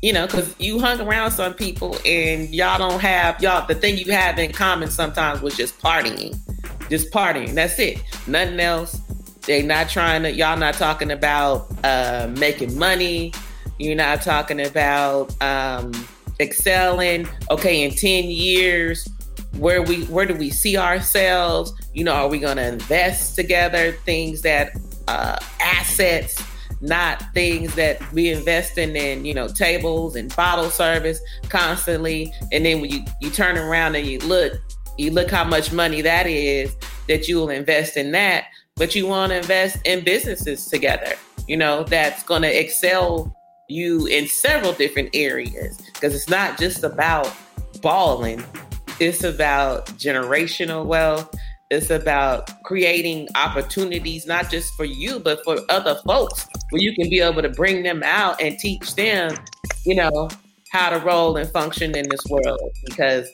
you 0.07 0.13
know, 0.13 0.25
because 0.25 0.55
you 0.57 0.79
hung 0.79 1.01
around 1.01 1.31
some 1.31 1.53
people 1.53 1.97
and 2.05 2.55
y'all 2.55 2.77
don't 2.77 3.01
have 3.01 3.43
y'all 3.43 3.67
the 3.67 3.75
thing 3.75 3.97
you 3.97 4.09
have 4.13 4.39
in 4.39 4.53
common 4.53 4.89
sometimes 4.89 5.41
was 5.41 5.57
just 5.57 5.77
partying, 5.81 6.33
just 6.89 7.11
partying. 7.11 7.53
That's 7.53 7.77
it. 7.77 8.01
Nothing 8.25 8.61
else. 8.61 9.01
They 9.41 9.63
not 9.63 9.89
trying 9.89 10.23
to. 10.23 10.31
Y'all 10.31 10.55
not 10.55 10.75
talking 10.75 11.11
about 11.11 11.67
uh, 11.83 12.29
making 12.37 12.79
money. 12.79 13.33
You're 13.79 13.97
not 13.97 14.21
talking 14.21 14.65
about 14.65 15.35
um, 15.43 15.91
excelling. 16.39 17.27
Okay, 17.51 17.83
in 17.83 17.91
ten 17.91 18.29
years, 18.29 19.09
where 19.57 19.81
we 19.81 20.05
where 20.05 20.25
do 20.25 20.35
we 20.35 20.51
see 20.51 20.77
ourselves? 20.77 21.73
You 21.93 22.05
know, 22.05 22.13
are 22.13 22.29
we 22.29 22.39
going 22.39 22.55
to 22.55 22.65
invest 22.65 23.35
together? 23.35 23.91
Things 24.05 24.41
that 24.43 24.71
uh, 25.09 25.37
assets 25.59 26.41
not 26.81 27.23
things 27.33 27.75
that 27.75 27.99
we 28.13 28.29
investing 28.29 28.95
in, 28.95 29.25
you 29.25 29.33
know, 29.33 29.47
tables 29.47 30.15
and 30.15 30.35
bottle 30.35 30.69
service 30.69 31.19
constantly. 31.49 32.33
And 32.51 32.65
then 32.65 32.81
when 32.81 32.91
you, 32.91 33.05
you 33.21 33.29
turn 33.29 33.57
around 33.57 33.95
and 33.95 34.05
you 34.05 34.19
look, 34.19 34.53
you 34.97 35.11
look 35.11 35.29
how 35.29 35.43
much 35.43 35.71
money 35.71 36.01
that 36.01 36.27
is 36.27 36.75
that 37.07 37.27
you 37.27 37.37
will 37.37 37.49
invest 37.49 37.97
in 37.97 38.11
that, 38.11 38.45
but 38.75 38.95
you 38.95 39.07
want 39.07 39.31
to 39.31 39.37
invest 39.37 39.77
in 39.85 40.03
businesses 40.03 40.65
together, 40.65 41.13
you 41.47 41.57
know, 41.57 41.83
that's 41.83 42.23
going 42.23 42.41
to 42.41 42.59
excel 42.59 43.33
you 43.69 44.05
in 44.07 44.27
several 44.27 44.73
different 44.73 45.09
areas 45.13 45.77
because 45.93 46.15
it's 46.15 46.29
not 46.29 46.57
just 46.57 46.83
about 46.83 47.31
balling. 47.81 48.43
It's 48.99 49.23
about 49.23 49.87
generational 49.97 50.85
wealth. 50.85 51.33
It's 51.69 51.89
about 51.89 52.63
creating 52.63 53.27
opportunities, 53.35 54.25
not 54.25 54.49
just 54.49 54.73
for 54.75 54.85
you, 54.85 55.19
but 55.19 55.43
for 55.43 55.57
other 55.67 55.95
folks, 56.05 56.47
where 56.69 56.81
you 56.81 56.95
can 56.95 57.09
be 57.09 57.19
able 57.19 57.41
to 57.41 57.49
bring 57.49 57.83
them 57.83 58.03
out 58.03 58.41
and 58.41 58.57
teach 58.57 58.95
them, 58.95 59.35
you 59.83 59.95
know, 59.95 60.29
how 60.71 60.89
to 60.89 60.99
roll 60.99 61.35
and 61.35 61.49
function 61.49 61.95
in 61.95 62.07
this 62.09 62.25
world. 62.29 62.71
Because 62.85 63.29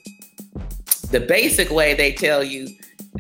the 1.12 1.20
basic 1.20 1.70
way 1.70 1.94
they 1.94 2.12
tell 2.12 2.44
you 2.44 2.70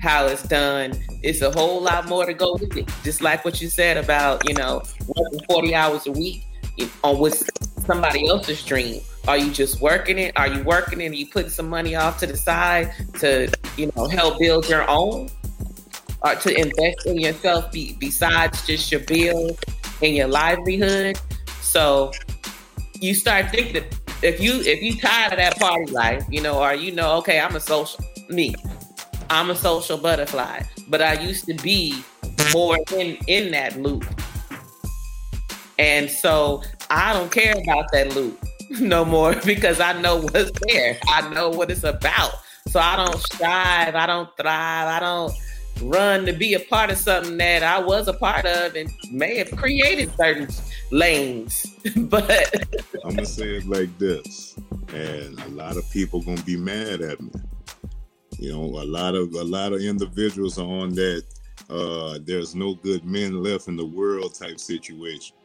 how 0.01 0.25
it's 0.25 0.47
done 0.47 0.93
is 1.21 1.43
a 1.43 1.51
whole 1.51 1.79
lot 1.79 2.07
more 2.07 2.25
to 2.25 2.33
go 2.33 2.53
with 2.53 2.75
it. 2.75 2.89
Just 3.03 3.21
like 3.21 3.45
what 3.45 3.61
you 3.61 3.69
said 3.69 3.97
about, 3.97 4.47
you 4.49 4.55
know, 4.55 4.81
working 5.15 5.39
40 5.47 5.75
hours 5.75 6.07
a 6.07 6.11
week 6.11 6.43
on 7.03 7.19
with 7.19 7.49
somebody 7.85 8.27
else's 8.27 8.63
dream 8.63 9.01
are 9.27 9.37
you 9.37 9.51
just 9.51 9.79
working 9.79 10.19
it? 10.19 10.33
Are 10.35 10.47
you 10.47 10.63
working 10.63 10.99
it? 10.99 11.11
Are 11.11 11.15
you 11.15 11.27
putting 11.27 11.49
some 11.49 11.69
money 11.69 11.95
off 11.95 12.19
to 12.19 12.27
the 12.27 12.35
side 12.35 12.93
to, 13.19 13.49
you 13.77 13.91
know, 13.95 14.07
help 14.07 14.37
build 14.39 14.67
your 14.67 14.89
own? 14.89 15.29
Or 16.21 16.35
to 16.35 16.57
invest 16.57 17.05
in 17.05 17.19
yourself 17.19 17.71
be, 17.71 17.95
besides 17.99 18.65
just 18.65 18.91
your 18.91 19.01
bills 19.01 19.57
and 20.01 20.15
your 20.15 20.27
livelihood? 20.27 21.19
So 21.61 22.11
you 22.99 23.13
start 23.13 23.49
thinking 23.49 23.83
if 24.21 24.39
you 24.39 24.61
if 24.61 24.81
you 24.81 24.99
tired 24.99 25.33
of 25.33 25.37
that 25.37 25.57
party 25.57 25.91
life, 25.91 26.25
you 26.29 26.41
know, 26.41 26.61
or 26.61 26.73
you 26.73 26.91
know, 26.91 27.17
okay, 27.17 27.39
I'm 27.39 27.55
a 27.55 27.59
social 27.59 28.03
me. 28.29 28.55
I'm 29.29 29.49
a 29.49 29.55
social 29.55 29.97
butterfly, 29.97 30.63
but 30.89 31.01
I 31.01 31.13
used 31.13 31.45
to 31.45 31.53
be 31.55 32.03
more 32.53 32.77
in 32.95 33.17
in 33.27 33.51
that 33.51 33.77
loop. 33.77 34.05
And 35.79 36.09
so 36.09 36.63
I 36.89 37.13
don't 37.13 37.31
care 37.31 37.55
about 37.57 37.91
that 37.91 38.15
loop. 38.15 38.43
no 38.79 39.05
more 39.05 39.35
because 39.45 39.79
I 39.79 39.99
know 40.01 40.21
what's 40.21 40.51
there. 40.67 40.97
I 41.07 41.29
know 41.33 41.49
what 41.49 41.71
it's 41.71 41.83
about. 41.83 42.31
So 42.67 42.79
I 42.79 42.95
don't 42.95 43.19
strive, 43.19 43.95
I 43.95 44.05
don't 44.05 44.29
thrive, 44.37 44.87
I 44.87 44.99
don't 44.99 45.33
run 45.81 46.25
to 46.25 46.33
be 46.33 46.53
a 46.53 46.59
part 46.59 46.91
of 46.91 46.97
something 46.97 47.37
that 47.37 47.61
I 47.61 47.79
was 47.79 48.07
a 48.07 48.13
part 48.13 48.45
of 48.45 48.75
and 48.75 48.89
may 49.11 49.37
have 49.37 49.51
created 49.51 50.15
certain 50.15 50.47
lanes. 50.91 51.65
but 51.95 52.65
I'm 53.03 53.15
gonna 53.15 53.25
say 53.25 53.57
it 53.57 53.67
like 53.67 53.95
this, 53.99 54.55
and 54.93 55.39
a 55.39 55.49
lot 55.49 55.77
of 55.77 55.89
people 55.91 56.21
gonna 56.21 56.41
be 56.43 56.57
mad 56.57 57.01
at 57.01 57.21
me. 57.21 57.31
You 58.39 58.53
know, 58.53 58.63
a 58.63 58.85
lot 58.85 59.15
of 59.15 59.33
a 59.33 59.43
lot 59.43 59.73
of 59.73 59.81
individuals 59.81 60.57
are 60.57 60.65
on 60.67 60.95
that 60.95 61.23
uh 61.69 62.17
there's 62.23 62.55
no 62.55 62.75
good 62.75 63.05
men 63.05 63.43
left 63.43 63.67
in 63.67 63.75
the 63.75 63.85
world 63.85 64.35
type 64.35 64.59
situation. 64.59 65.35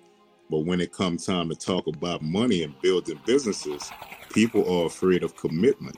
But 0.50 0.60
when 0.60 0.80
it 0.80 0.92
comes 0.92 1.26
time 1.26 1.48
to 1.50 1.54
talk 1.54 1.86
about 1.86 2.22
money 2.22 2.62
and 2.62 2.80
building 2.80 3.20
businesses, 3.26 3.90
people 4.30 4.62
are 4.70 4.86
afraid 4.86 5.22
of 5.22 5.36
commitment. 5.36 5.96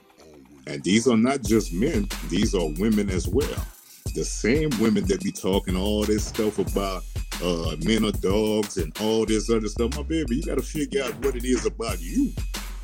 And 0.66 0.82
these 0.82 1.06
are 1.08 1.16
not 1.16 1.42
just 1.42 1.72
men, 1.72 2.08
these 2.28 2.54
are 2.54 2.68
women 2.78 3.10
as 3.10 3.28
well. 3.28 3.66
The 4.14 4.24
same 4.24 4.70
women 4.80 5.04
that 5.06 5.22
be 5.22 5.30
talking 5.30 5.76
all 5.76 6.04
this 6.04 6.26
stuff 6.26 6.58
about 6.58 7.04
uh, 7.42 7.76
men 7.84 8.04
are 8.04 8.12
dogs 8.12 8.76
and 8.76 8.96
all 9.00 9.24
this 9.24 9.48
other 9.50 9.68
stuff. 9.68 9.96
My 9.96 10.02
baby, 10.02 10.36
you 10.36 10.42
got 10.42 10.58
to 10.58 10.62
figure 10.62 11.04
out 11.04 11.14
what 11.24 11.36
it 11.36 11.44
is 11.44 11.64
about 11.64 12.00
you. 12.00 12.32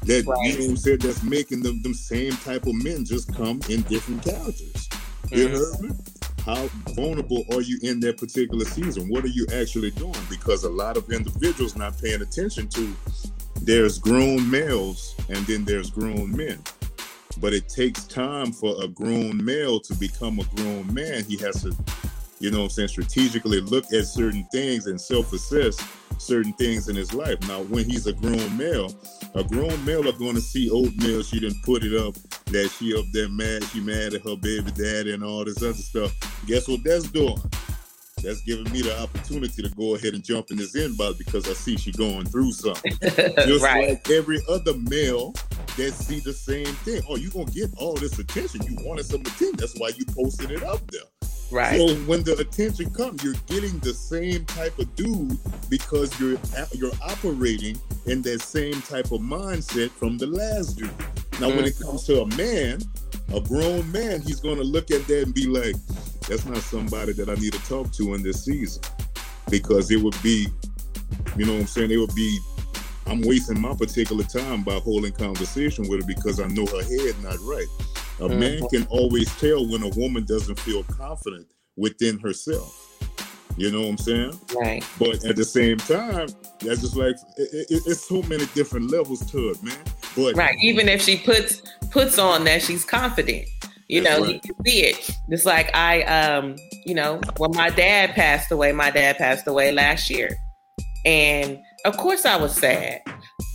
That 0.02 0.24
right. 0.24 0.38
you 0.44 0.58
know 0.58 0.70
what 0.70 0.78
said 0.78 1.00
that's 1.00 1.22
making 1.24 1.62
them 1.62 1.82
them 1.82 1.94
same 1.94 2.32
type 2.32 2.66
of 2.66 2.74
men 2.74 3.04
just 3.04 3.34
come 3.34 3.60
in 3.68 3.82
different 3.82 4.22
characters. 4.22 4.88
You 5.32 5.48
mm-hmm. 5.48 5.56
heard 5.56 5.80
me? 5.80 6.15
How 6.46 6.68
vulnerable 6.94 7.44
are 7.52 7.60
you 7.60 7.76
in 7.82 7.98
that 8.00 8.18
particular 8.18 8.64
season? 8.64 9.08
What 9.08 9.24
are 9.24 9.28
you 9.28 9.46
actually 9.52 9.90
doing? 9.90 10.14
Because 10.30 10.62
a 10.62 10.70
lot 10.70 10.96
of 10.96 11.10
individuals 11.10 11.76
not 11.76 12.00
paying 12.00 12.22
attention 12.22 12.68
to 12.68 12.96
there's 13.62 13.98
grown 13.98 14.48
males 14.48 15.16
and 15.28 15.44
then 15.46 15.64
there's 15.64 15.90
grown 15.90 16.34
men. 16.36 16.62
but 17.38 17.52
it 17.52 17.68
takes 17.68 18.04
time 18.04 18.52
for 18.52 18.82
a 18.82 18.88
grown 18.88 19.44
male 19.44 19.80
to 19.80 19.94
become 19.94 20.38
a 20.38 20.44
grown 20.56 20.92
man. 20.92 21.24
He 21.24 21.36
has 21.38 21.62
to, 21.62 21.76
you 22.38 22.50
know 22.50 22.62
I'm 22.64 22.70
saying, 22.70 22.88
strategically 22.88 23.60
look 23.60 23.84
at 23.92 24.06
certain 24.06 24.44
things 24.52 24.86
and 24.86 25.00
self-assess 25.00 25.78
certain 26.18 26.52
things 26.54 26.88
in 26.88 26.96
his 26.96 27.12
life. 27.14 27.40
Now, 27.48 27.62
when 27.62 27.84
he's 27.84 28.06
a 28.06 28.12
grown 28.12 28.56
male, 28.56 28.92
a 29.34 29.44
grown 29.44 29.84
male 29.84 30.08
are 30.08 30.18
going 30.18 30.34
to 30.34 30.40
see 30.40 30.70
oatmeal. 30.70 31.22
She 31.22 31.40
didn't 31.40 31.62
put 31.62 31.84
it 31.84 31.94
up 31.94 32.14
that 32.46 32.70
she 32.78 32.96
up 32.96 33.04
there 33.12 33.28
mad. 33.28 33.64
She 33.64 33.80
mad 33.80 34.14
at 34.14 34.22
her 34.22 34.36
baby 34.36 34.70
daddy 34.72 35.14
and 35.14 35.22
all 35.22 35.44
this 35.44 35.62
other 35.62 35.74
stuff. 35.74 36.12
Guess 36.46 36.68
what 36.68 36.84
that's 36.84 37.10
doing? 37.10 37.40
That's 38.22 38.40
giving 38.42 38.72
me 38.72 38.82
the 38.82 38.98
opportunity 38.98 39.62
to 39.62 39.68
go 39.70 39.94
ahead 39.94 40.14
and 40.14 40.24
jump 40.24 40.50
in 40.50 40.56
this 40.56 40.74
inbox 40.74 41.18
because 41.18 41.48
I 41.48 41.52
see 41.52 41.76
she 41.76 41.92
going 41.92 42.24
through 42.26 42.52
something. 42.52 42.92
Just 43.02 43.62
right. 43.62 43.90
like 43.90 44.10
every 44.10 44.40
other 44.48 44.74
male 44.78 45.32
that 45.76 45.92
see 45.92 46.20
the 46.20 46.32
same 46.32 46.66
thing. 46.66 47.02
Oh, 47.08 47.16
you 47.16 47.30
gonna 47.30 47.44
get 47.46 47.70
all 47.76 47.94
this 47.94 48.18
attention. 48.18 48.62
You 48.62 48.76
wanted 48.84 49.04
some 49.04 49.20
attention. 49.20 49.56
That's 49.56 49.78
why 49.78 49.90
you 49.96 50.06
posted 50.06 50.50
it 50.50 50.62
up 50.62 50.90
there. 50.90 51.02
Right. 51.50 51.78
So 51.78 51.94
when 52.06 52.24
the 52.24 52.36
attention 52.38 52.90
comes, 52.90 53.22
you're 53.22 53.34
getting 53.46 53.78
the 53.78 53.94
same 53.94 54.44
type 54.46 54.78
of 54.78 54.94
dude 54.96 55.38
because 55.70 56.18
you're 56.18 56.38
you're 56.72 56.92
operating 57.02 57.78
in 58.06 58.22
that 58.22 58.42
same 58.42 58.80
type 58.82 59.06
of 59.06 59.20
mindset 59.20 59.90
from 59.90 60.18
the 60.18 60.26
last 60.26 60.76
dude. 60.76 60.90
Now, 61.40 61.48
mm-hmm. 61.48 61.56
when 61.56 61.64
it 61.66 61.74
mm-hmm. 61.74 61.84
comes 61.84 62.04
to 62.06 62.22
a 62.22 62.26
man, 62.36 62.80
a 63.32 63.40
grown 63.40 63.90
man, 63.92 64.22
he's 64.22 64.40
going 64.40 64.56
to 64.56 64.64
look 64.64 64.90
at 64.90 65.06
that 65.06 65.22
and 65.22 65.34
be 65.34 65.46
like, 65.46 65.76
"That's 66.28 66.44
not 66.46 66.58
somebody 66.58 67.12
that 67.12 67.28
I 67.28 67.34
need 67.34 67.52
to 67.52 67.64
talk 67.66 67.92
to 67.92 68.14
in 68.14 68.22
this 68.22 68.44
season," 68.44 68.82
because 69.48 69.90
it 69.90 70.02
would 70.02 70.20
be, 70.22 70.48
you 71.36 71.46
know, 71.46 71.52
what 71.52 71.60
I'm 71.60 71.66
saying, 71.66 71.90
it 71.90 71.98
would 71.98 72.14
be. 72.14 72.38
I'm 73.08 73.22
wasting 73.22 73.60
my 73.60 73.72
particular 73.72 74.24
time 74.24 74.64
by 74.64 74.80
holding 74.80 75.12
conversation 75.12 75.88
with 75.88 76.00
her 76.00 76.06
because 76.08 76.40
I 76.40 76.48
know 76.48 76.66
her 76.66 76.82
head 76.82 77.14
not 77.22 77.38
right. 77.42 77.68
A 78.18 78.22
mm-hmm. 78.22 78.40
man 78.40 78.68
can 78.68 78.86
always 78.86 79.34
tell 79.38 79.66
when 79.68 79.82
a 79.82 79.88
woman 79.90 80.24
doesn't 80.24 80.58
feel 80.60 80.82
confident 80.84 81.46
within 81.76 82.18
herself. 82.18 82.82
You 83.58 83.70
know 83.70 83.82
what 83.82 83.88
I'm 83.88 83.98
saying? 83.98 84.40
Right. 84.54 84.84
But 84.98 85.24
at 85.24 85.36
the 85.36 85.44
same 85.44 85.78
time, 85.78 86.28
that's 86.60 86.80
just 86.80 86.96
like 86.96 87.16
it, 87.36 87.66
it, 87.70 87.82
it's 87.86 88.06
so 88.06 88.22
many 88.22 88.46
different 88.54 88.90
levels 88.90 89.30
to 89.30 89.50
it, 89.50 89.62
man. 89.62 89.78
But 90.14 90.36
right, 90.36 90.54
even 90.62 90.88
if 90.88 91.02
she 91.02 91.16
puts 91.18 91.62
puts 91.90 92.18
on 92.18 92.44
that 92.44 92.62
she's 92.62 92.84
confident, 92.84 93.46
you 93.88 94.02
know, 94.02 94.20
right. 94.20 94.34
you 94.34 94.40
can 94.40 94.64
see 94.66 94.80
it. 94.80 95.10
It's 95.28 95.46
like 95.46 95.74
I, 95.74 96.02
um, 96.02 96.56
you 96.84 96.94
know, 96.94 97.20
when 97.38 97.52
my 97.54 97.70
dad 97.70 98.10
passed 98.10 98.50
away, 98.52 98.72
my 98.72 98.90
dad 98.90 99.16
passed 99.16 99.46
away 99.46 99.72
last 99.72 100.10
year, 100.10 100.36
and 101.06 101.58
of 101.86 101.96
course 101.96 102.26
I 102.26 102.36
was 102.36 102.54
sad. 102.54 103.00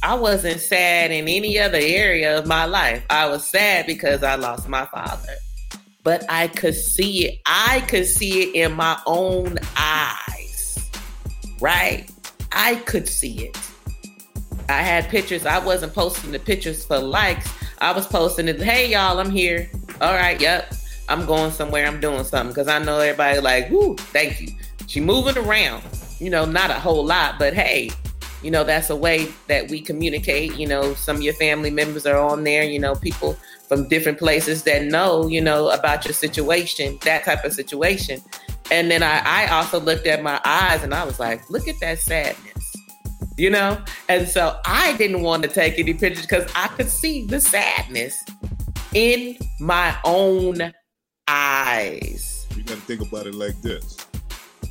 I 0.03 0.15
wasn't 0.15 0.59
sad 0.59 1.11
in 1.11 1.27
any 1.27 1.59
other 1.59 1.77
area 1.79 2.39
of 2.39 2.47
my 2.47 2.65
life. 2.65 3.03
I 3.11 3.27
was 3.27 3.47
sad 3.47 3.85
because 3.85 4.23
I 4.23 4.35
lost 4.35 4.67
my 4.67 4.85
father. 4.87 5.33
But 6.03 6.25
I 6.27 6.47
could 6.47 6.73
see 6.73 7.27
it. 7.27 7.39
I 7.45 7.81
could 7.87 8.07
see 8.07 8.41
it 8.41 8.55
in 8.55 8.75
my 8.75 8.99
own 9.05 9.59
eyes. 9.77 10.89
Right? 11.59 12.09
I 12.51 12.75
could 12.75 13.07
see 13.07 13.45
it. 13.45 13.57
I 14.67 14.81
had 14.81 15.07
pictures. 15.09 15.45
I 15.45 15.59
wasn't 15.59 15.93
posting 15.93 16.31
the 16.31 16.39
pictures 16.39 16.83
for 16.83 16.97
likes. 16.97 17.47
I 17.79 17.91
was 17.91 18.07
posting 18.07 18.47
it. 18.47 18.59
Hey, 18.59 18.91
y'all, 18.91 19.19
I'm 19.19 19.29
here. 19.29 19.69
All 20.01 20.13
right, 20.13 20.41
yep. 20.41 20.73
I'm 21.09 21.27
going 21.27 21.51
somewhere. 21.51 21.85
I'm 21.85 21.99
doing 21.99 22.23
something 22.23 22.53
because 22.53 22.67
I 22.67 22.79
know 22.79 22.99
everybody 22.99 23.39
like, 23.39 23.69
whoo, 23.69 23.95
thank 23.97 24.41
you. 24.41 24.47
She 24.87 24.99
moving 24.99 25.37
around. 25.37 25.83
You 26.19 26.31
know, 26.31 26.45
not 26.45 26.71
a 26.71 26.75
whole 26.75 27.05
lot, 27.05 27.37
but 27.37 27.53
hey, 27.53 27.91
you 28.41 28.51
know 28.51 28.63
that's 28.63 28.89
a 28.89 28.95
way 28.95 29.27
that 29.47 29.69
we 29.69 29.81
communicate 29.81 30.55
you 30.55 30.67
know 30.67 30.93
some 30.95 31.17
of 31.17 31.21
your 31.21 31.33
family 31.33 31.69
members 31.69 32.05
are 32.05 32.17
on 32.17 32.43
there 32.43 32.63
you 32.63 32.79
know 32.79 32.95
people 32.95 33.37
from 33.67 33.87
different 33.87 34.17
places 34.17 34.63
that 34.63 34.83
know 34.83 35.27
you 35.27 35.39
know 35.41 35.69
about 35.69 36.05
your 36.05 36.13
situation 36.13 36.97
that 37.03 37.23
type 37.23 37.43
of 37.45 37.53
situation. 37.53 38.21
And 38.69 38.89
then 38.89 39.03
I, 39.03 39.21
I 39.25 39.47
also 39.47 39.81
looked 39.81 40.07
at 40.07 40.23
my 40.23 40.39
eyes 40.45 40.81
and 40.83 40.93
i 40.93 41.03
was 41.03 41.19
like 41.19 41.49
look 41.49 41.67
at 41.67 41.75
that 41.81 41.99
sadness 41.99 42.71
you 43.37 43.49
know? 43.49 43.81
And 44.07 44.27
so 44.27 44.59
i 44.65 44.95
didn't 44.97 45.23
want 45.23 45.43
to 45.43 45.49
take 45.49 45.77
any 45.77 45.93
pictures 45.93 46.25
because 46.25 46.49
i 46.55 46.67
could 46.67 46.89
see 46.89 47.25
the 47.25 47.41
sadness 47.41 48.15
in 48.93 49.37
my 49.59 49.95
own 50.03 50.73
eyes. 51.27 52.45
You 52.55 52.63
got 52.63 52.75
to 52.75 52.81
think 52.81 53.01
about 53.01 53.27
it 53.27 53.35
like 53.35 53.59
this 53.61 53.97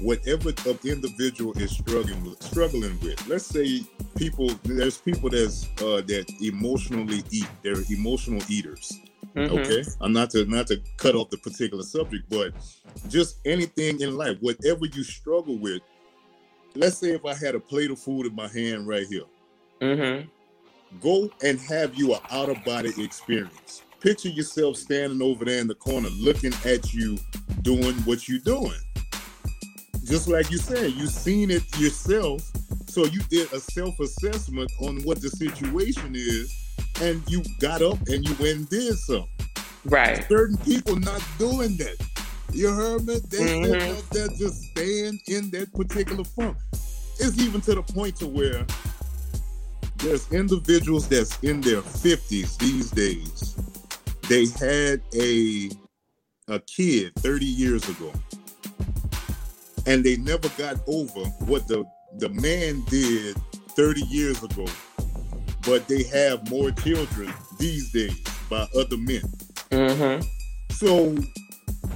whatever 0.03 0.53
the 0.53 0.78
individual 0.84 1.57
is 1.59 1.70
struggling 1.70 2.22
with, 2.24 2.42
struggling 2.42 2.98
with. 3.01 3.26
Let's 3.28 3.46
say 3.46 3.82
people, 4.16 4.51
there's 4.64 4.98
people 4.98 5.30
that's 5.30 5.68
uh, 5.80 6.03
that 6.07 6.32
emotionally 6.40 7.22
eat. 7.30 7.48
They're 7.62 7.82
emotional 7.90 8.42
eaters. 8.48 8.92
Mm-hmm. 9.36 9.59
Okay, 9.59 9.84
I'm 10.01 10.12
not 10.12 10.30
to 10.30 10.44
not 10.46 10.66
to 10.68 10.80
cut 10.96 11.14
off 11.14 11.30
the 11.30 11.38
particular 11.38 11.82
subject, 11.82 12.24
but 12.28 12.53
just 13.09 13.38
anything 13.44 14.01
in 14.01 14.16
life, 14.16 14.38
whatever 14.40 14.86
you 14.86 15.05
struggle 15.05 15.59
with. 15.59 15.82
Let's 16.74 16.98
say 16.98 17.11
if 17.11 17.24
I 17.24 17.34
had 17.34 17.55
a 17.55 17.61
plate 17.61 17.90
of 17.90 17.98
food 17.98 18.26
in 18.26 18.34
my 18.34 18.48
hand 18.48 18.86
right 18.86 19.07
here. 19.09 19.24
Mm-hmm. 19.80 20.28
Go 21.01 21.30
and 21.44 21.61
have 21.61 21.94
you 21.94 22.14
an 22.14 22.20
out 22.30 22.48
of 22.48 22.62
body 22.64 22.92
experience. 22.98 23.82
Picture 24.01 24.28
yourself 24.28 24.76
standing 24.76 25.22
over 25.22 25.44
there 25.44 25.61
in 25.61 25.68
the 25.68 25.74
corner, 25.74 26.09
looking 26.18 26.53
at 26.64 26.92
you 26.92 27.18
doing 27.62 27.94
what 27.98 28.28
you're 28.28 28.40
doing 28.40 28.80
just 30.11 30.27
like 30.27 30.51
you 30.51 30.59
said, 30.59 30.93
you 30.93 31.07
seen 31.07 31.53
it 31.53 31.63
yourself. 31.79 32.43
So 32.89 33.05
you 33.07 33.21
did 33.31 33.53
a 33.53 33.61
self-assessment 33.61 34.71
on 34.81 35.03
what 35.03 35.23
the 35.23 35.31
situation 35.31 36.15
is, 36.17 36.53
and 37.01 37.23
you 37.31 37.45
got 37.61 37.81
up 37.81 37.97
and 38.09 38.29
you 38.29 38.35
went 38.41 38.59
and 38.59 38.69
did 38.69 38.99
something. 38.99 39.29
Right. 39.85 40.27
Certain 40.29 40.57
people 40.59 40.97
not 40.97 41.23
doing 41.39 41.77
that. 41.77 41.97
You 42.53 42.73
heard 42.73 43.07
me? 43.07 43.21
They 43.31 43.39
mm-hmm. 43.39 43.99
up 43.99 44.09
there 44.11 44.27
just 44.37 44.63
staying 44.73 45.21
in 45.29 45.49
that 45.51 45.73
particular 45.73 46.25
funk. 46.25 46.57
It's 47.21 47.39
even 47.39 47.61
to 47.63 47.77
the 47.77 47.83
point 47.83 48.17
to 48.17 48.27
where 48.27 48.67
there's 49.99 50.31
individuals 50.33 51.09
that's 51.09 51.39
in 51.45 51.61
their 51.61 51.83
50s 51.83 52.59
these 52.59 52.91
days. 52.91 53.55
They 54.29 54.47
had 54.59 55.03
a 55.15 55.71
a 56.49 56.59
kid 56.59 57.15
30 57.15 57.45
years 57.45 57.89
ago 57.89 58.13
and 59.91 60.05
they 60.05 60.16
never 60.18 60.49
got 60.51 60.76
over 60.86 61.24
what 61.51 61.66
the 61.66 61.84
the 62.18 62.28
man 62.28 62.80
did 62.88 63.36
30 63.70 64.03
years 64.03 64.41
ago 64.43 64.64
but 65.66 65.86
they 65.88 66.05
have 66.05 66.49
more 66.49 66.70
children 66.70 67.32
these 67.59 67.91
days 67.91 68.22
by 68.49 68.66
other 68.76 68.97
men 68.97 69.22
mm-hmm. 69.70 70.22
so 70.70 71.16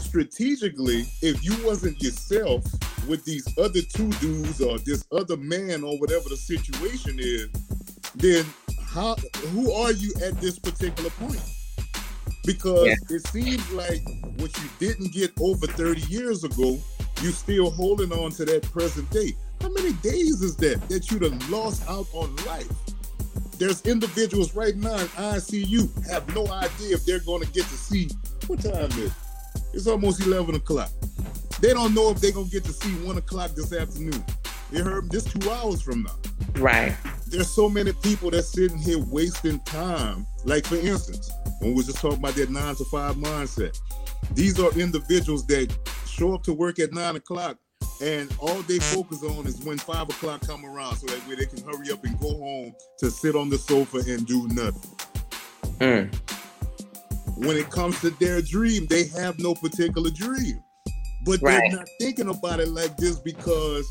strategically 0.00 1.04
if 1.22 1.44
you 1.44 1.54
wasn't 1.64 2.00
yourself 2.02 2.64
with 3.06 3.24
these 3.24 3.46
other 3.58 3.80
two 3.80 4.10
dudes 4.14 4.60
or 4.60 4.78
this 4.78 5.04
other 5.12 5.36
man 5.36 5.84
or 5.84 5.96
whatever 6.00 6.28
the 6.28 6.36
situation 6.36 7.16
is 7.20 7.48
then 8.16 8.44
how 8.88 9.14
who 9.52 9.72
are 9.72 9.92
you 9.92 10.12
at 10.24 10.40
this 10.40 10.58
particular 10.58 11.10
point 11.10 11.42
because 12.44 12.86
yeah. 12.86 13.16
it 13.16 13.26
seems 13.28 13.70
like 13.70 14.02
what 14.38 14.50
you 14.58 14.68
didn't 14.80 15.12
get 15.12 15.32
over 15.40 15.66
30 15.68 16.00
years 16.02 16.42
ago 16.42 16.76
you 17.24 17.32
still 17.32 17.70
holding 17.70 18.12
on 18.12 18.30
to 18.30 18.44
that 18.44 18.70
present 18.70 19.08
day. 19.10 19.32
How 19.62 19.70
many 19.70 19.94
days 19.94 20.42
is 20.42 20.56
that 20.56 20.86
that 20.90 21.10
you'd 21.10 21.22
have 21.22 21.50
lost 21.50 21.88
out 21.88 22.06
on 22.12 22.36
life? 22.44 22.68
There's 23.58 23.80
individuals 23.86 24.54
right 24.54 24.76
now 24.76 24.94
in 24.98 25.06
ICU 25.06 26.10
have 26.10 26.32
no 26.34 26.46
idea 26.48 26.94
if 26.94 27.06
they're 27.06 27.20
going 27.20 27.42
to 27.42 27.50
get 27.50 27.64
to 27.64 27.76
see 27.76 28.10
what 28.46 28.60
time 28.60 28.90
is. 28.98 29.12
It's 29.72 29.86
almost 29.86 30.20
11 30.20 30.54
o'clock. 30.56 30.90
They 31.60 31.72
don't 31.72 31.94
know 31.94 32.10
if 32.10 32.20
they're 32.20 32.32
going 32.32 32.46
to 32.46 32.52
get 32.52 32.64
to 32.64 32.72
see 32.72 32.90
one 33.06 33.16
o'clock 33.16 33.52
this 33.52 33.72
afternoon. 33.72 34.22
You 34.70 34.84
heard 34.84 35.10
this 35.10 35.24
two 35.24 35.50
hours 35.50 35.80
from 35.80 36.02
now. 36.02 36.16
Right. 36.56 36.94
There's 37.28 37.48
so 37.48 37.70
many 37.70 37.92
people 37.94 38.30
that's 38.30 38.48
sitting 38.48 38.76
here 38.76 38.98
wasting 38.98 39.60
time. 39.60 40.26
Like 40.44 40.66
for 40.66 40.76
instance, 40.76 41.30
when 41.60 41.70
we 41.70 41.76
was 41.76 41.86
just 41.86 42.00
talking 42.00 42.18
about 42.18 42.34
that 42.34 42.50
nine 42.50 42.74
to 42.74 42.84
five 42.84 43.14
mindset, 43.16 43.78
these 44.32 44.60
are 44.60 44.72
individuals 44.78 45.46
that 45.46 45.74
show 46.14 46.34
up 46.34 46.44
to 46.44 46.52
work 46.52 46.78
at 46.78 46.92
nine 46.92 47.16
o'clock 47.16 47.58
and 48.00 48.32
all 48.38 48.62
they 48.62 48.78
focus 48.78 49.22
on 49.24 49.46
is 49.46 49.60
when 49.64 49.78
five 49.78 50.08
o'clock 50.08 50.46
come 50.46 50.64
around 50.64 50.96
so 50.96 51.06
that 51.06 51.28
way 51.28 51.34
they 51.34 51.46
can 51.46 51.62
hurry 51.64 51.90
up 51.90 52.04
and 52.04 52.18
go 52.20 52.28
home 52.36 52.74
to 52.98 53.10
sit 53.10 53.34
on 53.34 53.50
the 53.50 53.58
sofa 53.58 53.98
and 54.08 54.26
do 54.26 54.46
nothing. 54.48 54.90
Mm. 55.78 56.14
When 57.36 57.56
it 57.56 57.68
comes 57.70 58.00
to 58.02 58.10
their 58.10 58.40
dream, 58.40 58.86
they 58.88 59.06
have 59.08 59.38
no 59.38 59.54
particular 59.54 60.10
dream. 60.10 60.62
But 61.24 61.40
right. 61.42 61.60
they're 61.70 61.78
not 61.78 61.88
thinking 62.00 62.28
about 62.28 62.60
it 62.60 62.68
like 62.68 62.96
this 62.96 63.18
because 63.18 63.88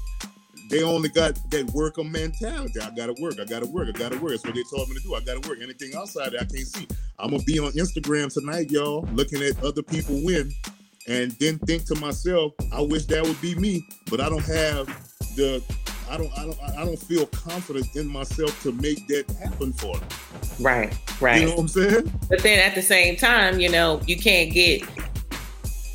they 0.70 0.82
only 0.84 1.10
got 1.10 1.38
that 1.52 1.70
worker 1.72 2.04
mentality. 2.04 2.80
I 2.80 2.90
gotta 2.92 3.16
work, 3.20 3.40
I 3.40 3.46
gotta 3.46 3.66
work, 3.66 3.90
I 3.90 3.98
gotta 3.98 4.18
work. 4.18 4.32
That's 4.32 4.46
what 4.46 4.56
they 4.56 4.64
told 4.74 4.88
me 4.90 4.96
to 4.96 5.02
do. 5.02 5.16
I 5.16 5.22
gotta 5.22 5.48
work. 5.48 5.60
Anything 5.62 5.94
outside 5.96 6.36
I 6.36 6.46
can't 6.46 6.68
see. 6.68 6.88
I'm 7.20 7.32
gonna 7.32 7.44
be 7.44 7.60
on 7.60 7.72
Instagram 7.74 8.34
tonight, 8.34 8.72
y'all, 8.72 9.08
looking 9.14 9.42
at 9.42 9.62
other 9.64 9.84
people 9.84 10.22
win 10.24 10.52
and 11.08 11.32
then 11.34 11.60
think 11.60 11.86
to 11.86 11.96
myself, 11.96 12.54
I 12.72 12.82
wish 12.82 13.06
that 13.06 13.24
would 13.24 13.40
be 13.42 13.56
me, 13.56 13.88
but 14.10 14.22
I 14.22 14.30
don't 14.30 14.46
have 14.46 14.88
the 15.36 15.64
I 16.10 16.18
don't, 16.18 16.38
I 16.38 16.46
don't, 16.46 16.60
I 16.78 16.86
don't 16.86 17.00
feel 17.00 17.26
confident 17.28 17.96
in 17.96 18.08
myself 18.08 18.62
to 18.64 18.72
make 18.74 19.08
that 19.08 19.26
happen 19.42 19.74
for 19.74 19.98
them. 19.98 20.08
Right, 20.60 20.96
right. 21.22 21.42
You 21.42 21.48
know 21.48 21.54
what 21.54 21.62
I'm 21.62 21.68
saying? 21.70 22.20
But 22.30 22.44
then 22.44 22.60
at 22.60 22.76
the 22.76 22.82
same 22.82 23.16
time, 23.16 23.60
you 23.60 23.70
know, 23.70 24.02
you 24.06 24.18
can't 24.18 24.54
get. 24.54 24.84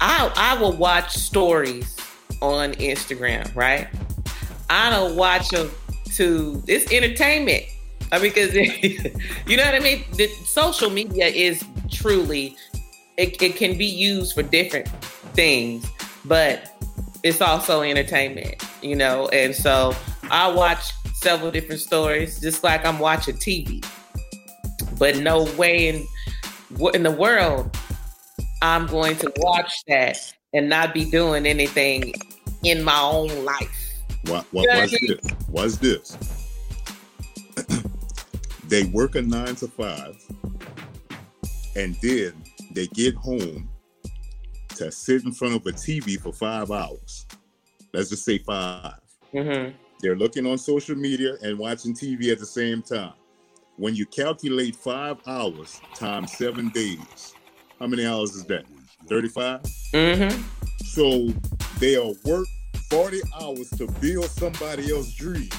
I 0.00 0.32
I 0.34 0.60
will 0.60 0.72
watch 0.72 1.14
stories 1.14 1.96
on 2.40 2.72
Instagram, 2.74 3.54
right? 3.54 3.88
I 4.70 4.90
don't 4.90 5.14
watch 5.16 5.50
them 5.50 5.70
to. 6.14 6.62
It's 6.66 6.90
entertainment. 6.92 7.64
I 8.10 8.18
mean, 8.18 8.32
because 8.32 8.54
you 9.46 9.56
know 9.56 9.64
what 9.64 9.74
I 9.74 9.80
mean. 9.80 10.04
The 10.14 10.26
social 10.46 10.90
media 10.90 11.26
is 11.26 11.64
truly. 11.90 12.56
It, 13.18 13.42
it 13.42 13.56
can 13.56 13.76
be 13.76 13.84
used 13.84 14.34
for 14.34 14.42
different 14.42 14.88
things, 15.34 15.84
but 16.24 16.72
it's 17.24 17.40
also 17.40 17.82
entertainment, 17.82 18.64
you 18.80 18.94
know. 18.94 19.28
And 19.28 19.54
so 19.54 19.94
I 20.30 20.50
watch 20.50 20.92
several 21.14 21.50
different 21.50 21.80
stories, 21.80 22.40
just 22.40 22.62
like 22.62 22.86
I'm 22.86 23.00
watching 23.00 23.34
TV. 23.34 23.84
But 24.98 25.18
no 25.18 25.44
way 25.56 25.88
in 25.88 26.06
what 26.76 26.94
in 26.94 27.02
the 27.02 27.10
world 27.10 27.76
I'm 28.62 28.86
going 28.86 29.16
to 29.16 29.32
watch 29.38 29.84
that 29.88 30.18
and 30.52 30.68
not 30.68 30.94
be 30.94 31.04
doing 31.04 31.44
anything 31.44 32.14
in 32.62 32.82
my 32.82 33.00
own 33.00 33.44
life. 33.44 33.94
What, 34.26 34.44
what, 34.52 34.62
you 34.62 34.68
know 34.68 34.80
what's 34.80 35.00
this? 35.00 35.30
What's 35.48 35.76
this? 35.78 36.16
they 38.68 38.84
work 38.84 39.14
a 39.14 39.22
nine 39.22 39.54
to 39.56 39.68
five, 39.68 40.16
and 41.76 41.96
then 42.02 42.32
they 42.78 42.86
get 42.86 43.16
home 43.16 43.68
to 44.76 44.92
sit 44.92 45.24
in 45.24 45.32
front 45.32 45.56
of 45.56 45.66
a 45.66 45.72
TV 45.72 46.16
for 46.16 46.32
five 46.32 46.70
hours. 46.70 47.26
Let's 47.92 48.08
just 48.08 48.24
say 48.24 48.38
5 48.38 48.92
mm-hmm. 49.34 49.76
They're 50.00 50.14
looking 50.14 50.46
on 50.46 50.58
social 50.58 50.94
media 50.94 51.34
and 51.42 51.58
watching 51.58 51.92
TV 51.92 52.30
at 52.30 52.38
the 52.38 52.46
same 52.46 52.82
time. 52.82 53.14
When 53.78 53.96
you 53.96 54.06
calculate 54.06 54.76
five 54.76 55.16
hours 55.26 55.80
times 55.96 56.32
seven 56.36 56.68
days, 56.68 57.34
how 57.80 57.88
many 57.88 58.06
hours 58.06 58.36
is 58.36 58.44
that? 58.44 58.64
35? 59.08 59.62
Mm-hmm. 59.92 60.42
So 60.84 61.34
they'll 61.80 62.14
work 62.24 62.46
40 62.90 63.20
hours 63.40 63.70
to 63.70 63.88
build 64.00 64.30
somebody 64.30 64.92
else's 64.92 65.14
dream 65.14 65.50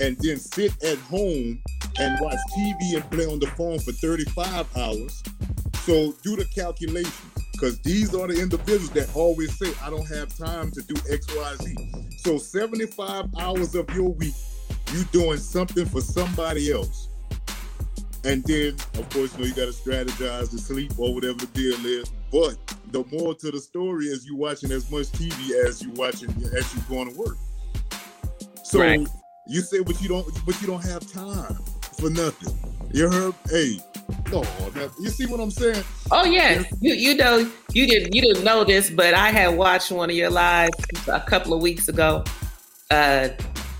and 0.00 0.16
then 0.20 0.38
sit 0.38 0.82
at 0.82 0.96
home 0.96 1.62
and 1.98 2.18
watch 2.22 2.38
TV 2.56 2.94
and 2.94 3.10
play 3.10 3.26
on 3.26 3.38
the 3.38 3.48
phone 3.48 3.80
for 3.80 3.92
35 3.92 4.66
hours. 4.78 5.22
So 5.88 6.12
do 6.22 6.36
the 6.36 6.44
calculations 6.44 7.18
because 7.52 7.80
these 7.80 8.14
are 8.14 8.28
the 8.28 8.38
individuals 8.38 8.90
that 8.90 9.08
always 9.16 9.58
say, 9.58 9.72
I 9.82 9.88
don't 9.88 10.06
have 10.08 10.36
time 10.36 10.70
to 10.72 10.82
do 10.82 10.94
X, 11.10 11.34
Y, 11.34 11.54
Z. 11.62 11.76
So 12.18 12.36
75 12.36 13.34
hours 13.40 13.74
of 13.74 13.88
your 13.94 14.10
week, 14.10 14.34
you 14.92 15.04
doing 15.04 15.38
something 15.38 15.86
for 15.86 16.02
somebody 16.02 16.70
else. 16.70 17.08
And 18.22 18.44
then, 18.44 18.74
of 18.98 19.08
course, 19.08 19.32
you 19.32 19.38
know, 19.38 19.46
you 19.46 19.54
got 19.54 19.72
to 19.72 19.80
strategize 19.80 20.50
to 20.50 20.58
sleep 20.58 20.92
or 20.98 21.14
whatever 21.14 21.38
the 21.38 21.46
deal 21.46 21.86
is. 21.86 22.12
But 22.30 22.58
the 22.92 23.02
more 23.10 23.34
to 23.36 23.50
the 23.50 23.58
story 23.58 24.08
is 24.08 24.26
you 24.26 24.36
watching 24.36 24.70
as 24.72 24.90
much 24.90 25.06
TV 25.06 25.64
as 25.66 25.80
you 25.80 25.90
watching 25.92 26.28
as 26.54 26.74
you 26.74 26.82
going 26.82 27.10
to 27.10 27.18
work. 27.18 27.38
So 28.62 28.80
right. 28.80 29.08
you 29.46 29.62
say, 29.62 29.80
but 29.80 30.02
you 30.02 30.08
don't, 30.10 30.44
but 30.44 30.60
you 30.60 30.66
don't 30.66 30.84
have 30.84 31.10
time 31.10 31.56
for 31.98 32.10
nothing. 32.10 32.58
You 32.92 33.10
heard? 33.10 33.34
Hey, 33.48 33.78
no, 34.30 34.44
you 35.00 35.08
see 35.08 35.26
what 35.26 35.40
I'm 35.40 35.50
saying? 35.50 35.82
Oh 36.10 36.24
yeah, 36.24 36.62
you 36.80 36.94
you 36.94 37.14
know 37.14 37.50
you 37.72 37.86
didn't 37.86 38.14
you 38.14 38.22
didn't 38.22 38.44
know 38.44 38.64
this, 38.64 38.90
but 38.90 39.14
I 39.14 39.30
had 39.30 39.56
watched 39.56 39.90
one 39.90 40.10
of 40.10 40.16
your 40.16 40.30
lives 40.30 40.76
a 41.08 41.20
couple 41.20 41.54
of 41.54 41.62
weeks 41.62 41.88
ago, 41.88 42.24
uh, 42.90 43.28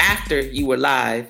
after 0.00 0.40
you 0.40 0.66
were 0.66 0.76
live, 0.76 1.26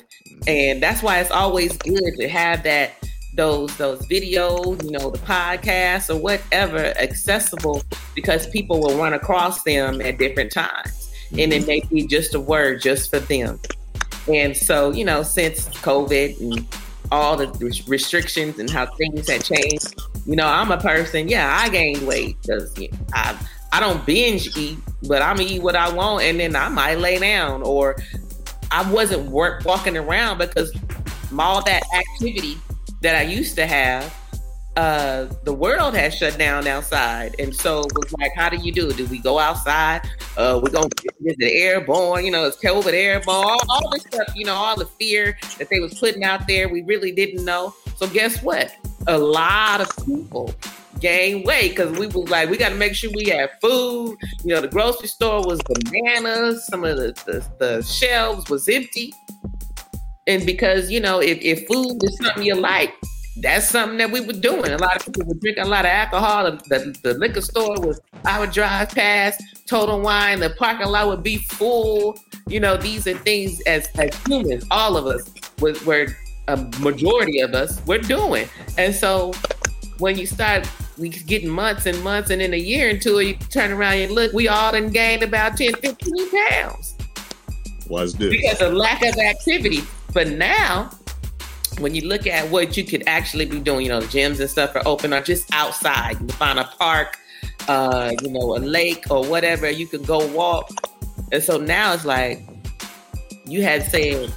and 0.46 0.82
that's 0.82 1.02
why 1.02 1.20
it's 1.20 1.30
always 1.30 1.76
good 1.78 2.14
to 2.18 2.28
have 2.28 2.62
that 2.64 2.92
those 3.34 3.76
those 3.76 4.06
videos, 4.08 4.82
you 4.84 4.90
know, 4.90 5.10
the 5.10 5.18
podcast 5.18 6.14
or 6.14 6.20
whatever 6.20 6.78
accessible 6.98 7.82
because 8.14 8.46
people 8.48 8.80
will 8.80 8.96
run 8.98 9.14
across 9.14 9.62
them 9.62 10.00
at 10.00 10.18
different 10.18 10.52
times, 10.52 11.10
and 11.32 11.52
it 11.52 11.66
may 11.66 11.80
be 11.90 12.06
just 12.06 12.34
a 12.34 12.40
word 12.40 12.80
just 12.80 13.10
for 13.10 13.20
them. 13.20 13.58
And 14.28 14.56
so, 14.56 14.90
you 14.90 15.04
know, 15.04 15.22
since 15.22 15.68
COVID 15.68 16.40
and 16.40 16.66
all 17.10 17.36
the 17.36 17.48
restrictions 17.86 18.58
and 18.58 18.68
how 18.70 18.86
things 18.86 19.28
had 19.28 19.44
changed. 19.44 20.00
You 20.26 20.36
know, 20.36 20.46
I'm 20.46 20.70
a 20.70 20.78
person. 20.78 21.28
Yeah, 21.28 21.56
I 21.58 21.68
gained 21.68 22.06
weight 22.06 22.36
because 22.42 22.76
you 22.78 22.90
know, 22.90 22.98
I 23.14 23.38
I 23.72 23.80
don't 23.80 24.04
binge 24.06 24.56
eat, 24.56 24.78
but 25.06 25.22
I'm 25.22 25.36
gonna 25.36 25.48
eat 25.48 25.62
what 25.62 25.76
I 25.76 25.92
want, 25.92 26.24
and 26.24 26.40
then 26.40 26.56
I 26.56 26.68
might 26.68 26.98
lay 26.98 27.18
down. 27.18 27.62
Or 27.62 27.96
I 28.70 28.90
wasn't 28.90 29.30
work 29.30 29.64
walking 29.64 29.96
around 29.96 30.38
because 30.38 30.72
all 31.38 31.62
that 31.64 31.82
activity 31.94 32.58
that 33.02 33.14
I 33.14 33.22
used 33.22 33.54
to 33.56 33.66
have 33.66 34.14
uh, 34.78 35.28
the 35.42 35.52
world 35.52 35.92
has 35.96 36.14
shut 36.14 36.38
down 36.38 36.68
outside. 36.68 37.34
And 37.40 37.52
so 37.52 37.80
it 37.80 37.92
was 37.96 38.14
like, 38.20 38.30
how 38.36 38.48
do 38.48 38.56
you 38.58 38.70
do? 38.70 38.92
Do 38.92 39.06
we 39.06 39.18
go 39.18 39.40
outside? 39.40 40.02
Uh, 40.36 40.60
we're 40.62 40.70
going 40.70 40.88
to 40.88 41.08
get 41.20 41.36
the 41.38 41.52
airborne, 41.52 42.24
you 42.24 42.30
know, 42.30 42.44
it's 42.44 42.56
COVID 42.58 42.92
airborne, 42.92 43.44
all, 43.44 43.60
all 43.68 43.90
this 43.90 44.02
stuff, 44.02 44.28
you 44.36 44.44
know, 44.44 44.54
all 44.54 44.76
the 44.76 44.86
fear 44.86 45.36
that 45.58 45.68
they 45.68 45.80
was 45.80 45.98
putting 45.98 46.22
out 46.22 46.46
there. 46.46 46.68
We 46.68 46.82
really 46.82 47.10
didn't 47.10 47.44
know. 47.44 47.74
So 47.96 48.06
guess 48.06 48.40
what? 48.40 48.72
A 49.08 49.18
lot 49.18 49.80
of 49.80 50.06
people 50.06 50.54
gained 51.00 51.44
weight 51.44 51.70
because 51.70 51.98
we 51.98 52.06
was 52.06 52.30
like, 52.30 52.48
we 52.48 52.56
got 52.56 52.68
to 52.68 52.76
make 52.76 52.94
sure 52.94 53.10
we 53.16 53.30
have 53.30 53.50
food. 53.60 54.16
You 54.44 54.54
know, 54.54 54.60
the 54.60 54.68
grocery 54.68 55.08
store 55.08 55.44
was 55.44 55.60
bananas. 55.62 56.64
Some 56.68 56.84
of 56.84 56.96
the, 56.96 57.12
the, 57.26 57.44
the 57.58 57.82
shelves 57.82 58.48
was 58.48 58.68
empty. 58.68 59.12
And 60.28 60.46
because, 60.46 60.88
you 60.88 61.00
know, 61.00 61.18
if, 61.20 61.38
if 61.40 61.66
food 61.66 61.98
is 62.04 62.16
something 62.18 62.44
you 62.44 62.54
like, 62.54 62.94
that's 63.40 63.68
something 63.68 63.98
that 63.98 64.10
we 64.10 64.20
were 64.20 64.32
doing. 64.32 64.70
A 64.72 64.78
lot 64.78 64.96
of 64.96 65.06
people 65.06 65.26
were 65.26 65.34
drinking 65.34 65.64
a 65.64 65.68
lot 65.68 65.84
of 65.84 65.90
alcohol. 65.90 66.44
The, 66.44 66.58
the, 66.68 66.98
the 67.02 67.18
liquor 67.18 67.40
store 67.40 67.80
was 67.80 68.00
I 68.24 68.40
would 68.40 68.52
drive 68.52 68.90
past 68.90 69.42
Total 69.66 70.00
Wine. 70.00 70.40
The 70.40 70.50
parking 70.50 70.86
lot 70.86 71.08
would 71.08 71.22
be 71.22 71.38
full. 71.38 72.18
You 72.46 72.60
know, 72.60 72.76
these 72.76 73.06
are 73.06 73.16
things 73.18 73.60
as 73.62 73.88
as 73.96 74.14
humans, 74.26 74.64
all 74.70 74.96
of 74.96 75.06
us 75.06 75.30
was 75.60 75.84
were 75.84 76.08
a 76.48 76.56
majority 76.80 77.40
of 77.40 77.54
us 77.54 77.84
were 77.86 77.98
doing. 77.98 78.48
And 78.76 78.94
so 78.94 79.32
when 79.98 80.18
you 80.18 80.26
start 80.26 80.68
we 80.96 81.08
getting 81.10 81.48
months 81.48 81.86
and 81.86 82.02
months 82.02 82.30
and 82.30 82.42
in 82.42 82.54
a 82.54 82.58
year 82.58 82.88
into 82.88 83.18
it, 83.18 83.24
you 83.24 83.34
turn 83.34 83.70
around 83.70 83.98
and 83.98 84.12
look, 84.12 84.32
we 84.32 84.48
all 84.48 84.72
done 84.72 84.90
gained 84.90 85.22
about 85.22 85.56
10, 85.56 85.74
15 85.74 86.30
pounds. 86.50 86.96
Why's 87.86 88.14
this? 88.14 88.30
Because 88.30 88.60
of 88.60 88.74
lack 88.74 89.02
of 89.02 89.16
activity. 89.16 89.82
But 90.12 90.28
now 90.28 90.90
when 91.80 91.94
you 91.94 92.06
look 92.06 92.26
at 92.26 92.50
what 92.50 92.76
you 92.76 92.84
could 92.84 93.04
actually 93.06 93.46
be 93.46 93.60
doing, 93.60 93.86
you 93.86 93.88
know, 93.90 94.00
the 94.00 94.06
gyms 94.06 94.40
and 94.40 94.50
stuff 94.50 94.74
are 94.74 94.82
open 94.86 95.12
or 95.12 95.20
just 95.20 95.52
outside. 95.54 96.12
You 96.12 96.18
can 96.18 96.28
find 96.28 96.58
a 96.58 96.64
park, 96.64 97.18
uh, 97.68 98.12
you 98.22 98.30
know, 98.30 98.56
a 98.56 98.58
lake 98.58 99.04
or 99.10 99.24
whatever, 99.26 99.70
you 99.70 99.86
can 99.86 100.02
go 100.02 100.26
walk. 100.28 100.70
And 101.32 101.42
so 101.42 101.58
now 101.58 101.92
it's 101.92 102.04
like 102.04 102.40
you 103.44 103.62
had 103.62 103.82
said, 103.84 104.32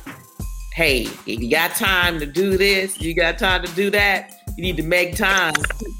hey, 0.73 1.07
you 1.25 1.49
got 1.49 1.75
time 1.75 2.19
to 2.19 2.25
do 2.25 2.57
this, 2.57 2.99
you 2.99 3.13
got 3.13 3.37
time 3.37 3.63
to 3.65 3.73
do 3.75 3.89
that, 3.91 4.33
you 4.57 4.63
need 4.63 4.77
to 4.77 4.83
make 4.83 5.15
time 5.15 5.53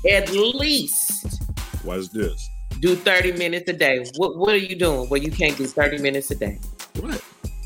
at 0.10 0.32
least. 0.32 1.42
What's 1.84 2.10
this? 2.10 2.50
Do 2.80 2.96
30 2.96 3.34
minutes 3.34 3.70
a 3.70 3.74
day. 3.74 4.06
What 4.18 4.38
what 4.38 4.54
are 4.54 4.58
you 4.58 4.76
doing? 4.76 5.08
Well, 5.10 5.22
you 5.22 5.32
can't 5.32 5.56
do 5.56 5.68
30 5.68 6.00
minutes 6.00 6.32
a 6.32 6.36
day. 6.36 6.60
Right. 7.00 7.22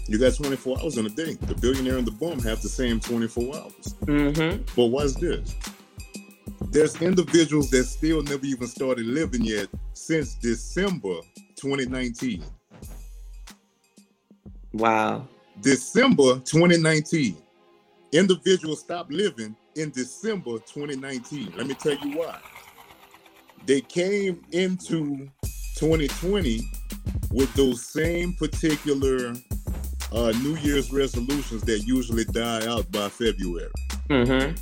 You 0.07 0.19
got 0.19 0.35
24 0.35 0.81
hours 0.81 0.97
in 0.97 1.05
a 1.05 1.09
day. 1.09 1.33
The 1.33 1.55
billionaire 1.55 1.97
and 1.97 2.05
the 2.05 2.11
bum 2.11 2.39
have 2.39 2.61
the 2.61 2.69
same 2.69 2.99
24 2.99 3.55
hours. 3.55 3.95
Mm-hmm. 4.05 4.63
But 4.75 4.85
what's 4.85 5.15
this? 5.15 5.55
There's 6.69 7.01
individuals 7.01 7.71
that 7.71 7.85
still 7.85 8.21
never 8.21 8.45
even 8.45 8.67
started 8.67 9.05
living 9.05 9.43
yet 9.43 9.67
since 9.93 10.35
December 10.35 11.15
2019. 11.55 12.43
Wow. 14.73 15.27
December 15.61 16.35
2019. 16.39 17.37
Individuals 18.11 18.81
stopped 18.81 19.11
living 19.11 19.55
in 19.75 19.89
December 19.89 20.59
2019. 20.59 21.53
Let 21.57 21.67
me 21.67 21.73
tell 21.73 21.95
you 21.95 22.17
why. 22.17 22.39
They 23.65 23.81
came 23.81 24.43
into 24.51 25.29
2020 25.77 26.61
with 27.31 27.53
those 27.55 27.85
same 27.85 28.33
particular 28.33 29.33
uh, 30.15 30.31
New 30.41 30.55
Year's 30.57 30.91
resolutions 30.93 31.61
that 31.63 31.83
usually 31.85 32.23
die 32.25 32.65
out 32.67 32.89
by 32.91 33.09
February. 33.09 33.69
Mm-hmm. 34.09 34.55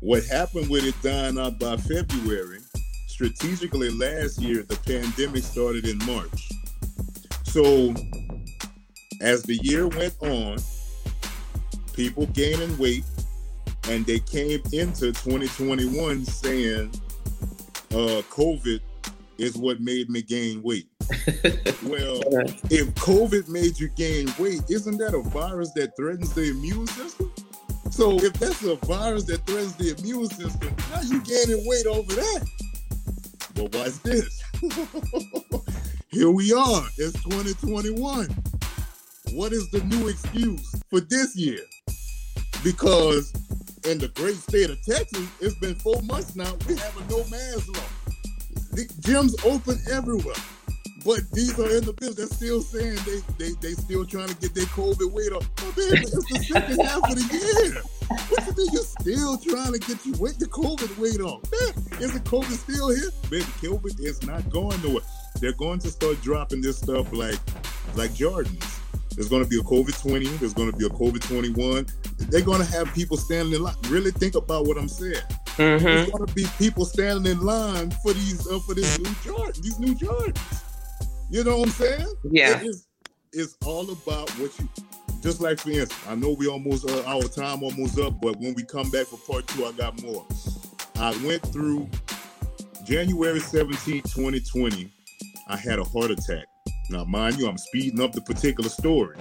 What 0.00 0.24
happened 0.24 0.68
with 0.68 0.84
it 0.84 1.00
dying 1.00 1.38
out 1.38 1.60
by 1.60 1.76
February? 1.76 2.58
Strategically, 3.06 3.90
last 3.90 4.40
year 4.40 4.64
the 4.64 4.76
pandemic 4.84 5.44
started 5.44 5.86
in 5.86 5.98
March. 5.98 6.50
So, 7.44 7.94
as 9.20 9.44
the 9.44 9.60
year 9.62 9.86
went 9.86 10.14
on, 10.20 10.58
people 11.92 12.26
gaining 12.26 12.76
weight, 12.78 13.04
and 13.88 14.04
they 14.04 14.18
came 14.18 14.60
into 14.72 15.12
2021 15.12 16.24
saying, 16.24 16.90
uh, 17.92 18.22
"COVID 18.30 18.80
is 19.38 19.56
what 19.56 19.80
made 19.80 20.10
me 20.10 20.22
gain 20.22 20.62
weight." 20.62 20.91
Well, 21.84 22.20
if 22.70 22.88
COVID 22.94 23.48
made 23.48 23.78
you 23.78 23.88
gain 23.90 24.32
weight, 24.38 24.62
isn't 24.68 24.98
that 24.98 25.14
a 25.14 25.20
virus 25.20 25.72
that 25.72 25.96
threatens 25.96 26.32
the 26.34 26.50
immune 26.50 26.86
system? 26.86 27.32
So 27.90 28.18
if 28.18 28.32
that's 28.34 28.62
a 28.64 28.76
virus 28.86 29.24
that 29.24 29.46
threatens 29.46 29.74
the 29.76 29.94
immune 29.98 30.28
system, 30.28 30.74
how 30.78 31.02
you 31.02 31.20
gaining 31.22 31.66
weight 31.66 31.86
over 31.86 32.14
that? 32.14 32.48
But 33.54 33.74
watch 33.74 34.02
this. 34.02 34.42
Here 36.08 36.30
we 36.30 36.52
are. 36.52 36.84
It's 36.96 37.22
2021. 37.24 38.28
What 39.32 39.52
is 39.52 39.70
the 39.70 39.82
new 39.84 40.08
excuse 40.08 40.74
for 40.88 41.00
this 41.00 41.36
year? 41.36 41.60
Because 42.62 43.32
in 43.84 43.98
the 43.98 44.08
great 44.14 44.36
state 44.36 44.70
of 44.70 44.80
Texas, 44.82 45.26
it's 45.40 45.54
been 45.56 45.74
four 45.74 46.00
months 46.02 46.36
now. 46.36 46.54
We 46.68 46.76
have 46.76 46.96
a 46.96 47.10
no 47.10 47.18
mask 47.24 47.68
law. 47.76 47.82
The 48.72 48.86
gyms 49.00 49.34
open 49.44 49.78
everywhere. 49.90 50.34
But 51.04 51.30
these 51.32 51.58
are 51.58 51.76
in 51.76 51.84
the 51.84 51.92
business. 51.92 52.16
They're 52.16 52.26
still 52.26 52.62
saying 52.62 52.96
they 53.04 53.20
they 53.38 53.52
they 53.60 53.72
still 53.72 54.04
trying 54.04 54.28
to 54.28 54.36
get 54.36 54.54
their 54.54 54.66
COVID 54.66 55.10
weight 55.10 55.32
up. 55.32 55.42
Oh, 55.58 55.72
man, 55.76 56.02
it's 56.02 56.12
the 56.12 56.38
second 56.44 56.80
half 56.80 57.02
of 57.02 57.16
the 57.16 57.26
year. 57.32 57.82
What 58.28 58.46
you 58.46 58.54
mean 58.56 58.68
you're 58.72 58.82
still 58.82 59.38
trying 59.38 59.72
to 59.72 59.78
get 59.78 60.04
you 60.06 60.12
weight 60.18 60.38
the 60.38 60.46
COVID 60.46 60.96
weight 60.98 61.20
off? 61.20 61.42
Man, 61.50 62.00
isn't 62.00 62.24
COVID 62.24 62.52
still 62.52 62.90
here? 62.90 63.10
Baby, 63.30 63.44
COVID 63.60 64.00
is 64.00 64.22
not 64.22 64.48
going 64.50 64.80
nowhere. 64.82 65.02
They're 65.40 65.52
going 65.52 65.80
to 65.80 65.88
start 65.88 66.20
dropping 66.22 66.60
this 66.60 66.78
stuff 66.78 67.12
like 67.12 67.38
like 67.96 68.10
Jordans. 68.12 68.78
There's 69.16 69.28
going 69.28 69.42
to 69.42 69.48
be 69.48 69.58
a 69.58 69.62
COVID 69.62 70.00
20. 70.00 70.26
There's 70.38 70.54
going 70.54 70.70
to 70.70 70.76
be 70.76 70.86
a 70.86 70.88
COVID 70.88 71.20
21. 71.20 71.86
They're 72.30 72.40
going 72.40 72.64
to 72.64 72.70
have 72.72 72.92
people 72.94 73.16
standing 73.16 73.54
in 73.54 73.62
line. 73.62 73.74
Really 73.88 74.10
think 74.10 74.36
about 74.36 74.66
what 74.66 74.78
I'm 74.78 74.88
saying. 74.88 75.14
Mm-hmm. 75.56 75.84
There's 75.84 76.10
going 76.10 76.26
to 76.26 76.34
be 76.34 76.46
people 76.58 76.84
standing 76.84 77.30
in 77.30 77.40
line 77.40 77.90
for 78.02 78.12
these 78.12 78.46
uh, 78.46 78.58
for 78.60 78.74
this 78.74 78.98
new 78.98 79.14
Jordan, 79.24 79.62
these 79.62 79.78
new 79.78 79.94
Jordans. 79.94 80.71
You 81.32 81.42
know 81.44 81.60
what 81.60 81.68
I'm 81.68 81.72
saying? 81.72 82.14
Yeah. 82.30 82.60
It 82.60 82.66
is, 82.66 82.86
it's 83.32 83.56
all 83.64 83.90
about 83.90 84.28
what 84.32 84.50
you. 84.60 84.68
Just 85.22 85.40
like 85.40 85.60
for 85.60 85.70
instance, 85.70 85.98
I 86.06 86.14
know 86.14 86.32
we 86.32 86.46
almost 86.46 86.86
uh, 86.86 87.02
our 87.06 87.22
time 87.22 87.62
almost 87.62 87.98
up, 87.98 88.20
but 88.20 88.38
when 88.38 88.52
we 88.52 88.64
come 88.64 88.90
back 88.90 89.06
for 89.06 89.16
part 89.16 89.46
two, 89.46 89.64
I 89.64 89.72
got 89.72 90.02
more. 90.02 90.26
I 90.96 91.16
went 91.24 91.42
through 91.46 91.88
January 92.84 93.40
17, 93.40 94.02
2020. 94.02 94.92
I 95.48 95.56
had 95.56 95.78
a 95.78 95.84
heart 95.84 96.10
attack. 96.10 96.44
Now, 96.90 97.04
mind 97.04 97.38
you, 97.38 97.48
I'm 97.48 97.56
speeding 97.56 98.02
up 98.02 98.12
the 98.12 98.20
particular 98.20 98.68
story. 98.68 99.16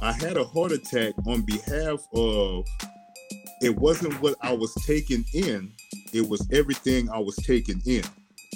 I 0.00 0.12
had 0.12 0.38
a 0.38 0.44
heart 0.44 0.72
attack 0.72 1.12
on 1.26 1.42
behalf 1.42 2.00
of 2.14 2.64
it 3.60 3.76
wasn't 3.76 4.14
what 4.22 4.34
I 4.40 4.54
was 4.54 4.72
taking 4.86 5.26
in, 5.34 5.70
it 6.14 6.26
was 6.26 6.48
everything 6.50 7.10
I 7.10 7.18
was 7.18 7.36
taking 7.36 7.82
in. 7.84 8.04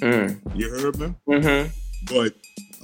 Mm. 0.00 0.58
You 0.58 0.70
heard 0.70 0.98
me? 0.98 1.14
Mm-hmm. 1.28 1.70
But 2.06 2.34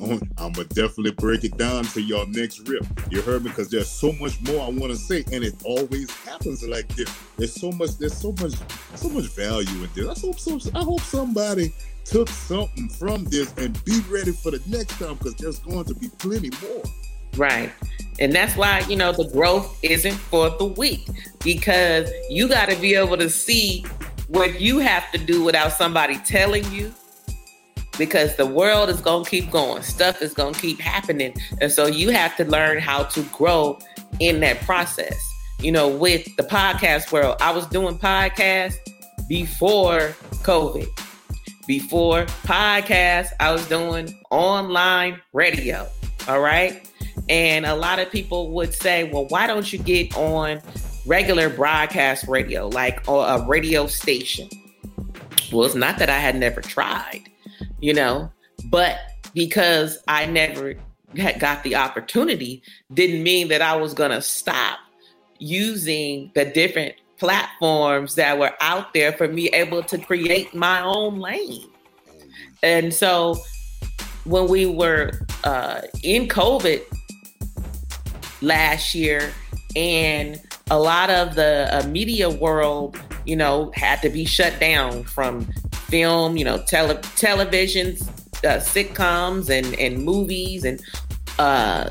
I'm 0.01 0.53
gonna 0.53 0.65
definitely 0.69 1.13
break 1.13 1.45
it 1.45 1.57
down 1.57 1.85
to 1.85 2.01
y'all 2.01 2.27
next 2.27 2.69
rip. 2.69 2.87
You 3.11 3.21
heard 3.23 3.45
me? 3.45 3.51
Because 3.51 3.71
there's 3.71 3.91
so 3.91 4.13
much 4.13 4.41
more 4.43 4.65
I 4.65 4.69
want 4.71 4.93
to 4.93 4.97
say, 4.97 5.25
and 5.33 5.45
it 5.45 5.55
always 5.65 6.11
happens 6.25 6.67
like 6.67 6.89
this. 6.97 7.15
There's 7.37 7.55
so 7.55 7.71
much. 7.73 7.99
There's 7.99 8.17
so 8.17 8.33
much. 8.41 8.55
So 8.95 9.09
much 9.09 9.27
value 9.27 9.85
in 9.85 9.89
this. 9.95 10.07
I 10.07 10.27
hope 10.27 10.39
so. 10.39 10.59
I 10.75 10.83
hope 10.83 11.01
somebody 11.01 11.75
took 12.05 12.29
something 12.29 12.89
from 12.89 13.25
this 13.25 13.53
and 13.57 13.83
be 13.85 14.01
ready 14.09 14.33
for 14.33 14.51
the 14.51 14.63
next 14.67 14.99
time 14.99 15.15
because 15.15 15.35
there's 15.35 15.59
going 15.61 15.85
to 15.85 15.95
be 15.95 16.09
plenty 16.19 16.51
more. 16.63 16.83
Right. 17.37 17.71
And 18.19 18.33
that's 18.33 18.57
why, 18.57 18.81
you 18.81 18.97
know, 18.97 19.13
the 19.13 19.29
growth 19.29 19.79
isn't 19.83 20.15
for 20.15 20.51
the 20.51 20.65
weak 20.65 21.09
because 21.45 22.11
you 22.29 22.49
got 22.49 22.69
to 22.69 22.77
be 22.77 22.95
able 22.95 23.17
to 23.17 23.31
see 23.31 23.85
what 24.29 24.61
you 24.61 24.79
have 24.79 25.11
to 25.13 25.19
do 25.19 25.43
without 25.43 25.73
somebody 25.73 26.19
telling 26.19 26.71
you 26.73 26.93
because 28.01 28.35
the 28.37 28.47
world 28.47 28.89
is 28.89 28.99
going 29.03 29.25
to 29.25 29.31
keep 29.31 29.51
going. 29.51 29.83
Stuff 29.83 30.23
is 30.23 30.33
going 30.33 30.55
to 30.55 30.61
keep 30.61 30.81
happening. 30.81 31.35
And 31.61 31.71
so 31.71 31.85
you 31.87 32.09
have 32.09 32.35
to 32.39 32.47
learn 32.47 32.79
how 32.79 33.03
to 33.05 33.23
grow 33.25 33.79
in 34.21 34.41
that 34.41 34.59
process. 34.63 35.21
You 35.61 35.71
know, 35.71 35.87
with 35.87 36.25
the 36.37 36.43
podcast 36.43 37.13
world, 37.13 37.37
I 37.43 37.53
was 37.53 37.67
doing 37.67 37.99
podcasts 37.99 38.77
before 39.29 40.17
COVID. 40.43 40.89
Before 41.67 42.25
podcasts, 42.45 43.33
I 43.39 43.53
was 43.53 43.69
doing 43.69 44.19
online 44.31 45.21
radio. 45.35 45.87
All 46.27 46.41
right. 46.41 46.89
And 47.29 47.67
a 47.67 47.75
lot 47.75 47.99
of 47.99 48.11
people 48.11 48.51
would 48.53 48.73
say, 48.73 49.05
well, 49.13 49.27
why 49.29 49.47
don't 49.47 49.71
you 49.71 49.79
get 49.79 50.17
on 50.17 50.63
regular 51.05 51.51
broadcast 51.51 52.27
radio, 52.27 52.69
like 52.69 53.07
a 53.07 53.45
radio 53.47 53.87
station? 53.87 54.49
Well, 55.53 55.67
it's 55.67 55.75
not 55.75 55.99
that 55.99 56.09
I 56.09 56.19
had 56.19 56.37
never 56.37 56.63
tried, 56.63 57.29
you 57.81 57.95
know, 57.95 58.31
but 58.67 58.99
because 59.35 59.99
I 60.09 60.27
never 60.27 60.75
had 61.17 61.41
got 61.41 61.65
the 61.65 61.77
opportunity 61.77 62.63
didn't 62.93 63.23
mean 63.23 63.49
that 63.49 63.63
I 63.63 63.77
was 63.77 63.95
going 63.95 64.11
to 64.11 64.23
stop 64.23 64.79
using 65.39 66.31
the 66.35 66.45
different 66.45 66.95
platforms 67.19 68.15
that 68.15 68.39
were 68.39 68.53
out 68.61 68.95
there 68.95 69.13
for 69.13 69.29
me 69.29 69.49
able 69.49 69.83
to 69.83 69.99
create 69.99 70.55
my 70.55 70.81
own 70.81 71.19
lane. 71.19 71.69
And 72.63 72.93
so 72.93 73.37
when 74.25 74.49
we 74.49 74.67
were 74.67 75.13
uh, 75.45 75.83
in 76.03 76.29
COVID 76.29 76.83
last 78.43 78.95
year, 78.95 79.33
and 79.77 80.41
a 80.71 80.79
lot 80.79 81.11
of 81.11 81.35
the 81.35 81.69
uh, 81.71 81.87
media 81.89 82.31
world, 82.31 82.99
you 83.25 83.37
know, 83.37 83.71
had 83.75 84.01
to 84.03 84.09
be 84.09 84.25
shut 84.25 84.59
down 84.61 85.05
from 85.05 85.47
film, 85.91 86.37
you 86.37 86.45
know, 86.45 86.63
tele- 86.67 87.01
televisions, 87.17 88.09
uh, 88.45 88.61
sitcoms, 88.61 89.51
and 89.51 89.79
and 89.79 90.03
movies, 90.05 90.65
and 90.65 90.81
uh, 91.39 91.91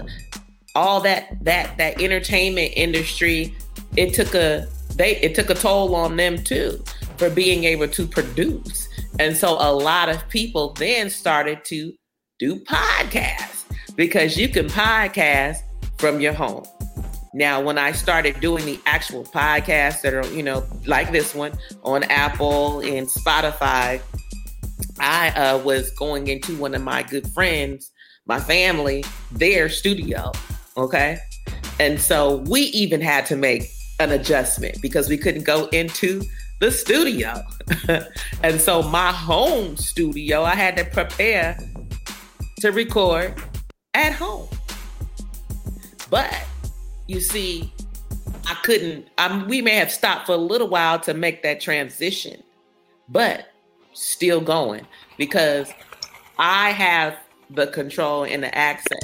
all 0.76 1.02
that 1.02 1.38
that 1.44 1.78
that 1.78 2.02
entertainment 2.02 2.74
industry. 2.76 3.54
It 3.98 4.14
took 4.14 4.34
a 4.34 4.68
they 4.96 5.18
it 5.18 5.36
took 5.36 5.50
a 5.50 5.56
toll 5.56 5.96
on 5.96 6.16
them 6.16 6.38
too 6.44 6.84
for 7.18 7.30
being 7.30 7.66
able 7.66 7.88
to 7.90 8.08
produce. 8.08 8.88
And 9.20 9.36
so 9.36 9.58
a 9.60 9.72
lot 9.74 10.10
of 10.10 10.28
people 10.30 10.74
then 10.74 11.10
started 11.10 11.66
to 11.66 11.94
do 12.40 12.60
podcasts 12.62 13.66
because 13.96 14.38
you 14.38 14.48
can 14.48 14.68
podcast 14.68 15.58
from 15.98 16.22
your 16.22 16.34
home. 16.34 16.66
Now, 17.34 17.62
when 17.62 17.78
I 17.78 17.92
started 17.92 18.40
doing 18.40 18.66
the 18.66 18.80
actual 18.86 19.24
podcasts 19.24 20.02
that 20.02 20.14
are, 20.14 20.28
you 20.34 20.42
know, 20.42 20.66
like 20.86 21.12
this 21.12 21.36
one 21.36 21.52
on 21.84 22.04
Apple 22.04 22.80
and 22.80 23.08
Spotify, 23.08 24.02
I 25.00 25.30
uh, 25.30 25.60
was 25.60 25.92
going 25.92 26.28
into 26.28 26.56
one 26.58 26.74
of 26.74 26.82
my 26.82 27.04
good 27.04 27.28
friends, 27.28 27.92
my 28.26 28.40
family, 28.40 29.04
their 29.32 29.70
studio. 29.70 30.32
Okay. 30.76 31.20
And 31.80 32.02
so 32.02 32.38
we 32.48 32.62
even 32.62 33.00
had 33.00 33.26
to 33.28 33.36
make 33.36 33.70
an 34.00 34.12
adjustment 34.12 34.82
because 34.82 35.08
we 35.08 35.18
couldn't 35.18 35.44
go 35.44 35.68
into 35.68 36.24
the 36.60 36.72
studio. 36.72 37.42
and 38.44 38.60
so 38.60 38.82
my 38.84 39.12
home 39.12 39.78
studio, 39.78 40.44
I 40.44 40.56
had 40.56 40.76
to 40.78 40.86
prepare 40.86 41.58
to 42.62 42.72
record 42.72 43.36
at 43.94 44.14
home. 44.14 44.50
But 46.10 46.34
you 47.10 47.20
see, 47.20 47.74
I 48.46 48.54
couldn't, 48.62 49.08
I, 49.18 49.44
we 49.46 49.64
may 49.64 49.76
have 49.76 49.92
stopped 49.92 50.28
for 50.28 50.34
a 50.34 50.38
little 50.38 50.68
while 50.68 51.00
to 51.00 51.16
make 51.16 51.42
that 51.42 51.60
transition, 51.60 52.44
but 53.10 53.48
still 53.94 54.40
going 54.40 54.86
because 55.18 55.72
I 56.38 56.70
have 56.70 57.18
the 57.50 57.66
control 57.68 58.26
and 58.26 58.44
the 58.44 58.56
access, 58.56 59.00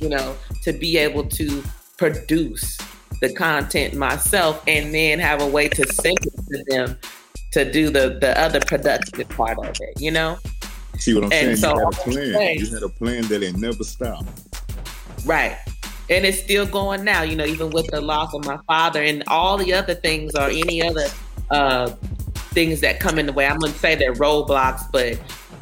you 0.00 0.08
know, 0.08 0.34
to 0.62 0.72
be 0.72 0.96
able 0.96 1.24
to 1.28 1.62
produce 1.98 2.78
the 3.20 3.30
content 3.34 3.92
myself 3.92 4.64
and 4.66 4.94
then 4.94 5.18
have 5.18 5.42
a 5.42 5.46
way 5.46 5.68
to 5.68 5.86
sync 5.86 6.18
it 6.22 6.32
to 6.48 6.64
them 6.68 6.98
to 7.52 7.70
do 7.70 7.90
the 7.90 8.16
the 8.20 8.40
other 8.40 8.60
productive 8.60 9.28
part 9.28 9.58
of 9.58 9.76
it, 9.80 10.00
you 10.00 10.10
know? 10.10 10.38
See 10.98 11.12
what 11.12 11.24
I'm 11.24 11.32
and 11.32 11.32
saying? 11.32 11.56
So, 11.56 11.74
you 11.74 11.78
had 11.78 11.88
a 11.88 11.90
plan. 11.90 12.32
Saying, 12.32 12.58
you 12.60 12.70
had 12.70 12.82
a 12.82 12.88
plan 12.88 13.22
that 13.24 13.42
it 13.42 13.56
never 13.58 13.84
stopped. 13.84 14.28
Right. 15.26 15.58
And 16.10 16.26
it's 16.26 16.40
still 16.40 16.66
going 16.66 17.04
now, 17.04 17.22
you 17.22 17.36
know, 17.36 17.46
even 17.46 17.70
with 17.70 17.86
the 17.86 18.00
loss 18.00 18.34
of 18.34 18.44
my 18.44 18.58
father 18.66 19.02
and 19.02 19.22
all 19.28 19.56
the 19.56 19.72
other 19.72 19.94
things 19.94 20.34
or 20.34 20.50
any 20.50 20.82
other 20.82 21.06
uh 21.50 21.90
things 22.52 22.80
that 22.80 22.98
come 22.98 23.18
in 23.18 23.26
the 23.26 23.32
way. 23.32 23.46
I'm 23.46 23.58
gonna 23.58 23.72
say 23.72 23.94
they're 23.94 24.14
roadblocks, 24.14 24.90
but 24.90 25.18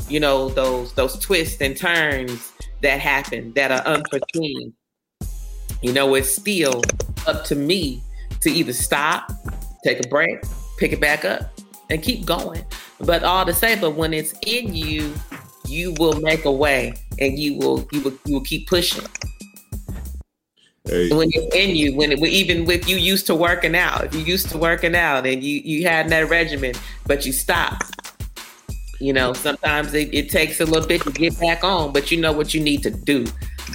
you 0.08 0.20
know, 0.20 0.48
those 0.48 0.92
those 0.94 1.18
twists 1.18 1.60
and 1.60 1.76
turns 1.76 2.52
that 2.82 3.00
happen 3.00 3.52
that 3.54 3.70
are 3.70 3.80
unforeseen. 3.80 4.72
You 5.82 5.92
know, 5.92 6.14
it's 6.14 6.34
still 6.34 6.82
up 7.26 7.44
to 7.44 7.54
me 7.54 8.02
to 8.40 8.50
either 8.50 8.72
stop, 8.72 9.30
take 9.84 10.04
a 10.04 10.08
break, 10.08 10.42
pick 10.78 10.92
it 10.92 11.00
back 11.00 11.24
up, 11.24 11.52
and 11.90 12.02
keep 12.02 12.24
going. 12.24 12.64
But 13.00 13.22
all 13.22 13.44
to 13.44 13.52
say, 13.52 13.78
but 13.78 13.94
when 13.94 14.12
it's 14.12 14.34
in 14.46 14.74
you, 14.74 15.14
you 15.66 15.94
will 15.98 16.20
make 16.20 16.44
a 16.44 16.52
way 16.52 16.94
and 17.20 17.38
you 17.38 17.58
will 17.58 17.86
you 17.92 18.00
will 18.00 18.18
you 18.24 18.34
will 18.34 18.44
keep 18.44 18.66
pushing. 18.66 19.04
Hey. 20.88 21.10
When 21.10 21.28
it's 21.32 21.54
in 21.54 21.76
you, 21.76 21.94
when 21.94 22.12
it, 22.12 22.18
even 22.20 22.64
with 22.64 22.88
you 22.88 22.96
used 22.96 23.26
to 23.26 23.34
working 23.34 23.76
out, 23.76 24.06
if 24.06 24.14
you 24.14 24.20
used 24.20 24.48
to 24.50 24.58
working 24.58 24.96
out 24.96 25.26
and 25.26 25.44
you 25.44 25.60
you 25.62 25.86
had 25.86 26.08
that 26.08 26.30
regimen, 26.30 26.74
but 27.06 27.26
you 27.26 27.32
stopped, 27.32 27.92
You 29.00 29.12
know, 29.12 29.32
sometimes 29.32 29.94
it, 29.94 30.12
it 30.12 30.28
takes 30.28 30.60
a 30.60 30.64
little 30.64 30.88
bit 30.88 31.02
to 31.02 31.12
get 31.12 31.38
back 31.38 31.62
on, 31.62 31.92
but 31.92 32.10
you 32.10 32.20
know 32.20 32.32
what 32.32 32.52
you 32.52 32.60
need 32.60 32.82
to 32.82 32.90
do. 32.90 33.26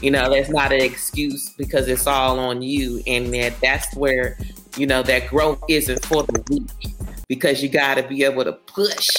You 0.01 0.11
know, 0.11 0.30
that's 0.30 0.49
not 0.49 0.74
an 0.74 0.82
excuse 0.82 1.53
because 1.57 1.88
it's 1.88 2.07
all 2.07 2.39
on 2.39 2.61
you. 2.61 3.01
And 3.07 3.34
that 3.34 3.53
that's 3.61 3.95
where, 3.95 4.38
you 4.76 4.86
know, 4.86 5.01
that 5.03 5.28
growth 5.28 5.64
isn't 5.70 6.05
for 6.05 6.24
the 6.24 6.43
weak 6.49 6.95
because 7.30 7.64
you 7.64 7.70
got 7.70 7.95
to 7.95 8.03
be 8.03 8.26
able 8.26 8.43
to 8.43 8.53
push 8.53 9.09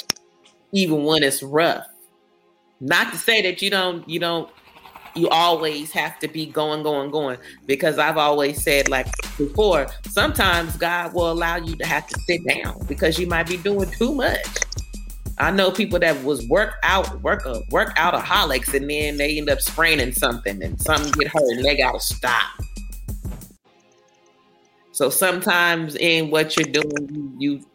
even 0.71 1.03
when 1.05 1.23
it's 1.23 1.41
rough. 1.41 1.87
Not 2.79 3.11
to 3.13 3.17
say 3.17 3.41
that 3.41 3.61
you 3.63 3.71
don't, 3.71 4.07
you 4.07 4.19
don't, 4.19 4.49
you 5.15 5.29
always 5.29 5.91
have 5.91 6.19
to 6.19 6.27
be 6.27 6.45
going, 6.45 6.83
going, 6.83 7.09
going. 7.09 7.37
Because 7.65 7.97
I've 7.97 8.17
always 8.17 8.61
said, 8.61 8.89
like 8.89 9.07
before, 9.37 9.87
sometimes 10.09 10.75
God 10.77 11.13
will 11.13 11.31
allow 11.31 11.57
you 11.57 11.75
to 11.77 11.85
have 11.85 12.07
to 12.07 12.19
sit 12.21 12.45
down 12.45 12.85
because 12.87 13.17
you 13.17 13.27
might 13.27 13.47
be 13.47 13.57
doing 13.57 13.89
too 13.91 14.13
much. 14.13 14.45
I 15.37 15.51
know 15.51 15.69
people 15.69 15.99
that 15.99 16.23
was 16.23 16.47
work 16.47 16.75
out, 16.83 17.21
work 17.21 17.45
a 17.45 17.61
work 17.69 17.95
outaholics, 17.97 18.73
and 18.73 18.89
then 18.89 19.17
they 19.17 19.37
end 19.37 19.49
up 19.49 19.59
spraining 19.59 20.13
something 20.13 20.63
and 20.63 20.79
something 20.81 21.11
get 21.11 21.27
hurt 21.27 21.57
and 21.57 21.65
they 21.65 21.75
gotta 21.75 21.99
stop. 21.99 22.51
So 24.93 25.09
sometimes 25.09 25.95
in 25.97 26.31
what 26.31 26.55
you're 26.55 26.71
doing, 26.71 27.35
you 27.37 27.65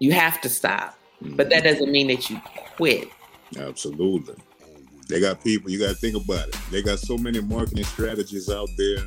you 0.00 0.12
have 0.12 0.40
to 0.40 0.48
stop. 0.48 0.98
But 1.20 1.50
that 1.50 1.62
mm-hmm. 1.62 1.72
doesn't 1.72 1.92
mean 1.92 2.08
that 2.08 2.28
you 2.28 2.40
quit. 2.76 3.08
Absolutely. 3.56 4.34
They 5.08 5.20
got 5.20 5.42
people, 5.42 5.70
you 5.70 5.78
got 5.78 5.90
to 5.90 5.94
think 5.94 6.16
about 6.16 6.48
it. 6.48 6.56
They 6.70 6.82
got 6.82 6.98
so 6.98 7.18
many 7.18 7.40
marketing 7.40 7.84
strategies 7.84 8.50
out 8.50 8.68
there 8.76 8.98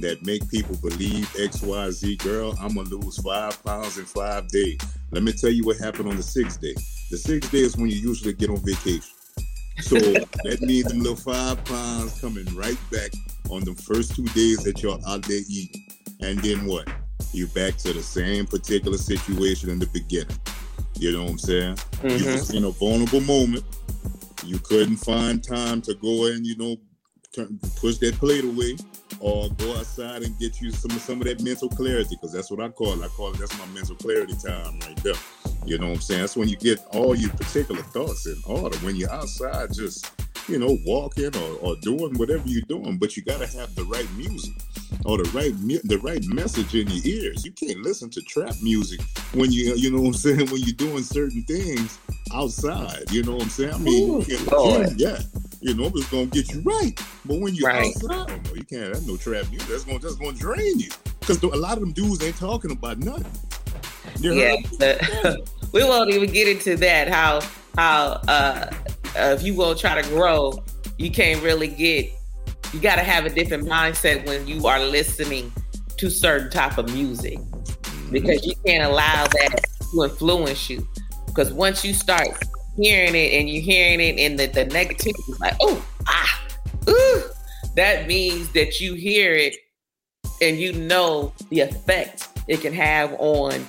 that 0.00 0.24
make 0.24 0.48
people 0.48 0.76
believe 0.76 1.28
XYZ, 1.30 2.18
girl, 2.18 2.56
I'm 2.60 2.74
going 2.74 2.88
to 2.88 2.96
lose 2.96 3.18
five 3.18 3.62
pounds 3.64 3.98
in 3.98 4.04
five 4.04 4.48
days. 4.48 4.78
Let 5.10 5.22
me 5.22 5.32
tell 5.32 5.50
you 5.50 5.64
what 5.64 5.76
happened 5.78 6.08
on 6.08 6.16
the 6.16 6.22
sixth 6.22 6.60
day. 6.60 6.74
The 7.10 7.18
sixth 7.18 7.50
day 7.50 7.58
is 7.58 7.76
when 7.76 7.90
you 7.90 7.96
usually 7.96 8.32
get 8.32 8.50
on 8.50 8.58
vacation. 8.58 9.02
So 9.80 9.96
that 10.44 10.58
means 10.60 10.86
them 10.86 11.00
little 11.00 11.16
five 11.16 11.62
pounds 11.64 12.20
coming 12.20 12.46
right 12.54 12.78
back 12.90 13.10
on 13.50 13.64
the 13.64 13.74
first 13.74 14.14
two 14.14 14.26
days 14.26 14.58
that 14.64 14.82
you're 14.82 14.98
out 15.06 15.22
there 15.22 15.40
eating. 15.48 15.86
And 16.20 16.38
then 16.38 16.66
what? 16.66 16.88
You're 17.32 17.48
back 17.48 17.76
to 17.78 17.92
the 17.92 18.02
same 18.02 18.46
particular 18.46 18.98
situation 18.98 19.70
in 19.70 19.78
the 19.78 19.86
beginning. 19.86 20.36
You 20.98 21.12
know 21.12 21.24
what 21.24 21.30
I'm 21.30 21.38
saying? 21.38 21.74
Mm-hmm. 21.76 22.08
You 22.08 22.32
was 22.32 22.50
in 22.54 22.64
a 22.64 22.70
vulnerable 22.70 23.20
moment. 23.20 23.64
You 24.44 24.58
couldn't 24.58 24.96
find 24.96 25.42
time 25.42 25.82
to 25.82 25.94
go 25.94 26.26
and, 26.26 26.46
you 26.46 26.56
know, 26.56 26.76
turn, 27.34 27.58
push 27.76 27.98
that 27.98 28.14
plate 28.14 28.44
away 28.44 28.76
or 29.20 29.48
go 29.50 29.76
outside 29.76 30.22
and 30.22 30.38
get 30.38 30.60
you 30.60 30.70
some 30.70 30.90
some 30.92 31.20
of 31.20 31.26
that 31.26 31.42
mental 31.42 31.68
clarity 31.68 32.10
because 32.10 32.32
that's 32.32 32.50
what 32.50 32.60
I 32.60 32.68
call 32.68 33.00
it. 33.00 33.04
I 33.04 33.08
call 33.08 33.32
it 33.32 33.38
that's 33.38 33.56
my 33.58 33.66
mental 33.66 33.96
clarity 33.96 34.34
time 34.34 34.78
right 34.80 34.96
there. 35.02 35.14
You 35.66 35.78
know 35.78 35.88
what 35.88 35.96
I'm 35.96 36.00
saying? 36.00 36.20
That's 36.20 36.36
when 36.36 36.48
you 36.48 36.56
get 36.56 36.78
all 36.92 37.14
your 37.14 37.30
particular 37.30 37.82
thoughts 37.82 38.26
in 38.26 38.36
order. 38.46 38.76
When 38.78 38.96
you're 38.96 39.12
outside, 39.12 39.72
just 39.74 40.10
you 40.50 40.58
know, 40.58 40.78
walking 40.84 41.34
or, 41.36 41.58
or 41.60 41.76
doing 41.76 42.18
whatever 42.18 42.42
you're 42.46 42.62
doing, 42.62 42.98
but 42.98 43.16
you 43.16 43.22
got 43.22 43.38
to 43.38 43.46
have 43.58 43.74
the 43.76 43.84
right 43.84 44.10
music 44.16 44.52
or 45.04 45.18
the 45.18 45.30
right 45.30 45.54
the 45.84 45.98
right 45.98 46.24
message 46.26 46.74
in 46.74 46.88
your 46.88 47.04
ears. 47.04 47.44
You 47.44 47.52
can't 47.52 47.82
listen 47.82 48.10
to 48.10 48.20
trap 48.22 48.54
music 48.60 49.00
when 49.32 49.52
you 49.52 49.74
you 49.76 49.90
know 49.90 50.00
what 50.00 50.08
I'm 50.08 50.14
saying 50.14 50.50
when 50.50 50.60
you're 50.62 50.74
doing 50.74 51.04
certain 51.04 51.42
things 51.42 51.98
outside. 52.34 53.10
You 53.10 53.22
know 53.22 53.34
what 53.34 53.44
I'm 53.44 53.48
saying? 53.48 53.74
I 53.74 53.78
mean, 53.78 54.10
Ooh, 54.10 54.24
you 54.26 54.38
yeah, 54.96 55.18
you 55.60 55.74
know 55.74 55.86
it's 55.86 56.10
gonna 56.10 56.26
get 56.26 56.52
you 56.52 56.60
right. 56.62 56.92
But 57.24 57.38
when 57.38 57.54
you're 57.54 57.68
right. 57.68 57.86
outside, 57.86 58.30
oh 58.30 58.40
no, 58.48 58.54
you 58.54 58.64
can't 58.64 58.94
have 58.94 59.06
no 59.06 59.16
trap 59.16 59.48
music. 59.50 59.68
That's 59.68 59.84
gonna 59.84 60.00
just 60.00 60.18
gonna 60.18 60.36
drain 60.36 60.80
you 60.80 60.90
because 61.20 61.40
a 61.42 61.46
lot 61.46 61.74
of 61.74 61.80
them 61.80 61.92
dudes 61.92 62.22
ain't 62.24 62.36
talking 62.36 62.72
about 62.72 62.98
nothing. 62.98 63.30
You 64.18 64.34
yeah, 64.34 64.56
we 65.72 65.84
won't 65.84 66.10
even 66.10 66.30
get 66.32 66.48
into 66.48 66.76
that. 66.78 67.08
How 67.08 67.40
how 67.76 68.20
uh, 68.26 68.70
uh, 69.16 69.34
if 69.36 69.42
you 69.42 69.54
will 69.54 69.74
try 69.74 70.00
to 70.00 70.08
grow, 70.08 70.64
you 70.98 71.10
can't 71.10 71.42
really 71.42 71.68
get. 71.68 72.10
You 72.72 72.80
got 72.80 72.96
to 72.96 73.02
have 73.02 73.26
a 73.26 73.30
different 73.30 73.66
mindset 73.66 74.26
when 74.26 74.46
you 74.46 74.66
are 74.66 74.80
listening 74.80 75.52
to 75.96 76.10
certain 76.10 76.50
type 76.50 76.78
of 76.78 76.92
music 76.92 77.38
mm-hmm. 77.38 78.12
because 78.12 78.46
you 78.46 78.54
can't 78.64 78.84
allow 78.84 79.24
that 79.24 79.64
to 79.92 80.02
influence 80.04 80.70
you. 80.70 80.86
Because 81.26 81.52
once 81.52 81.84
you 81.84 81.92
start 81.92 82.28
hearing 82.76 83.14
it 83.14 83.32
and 83.32 83.48
you're 83.48 83.62
hearing 83.62 84.00
it 84.00 84.18
and 84.18 84.38
the, 84.38 84.46
the 84.46 84.66
negativity 84.66 85.28
is 85.28 85.40
like, 85.40 85.56
oh, 85.60 85.84
ah, 86.08 86.48
ooh, 86.88 87.22
that 87.76 88.06
means 88.06 88.50
that 88.52 88.80
you 88.80 88.94
hear 88.94 89.34
it 89.34 89.56
and 90.40 90.58
you 90.58 90.72
know 90.72 91.32
the 91.50 91.60
effect 91.60 92.28
it 92.48 92.60
can 92.60 92.72
have 92.72 93.14
on 93.18 93.66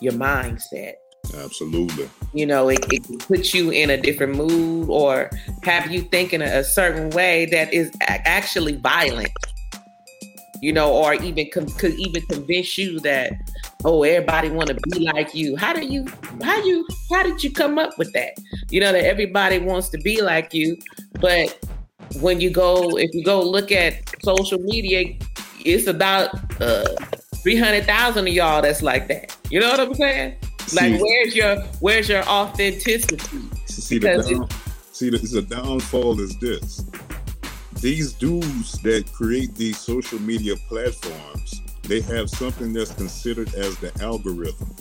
your 0.00 0.12
mindset. 0.14 0.94
Absolutely. 1.34 2.08
You 2.34 2.46
know, 2.46 2.68
it, 2.68 2.84
it 2.92 3.18
put 3.20 3.54
you 3.54 3.70
in 3.70 3.90
a 3.90 3.96
different 3.96 4.36
mood 4.36 4.88
or 4.90 5.30
have 5.62 5.90
you 5.90 6.02
thinking 6.02 6.42
a 6.42 6.62
certain 6.62 7.10
way 7.10 7.46
that 7.46 7.72
is 7.72 7.90
actually 8.00 8.76
violent. 8.76 9.32
You 10.60 10.72
know, 10.72 10.92
or 10.92 11.14
even 11.14 11.48
com- 11.54 11.68
could 11.68 11.94
even 11.94 12.22
convince 12.22 12.76
you 12.76 12.98
that 13.00 13.32
oh, 13.84 14.02
everybody 14.02 14.50
want 14.50 14.68
to 14.68 14.74
be 14.74 15.00
like 15.00 15.34
you. 15.34 15.56
How 15.56 15.72
do 15.72 15.84
you? 15.84 16.06
How 16.42 16.62
you? 16.64 16.86
How 17.10 17.22
did 17.22 17.42
you 17.42 17.52
come 17.52 17.78
up 17.78 17.96
with 17.98 18.12
that? 18.12 18.32
You 18.70 18.80
know 18.80 18.92
that 18.92 19.04
everybody 19.04 19.58
wants 19.58 19.88
to 19.90 19.98
be 19.98 20.20
like 20.20 20.52
you, 20.52 20.76
but 21.20 21.56
when 22.20 22.40
you 22.40 22.50
go, 22.50 22.96
if 22.98 23.12
you 23.12 23.24
go 23.24 23.42
look 23.42 23.70
at 23.70 24.02
social 24.22 24.58
media, 24.58 25.16
it's 25.64 25.86
about 25.86 26.30
uh, 26.60 26.84
three 27.36 27.56
hundred 27.56 27.84
thousand 27.84 28.26
of 28.26 28.34
y'all 28.34 28.62
that's 28.62 28.82
like 28.82 29.08
that. 29.08 29.36
You 29.50 29.60
know 29.60 29.70
what 29.70 29.80
I'm 29.80 29.94
saying? 29.94 30.36
Like, 30.74 30.94
see, 30.94 30.98
where's 31.00 31.34
your 31.34 31.56
where's 31.80 32.08
your 32.08 32.22
authenticity? 32.28 33.18
See 33.66 33.98
the 33.98 34.22
down, 34.22 34.48
see 34.92 35.10
the, 35.10 35.18
the 35.18 35.42
downfall 35.42 36.20
is 36.20 36.38
this: 36.38 36.84
these 37.80 38.12
dudes 38.12 38.72
that 38.82 39.10
create 39.12 39.54
these 39.54 39.78
social 39.78 40.20
media 40.20 40.56
platforms, 40.68 41.62
they 41.82 42.00
have 42.02 42.28
something 42.28 42.72
that's 42.72 42.92
considered 42.92 43.54
as 43.54 43.76
the 43.78 43.92
algorithm. 44.02 44.74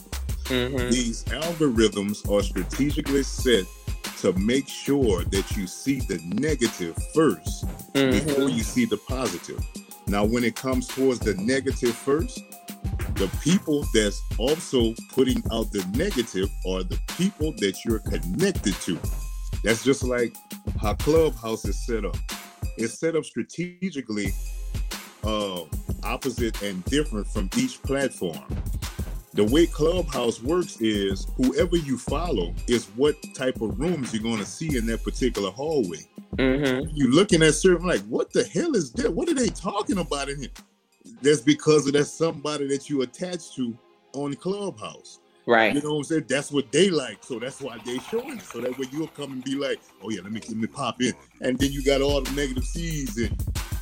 Mm-hmm. 0.45 0.89
These 0.89 1.23
algorithms 1.25 2.29
are 2.31 2.41
strategically 2.41 3.23
set 3.23 3.65
to 4.21 4.33
make 4.33 4.67
sure 4.67 5.23
that 5.25 5.55
you 5.55 5.67
see 5.67 5.99
the 5.99 6.19
negative 6.25 6.95
1st 7.13 7.93
mm-hmm. 7.93 8.11
before 8.11 8.49
you 8.49 8.63
see 8.63 8.85
the 8.85 8.97
positive. 8.97 9.59
Now, 10.07 10.23
when 10.23 10.43
it 10.43 10.55
comes 10.55 10.87
towards 10.87 11.19
the 11.19 11.33
negative 11.35 11.95
first, 11.95 12.41
the 13.15 13.29
people 13.41 13.85
that's 13.93 14.21
also 14.37 14.93
putting 15.11 15.43
out 15.51 15.71
the 15.71 15.85
negative 15.95 16.49
are 16.67 16.83
the 16.83 16.99
people 17.17 17.53
that 17.57 17.83
you're 17.83 17.99
connected 17.99 18.73
to. 18.81 18.99
That's 19.63 19.83
just 19.83 20.03
like 20.03 20.35
how 20.79 20.93
Clubhouse 20.93 21.65
is 21.65 21.85
set 21.85 22.05
up. 22.05 22.17
It's 22.77 22.99
set 22.99 23.15
up 23.15 23.25
strategically 23.25 24.33
uh, 25.23 25.61
opposite 26.03 26.61
and 26.61 26.83
different 26.85 27.27
from 27.27 27.49
each 27.57 27.81
platform. 27.81 28.39
The 29.33 29.43
way 29.43 29.67
Clubhouse 29.67 30.41
works 30.41 30.81
is 30.81 31.27
whoever 31.37 31.77
you 31.77 31.97
follow 31.97 32.53
is 32.67 32.85
what 32.95 33.15
type 33.35 33.61
of 33.61 33.79
rooms 33.79 34.13
you're 34.13 34.23
going 34.23 34.39
to 34.39 34.45
see 34.45 34.77
in 34.77 34.85
that 34.87 35.03
particular 35.03 35.51
hallway. 35.51 35.99
Mm-hmm. 36.37 36.89
You're 36.93 37.11
looking 37.11 37.43
at 37.43 37.53
certain 37.53 37.87
like, 37.87 38.01
what 38.01 38.31
the 38.33 38.43
hell 38.43 38.75
is 38.75 38.91
that? 38.93 39.13
What 39.13 39.29
are 39.29 39.35
they 39.35 39.49
talking 39.49 39.99
about 39.99 40.29
in 40.29 40.39
here? 40.39 40.49
That's 41.21 41.41
because 41.41 41.87
of 41.87 41.93
that 41.93 42.05
somebody 42.05 42.67
that 42.67 42.89
you 42.89 43.01
attach 43.01 43.55
to 43.55 43.77
on 44.13 44.35
Clubhouse. 44.35 45.19
Right. 45.45 45.73
You 45.73 45.81
know 45.81 45.91
what 45.91 45.97
I'm 45.97 46.03
saying? 46.03 46.25
That's 46.27 46.51
what 46.51 46.71
they 46.73 46.89
like. 46.89 47.23
So 47.23 47.39
that's 47.39 47.61
why 47.61 47.77
they 47.85 47.99
showing 47.99 48.37
it. 48.37 48.41
So 48.41 48.59
that 48.59 48.77
way 48.77 48.87
you'll 48.91 49.07
come 49.07 49.31
and 49.31 49.43
be 49.43 49.55
like, 49.55 49.79
oh 50.03 50.09
yeah, 50.09 50.19
let 50.21 50.33
me 50.33 50.41
let 50.41 50.57
me 50.57 50.67
pop 50.67 51.01
in. 51.01 51.13
And 51.39 51.57
then 51.57 51.71
you 51.71 51.83
got 51.83 52.01
all 52.01 52.21
the 52.21 52.31
negative 52.31 52.65
seeds 52.65 53.17
and 53.17 53.35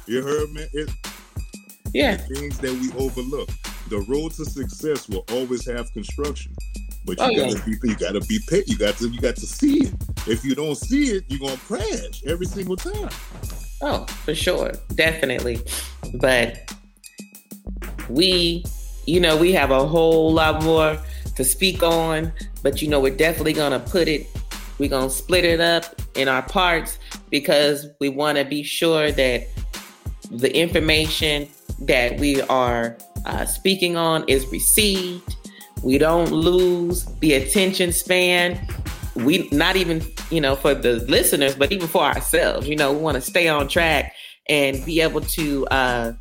you 0.05 0.21
heard 0.21 0.51
me? 0.51 0.67
It, 0.73 0.91
yeah. 1.91 2.17
Things 2.17 2.59
that 2.59 2.71
we 2.71 2.91
overlook. 3.03 3.49
The 3.89 3.99
road 4.07 4.33
to 4.33 4.45
success 4.45 5.09
will 5.09 5.25
always 5.31 5.65
have 5.65 5.91
construction. 5.93 6.53
But 7.03 7.19
you 7.19 7.25
oh, 7.25 7.35
gotta 7.35 7.57
yeah. 7.57 7.77
be 7.81 7.89
you 7.89 7.95
gotta 7.95 8.21
be 8.21 8.39
paid. 8.47 8.67
You 8.67 8.77
got 8.77 8.97
to 8.97 9.09
you 9.09 9.19
got 9.19 9.35
to 9.37 9.45
see 9.47 9.85
it. 9.85 9.93
If 10.27 10.45
you 10.45 10.53
don't 10.53 10.75
see 10.75 11.11
it, 11.11 11.25
you're 11.29 11.39
gonna 11.39 11.57
crash 11.57 12.23
every 12.25 12.45
single 12.45 12.75
time. 12.75 13.09
Oh, 13.81 14.05
for 14.05 14.35
sure. 14.35 14.73
Definitely. 14.93 15.61
But 16.15 16.71
we, 18.09 18.63
you 19.05 19.19
know, 19.19 19.37
we 19.37 19.51
have 19.53 19.71
a 19.71 19.85
whole 19.85 20.31
lot 20.31 20.63
more 20.63 20.97
to 21.35 21.43
speak 21.43 21.83
on, 21.83 22.31
but 22.63 22.81
you 22.81 22.87
know, 22.87 22.99
we're 22.99 23.15
definitely 23.15 23.53
gonna 23.53 23.79
put 23.79 24.07
it, 24.07 24.27
we're 24.79 24.89
gonna 24.89 25.09
split 25.09 25.43
it 25.45 25.59
up 25.59 25.85
in 26.15 26.27
our 26.27 26.41
parts 26.43 26.97
because 27.29 27.87
we 27.99 28.09
want 28.09 28.37
to 28.37 28.45
be 28.45 28.63
sure 28.63 29.11
that 29.11 29.47
the 30.31 30.55
information 30.55 31.47
that 31.81 32.19
we 32.19 32.41
are 32.43 32.97
uh, 33.25 33.45
speaking 33.45 33.97
on 33.97 34.23
is 34.27 34.45
received. 34.47 35.35
We 35.83 35.97
don't 35.97 36.31
lose 36.31 37.05
the 37.19 37.33
attention 37.33 37.91
span. 37.91 38.65
We 39.15 39.47
not 39.51 39.75
even, 39.75 40.01
you 40.31 40.41
know, 40.41 40.55
for 40.55 40.73
the 40.73 40.95
listeners, 41.07 41.55
but 41.55 41.71
even 41.71 41.87
for 41.87 42.03
ourselves. 42.03 42.67
You 42.67 42.75
know, 42.75 42.93
we 42.93 42.99
want 42.99 43.15
to 43.15 43.21
stay 43.21 43.47
on 43.47 43.67
track 43.67 44.13
and 44.47 44.83
be 44.85 45.01
able 45.01 45.21
to 45.21 45.67
uh, 45.67 46.13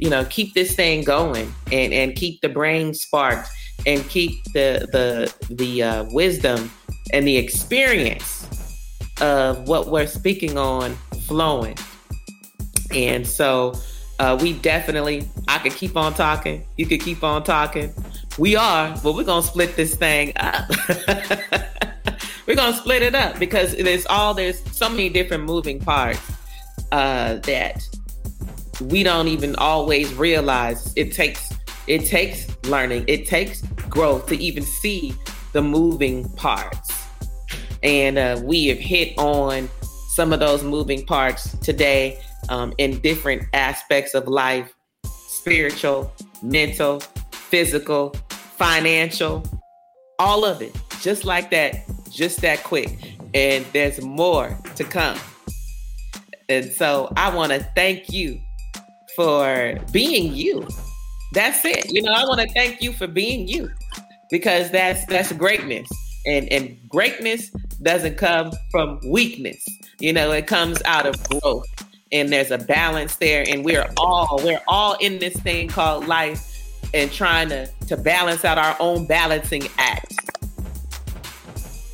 you 0.00 0.10
know 0.10 0.24
keep 0.24 0.54
this 0.54 0.74
thing 0.74 1.04
going 1.04 1.52
and 1.70 1.92
and 1.92 2.16
keep 2.16 2.40
the 2.40 2.48
brain 2.48 2.94
sparked 2.94 3.48
and 3.86 4.06
keep 4.08 4.42
the 4.52 4.88
the 4.92 5.54
the 5.54 5.82
uh, 5.82 6.04
wisdom 6.10 6.70
and 7.12 7.26
the 7.26 7.36
experience 7.36 8.46
of 9.20 9.68
what 9.68 9.88
we're 9.88 10.06
speaking 10.06 10.56
on 10.58 10.96
flowing. 11.26 11.76
And 12.94 13.26
so 13.26 13.74
uh, 14.18 14.38
we 14.40 14.54
definitely, 14.54 15.28
I 15.48 15.58
could 15.58 15.72
keep 15.72 15.96
on 15.96 16.14
talking. 16.14 16.66
You 16.76 16.86
could 16.86 17.00
keep 17.00 17.22
on 17.22 17.44
talking. 17.44 17.92
We 18.38 18.56
are, 18.56 18.96
but 19.02 19.14
we're 19.14 19.24
to 19.24 19.42
split 19.42 19.76
this 19.76 19.94
thing 19.94 20.32
up. 20.36 20.68
we're 22.46 22.56
to 22.72 22.78
split 22.78 23.02
it 23.02 23.14
up 23.14 23.38
because 23.38 23.76
there's 23.76 24.06
all, 24.06 24.34
there's 24.34 24.62
so 24.76 24.88
many 24.88 25.08
different 25.08 25.44
moving 25.44 25.80
parts 25.80 26.20
uh, 26.92 27.34
that 27.36 27.82
we 28.82 29.02
don't 29.02 29.28
even 29.28 29.54
always 29.56 30.12
realize 30.14 30.92
it 30.96 31.12
takes 31.12 31.52
it 31.86 32.06
takes 32.06 32.46
learning 32.64 33.04
it 33.08 33.26
takes 33.26 33.62
growth 33.88 34.26
to 34.26 34.36
even 34.36 34.62
see 34.62 35.14
the 35.52 35.62
moving 35.62 36.28
parts. 36.30 36.90
And 37.82 38.18
uh, 38.18 38.40
we 38.44 38.68
have 38.68 38.78
hit 38.78 39.18
on 39.18 39.68
some 40.10 40.32
of 40.32 40.40
those 40.40 40.62
moving 40.62 41.04
parts 41.06 41.56
today 41.58 42.22
um, 42.48 42.72
in 42.78 43.00
different 43.00 43.42
aspects 43.52 44.14
of 44.14 44.28
life 44.28 44.72
spiritual 45.04 46.12
mental 46.42 47.00
physical 47.32 48.14
financial 48.30 49.42
all 50.18 50.44
of 50.44 50.60
it. 50.60 50.76
Just 51.00 51.24
like 51.24 51.50
that 51.50 51.84
just 52.10 52.40
that 52.42 52.62
quick. 52.62 53.16
And 53.32 53.64
there's 53.72 54.00
more 54.02 54.58
to 54.76 54.84
come. 54.84 55.18
And 56.48 56.70
so 56.72 57.12
i 57.16 57.34
want 57.34 57.52
to 57.52 57.60
thank 57.74 58.12
you 58.12 58.40
for 59.14 59.78
being 59.92 60.34
you. 60.34 60.66
That's 61.32 61.64
it. 61.64 61.90
You 61.90 62.02
know, 62.02 62.12
I 62.12 62.24
want 62.24 62.40
to 62.40 62.48
thank 62.48 62.82
you 62.82 62.92
for 62.92 63.06
being 63.06 63.46
you 63.46 63.70
because 64.30 64.70
that's 64.70 65.04
that's 65.06 65.32
greatness. 65.32 65.88
And 66.26 66.48
and 66.52 66.78
greatness 66.88 67.50
doesn't 67.82 68.16
come 68.16 68.52
from 68.70 69.00
weakness. 69.06 69.64
You 69.98 70.12
know, 70.12 70.32
it 70.32 70.46
comes 70.46 70.82
out 70.84 71.06
of 71.06 71.22
growth. 71.28 71.66
And 72.12 72.32
there's 72.32 72.50
a 72.50 72.58
balance 72.58 73.16
there 73.16 73.44
and 73.48 73.64
we're 73.64 73.88
all 73.96 74.40
we're 74.42 74.60
all 74.66 74.94
in 74.94 75.20
this 75.20 75.36
thing 75.36 75.68
called 75.68 76.08
life 76.08 76.50
and 76.92 77.12
trying 77.12 77.48
to 77.50 77.68
to 77.86 77.96
balance 77.96 78.44
out 78.44 78.58
our 78.58 78.76
own 78.80 79.06
balancing 79.06 79.68
act. 79.78 80.14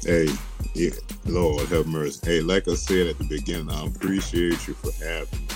Hey, 0.02 0.28
yeah, 0.74 0.90
Lord 1.26 1.68
have 1.68 1.86
mercy. 1.86 2.20
Hey, 2.24 2.40
like 2.40 2.66
I 2.66 2.74
said 2.74 3.08
at 3.08 3.18
the 3.18 3.24
beginning, 3.24 3.70
I 3.70 3.86
appreciate 3.86 4.66
you 4.66 4.74
for 4.74 4.92
having 5.04 5.40
me. 5.40 5.55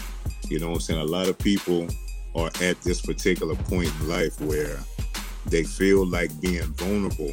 You 0.51 0.59
know 0.59 0.69
what 0.69 0.75
I'm 0.75 0.81
saying? 0.81 1.01
A 1.01 1.05
lot 1.05 1.29
of 1.29 1.39
people 1.39 1.87
are 2.35 2.51
at 2.61 2.81
this 2.83 3.01
particular 3.01 3.55
point 3.55 3.93
in 4.01 4.09
life 4.09 4.39
where 4.41 4.79
they 5.47 5.63
feel 5.63 6.05
like 6.05 6.39
being 6.41 6.65
vulnerable. 6.75 7.33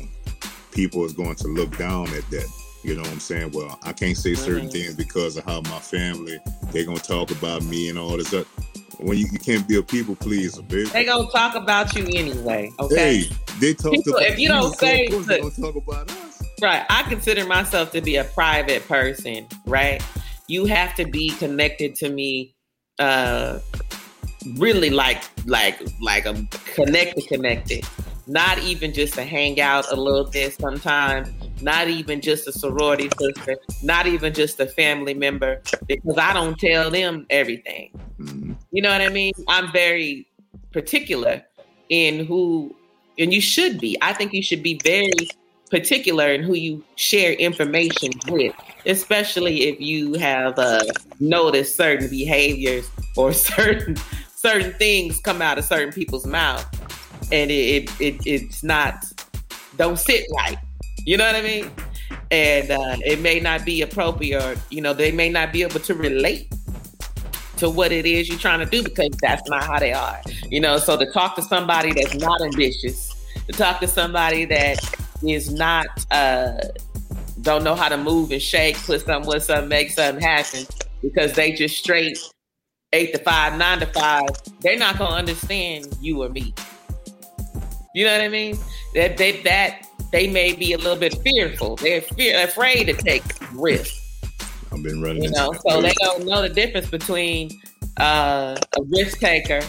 People 0.72 1.04
is 1.04 1.14
going 1.14 1.36
to 1.36 1.48
look 1.48 1.76
down 1.78 2.08
at 2.10 2.30
that. 2.30 2.48
You 2.84 2.96
know 2.96 3.02
what 3.02 3.12
I'm 3.12 3.20
saying? 3.20 3.52
Well, 3.54 3.80
I 3.82 3.92
can't 3.92 4.16
say 4.16 4.36
certain 4.36 4.68
mm-hmm. 4.68 4.70
things 4.70 4.96
because 4.96 5.36
of 5.36 5.46
how 5.46 5.62
my 5.62 5.80
family, 5.80 6.38
they're 6.72 6.86
going 6.86 6.98
to 6.98 7.04
talk 7.04 7.32
about 7.32 7.64
me 7.64 7.90
and 7.90 7.98
all 7.98 8.16
this 8.18 8.28
stuff. 8.28 8.46
When 9.00 9.18
you, 9.18 9.28
you 9.32 9.40
can't 9.40 9.68
be 9.68 9.78
a 9.78 9.84
people 9.84 10.16
pleaser, 10.16 10.62
baby. 10.62 10.90
They 10.90 11.06
gonna 11.06 11.30
talk 11.30 11.54
about 11.54 11.96
you 11.96 12.08
anyway. 12.16 12.72
Okay. 12.80 12.96
Hey, 12.96 13.36
they 13.60 13.76
talk 13.76 13.92
People, 13.92 14.16
about 14.16 14.24
if 14.24 14.40
you 14.40 14.48
don't 14.48 14.76
say- 14.76 15.08
course 15.08 15.28
they 15.28 15.40
gonna 15.40 15.52
talk 15.52 15.76
about 15.76 16.10
us. 16.10 16.42
Right. 16.60 16.84
I 16.90 17.04
consider 17.04 17.46
myself 17.46 17.92
to 17.92 18.02
be 18.02 18.16
a 18.16 18.24
private 18.24 18.88
person, 18.88 19.48
right? 19.68 20.04
You 20.48 20.66
have 20.66 20.96
to 20.96 21.06
be 21.06 21.30
connected 21.30 21.94
to 21.96 22.10
me 22.10 22.56
uh 23.00 23.60
really 24.58 24.90
like 24.90 25.24
like 25.46 25.80
like 26.02 26.26
a 26.26 26.34
connected 26.74 27.28
connected. 27.28 27.86
Not 28.30 28.60
even 28.60 28.94
just 28.94 29.14
to 29.14 29.24
hang 29.24 29.62
out 29.62 29.90
a 29.90 29.96
little 29.96 30.26
bit 30.30 30.54
sometimes, 30.60 31.30
not 31.62 31.88
even 31.88 32.20
just 32.20 32.46
a 32.46 32.52
sorority 32.52 33.10
sister, 33.18 33.56
not 33.84 34.06
even 34.06 34.34
just 34.34 34.60
a 34.60 34.66
family 34.66 35.14
member, 35.14 35.62
because 35.88 36.18
I 36.18 36.34
don't 36.34 36.60
tell 36.60 36.92
them 36.92 37.26
everything. 37.30 37.92
Mhm. 38.20 38.58
You 38.72 38.82
know 38.82 38.92
what 38.92 39.00
I 39.02 39.08
mean? 39.10 39.32
I'm 39.48 39.72
very 39.72 40.28
particular 40.74 41.42
in 41.90 42.26
who, 42.26 42.76
and 43.18 43.34
you 43.34 43.40
should 43.40 43.80
be. 43.80 43.98
I 44.02 44.12
think 44.12 44.34
you 44.34 44.44
should 44.44 44.62
be 44.62 44.78
very 44.84 45.30
particular 45.72 46.28
in 46.34 46.44
who 46.44 46.54
you 46.56 46.84
share 46.98 47.32
information 47.32 48.12
with, 48.28 48.54
especially 48.88 49.64
if 49.64 49.80
you 49.80 50.14
have 50.14 50.58
uh, 50.58 50.84
noticed 51.20 51.76
certain 51.76 52.10
behaviors 52.10 52.90
or 53.16 53.34
certain 53.34 53.98
certain 54.36 54.74
things 54.74 55.20
come 55.20 55.42
out 55.42 55.58
of 55.58 55.66
certain 55.66 55.94
people's 55.94 56.26
mouth, 56.26 56.66
and 57.32 57.52
it, 57.52 57.84
it, 57.84 58.02
it 58.02 58.22
it's 58.26 58.64
not 58.64 59.06
don't 59.78 60.00
sit 60.00 60.26
right. 60.36 60.58
You 61.06 61.18
know 61.18 61.26
what 61.26 61.36
I 61.36 61.42
mean? 61.42 61.72
And 62.32 62.72
uh, 62.72 62.98
it 63.06 63.22
may 63.22 63.40
not 63.40 63.64
be 63.66 63.82
appropriate, 63.82 64.44
or 64.44 64.56
you 64.70 64.82
know, 64.82 64.94
they 64.94 65.12
may 65.12 65.30
not 65.30 65.54
be 65.54 65.62
able 65.64 65.80
to 65.82 65.94
relate 65.94 66.52
to 67.58 67.70
what 67.70 67.92
it 67.92 68.06
is 68.06 68.30
you're 68.30 68.38
trying 68.38 68.60
to 68.60 68.66
do 68.66 68.84
because 68.84 69.10
that's 69.22 69.48
not 69.50 69.64
how 69.64 69.80
they 69.80 69.94
are. 69.94 70.22
You 70.50 70.60
know, 70.60 70.78
so 70.78 70.98
to 70.98 71.12
talk 71.12 71.36
to 71.36 71.42
somebody 71.42 71.94
that's 71.94 72.16
not 72.16 72.42
ambitious, 72.42 73.16
to 73.48 73.54
talk 73.54 73.80
to 73.80 73.88
somebody 73.88 74.46
that 74.46 74.80
is 75.24 75.52
not 75.52 75.88
uh 76.12 76.54
don't 77.48 77.64
know 77.64 77.76
how 77.76 77.88
to 77.88 77.96
move 77.96 78.32
and 78.32 78.42
shake, 78.42 78.76
put 78.84 79.06
something 79.06 79.30
with 79.30 79.42
something, 79.42 79.70
make 79.70 79.92
something 79.92 80.22
happen 80.22 80.66
because 81.02 81.32
they 81.32 81.54
just 81.54 81.78
straight 81.78 82.20
eight 82.92 83.14
to 83.14 83.20
five, 83.20 83.58
nine 83.58 83.80
to 83.80 83.86
five, 83.86 84.28
they're 84.60 84.78
not 84.78 84.98
gonna 84.98 85.16
understand 85.16 85.98
you 86.02 86.22
or 86.24 86.28
me. 86.28 86.54
You 87.96 88.06
know 88.06 88.12
what 88.12 88.22
I 88.22 88.28
mean? 88.28 88.58
That 88.96 89.16
they 89.16 89.42
that 89.44 89.88
they 90.12 90.28
may 90.28 90.54
be 90.56 90.74
a 90.74 90.78
little 90.78 90.98
bit 90.98 91.18
fearful. 91.24 91.78
They're 91.78 92.02
fear 92.02 92.44
afraid 92.44 92.88
to 92.88 92.94
take 92.94 93.24
risks. 93.54 93.98
I've 94.74 94.84
been 94.84 95.02
running 95.02 95.24
You 95.24 95.30
know, 95.30 95.54
so 95.66 95.82
they 95.82 95.94
don't 96.02 96.26
know 96.26 96.42
the 96.42 96.50
difference 96.50 96.90
between 96.90 97.50
uh, 97.98 98.58
a 98.78 98.84
risk 98.90 99.20
taker, 99.20 99.62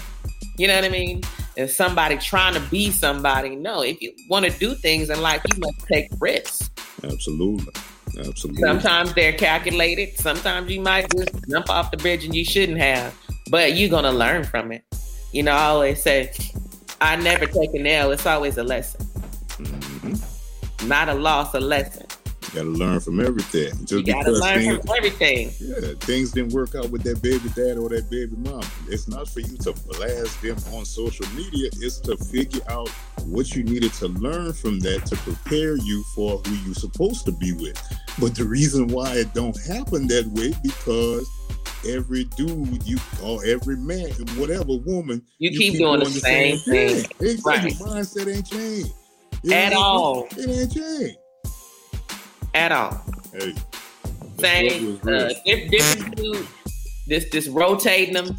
you 0.56 0.66
know 0.66 0.74
what 0.74 0.84
I 0.84 0.88
mean, 0.88 1.22
and 1.56 1.70
somebody 1.70 2.16
trying 2.16 2.54
to 2.54 2.60
be 2.70 2.90
somebody. 2.90 3.54
No, 3.54 3.82
if 3.82 4.02
you 4.02 4.12
want 4.28 4.46
to 4.46 4.58
do 4.58 4.74
things 4.74 5.10
in 5.10 5.22
life, 5.22 5.42
you 5.54 5.60
must 5.60 5.86
take 5.86 6.08
risks. 6.18 6.70
Absolutely. 7.04 7.72
Absolutely. 8.18 8.62
Sometimes 8.62 9.14
they're 9.14 9.32
calculated. 9.32 10.18
Sometimes 10.18 10.70
you 10.70 10.80
might 10.80 11.06
just 11.16 11.30
jump 11.48 11.70
off 11.70 11.90
the 11.90 11.96
bridge 11.96 12.24
and 12.24 12.34
you 12.34 12.44
shouldn't 12.44 12.78
have, 12.78 13.14
but 13.50 13.74
you're 13.74 13.90
gonna 13.90 14.12
learn 14.12 14.44
from 14.44 14.72
it. 14.72 14.82
You 15.32 15.42
know, 15.44 15.52
I 15.52 15.64
always 15.66 16.02
say, 16.02 16.32
I 17.00 17.16
never 17.16 17.46
take 17.46 17.72
an 17.74 17.86
L. 17.86 18.10
It's 18.10 18.26
always 18.26 18.58
a 18.58 18.64
lesson, 18.64 19.06
Mhm. 19.58 20.88
not 20.88 21.08
a 21.08 21.14
loss, 21.14 21.54
a 21.54 21.60
lesson. 21.60 22.06
Gotta 22.54 22.68
learn 22.68 23.00
from 23.00 23.20
everything. 23.20 23.70
Just 23.84 23.92
You 23.92 24.02
gotta 24.02 24.30
learn 24.32 24.58
things, 24.60 24.78
from 24.86 24.96
everything. 24.96 25.52
yeah, 25.60 25.92
things 26.00 26.32
didn't 26.32 26.52
work 26.52 26.74
out 26.74 26.90
with 26.90 27.02
that 27.02 27.20
baby 27.22 27.48
dad 27.54 27.76
or 27.78 27.88
that 27.90 28.08
baby 28.10 28.34
mom. 28.36 28.62
It's 28.88 29.06
not 29.06 29.28
for 29.28 29.40
you 29.40 29.56
to 29.58 29.72
blast 29.86 30.40
them 30.40 30.56
on 30.74 30.84
social 30.84 31.26
media. 31.36 31.68
It's 31.80 31.98
to 32.00 32.16
figure 32.16 32.62
out 32.68 32.88
what 33.26 33.54
you 33.54 33.64
needed 33.64 33.92
to 33.94 34.08
learn 34.08 34.52
from 34.54 34.78
that 34.80 35.04
to 35.06 35.16
prepare 35.16 35.76
you 35.76 36.02
for 36.14 36.38
who 36.38 36.54
you're 36.64 36.74
supposed 36.74 37.26
to 37.26 37.32
be 37.32 37.52
with. 37.52 37.76
But 38.18 38.34
the 38.34 38.44
reason 38.44 38.88
why 38.88 39.16
it 39.16 39.34
don't 39.34 39.56
happen 39.66 40.06
that 40.08 40.26
way 40.28 40.54
because 40.62 41.28
every 41.86 42.24
dude 42.36 42.82
you 42.86 42.96
or 43.22 43.44
every 43.44 43.76
man, 43.76 44.10
whatever 44.36 44.76
woman, 44.84 45.22
You, 45.38 45.50
keep, 45.50 45.78
doing, 45.78 46.00
the 46.00 46.06
same 46.06 46.58
thing. 46.58 47.04
Yeah, 47.20 47.28
exactly. 47.30 47.72
Right. 47.84 48.04
Mindset 48.04 48.34
ain't 48.34 48.46
changed. 48.46 48.92
You 49.42 49.50
know 49.50 49.56
At 49.56 49.68
mean? 49.72 49.78
all. 49.78 50.28
It 50.36 50.48
ain't 50.48 50.72
changed. 50.74 51.16
At 52.54 52.72
all. 52.72 53.00
Hey. 53.32 53.54
Same, 54.38 55.00
uh, 55.02 55.30
if 55.44 55.70
different 55.70 56.16
dudes, 56.16 56.48
this 57.08 57.28
this 57.30 57.48
rotating 57.48 58.14
them, 58.14 58.38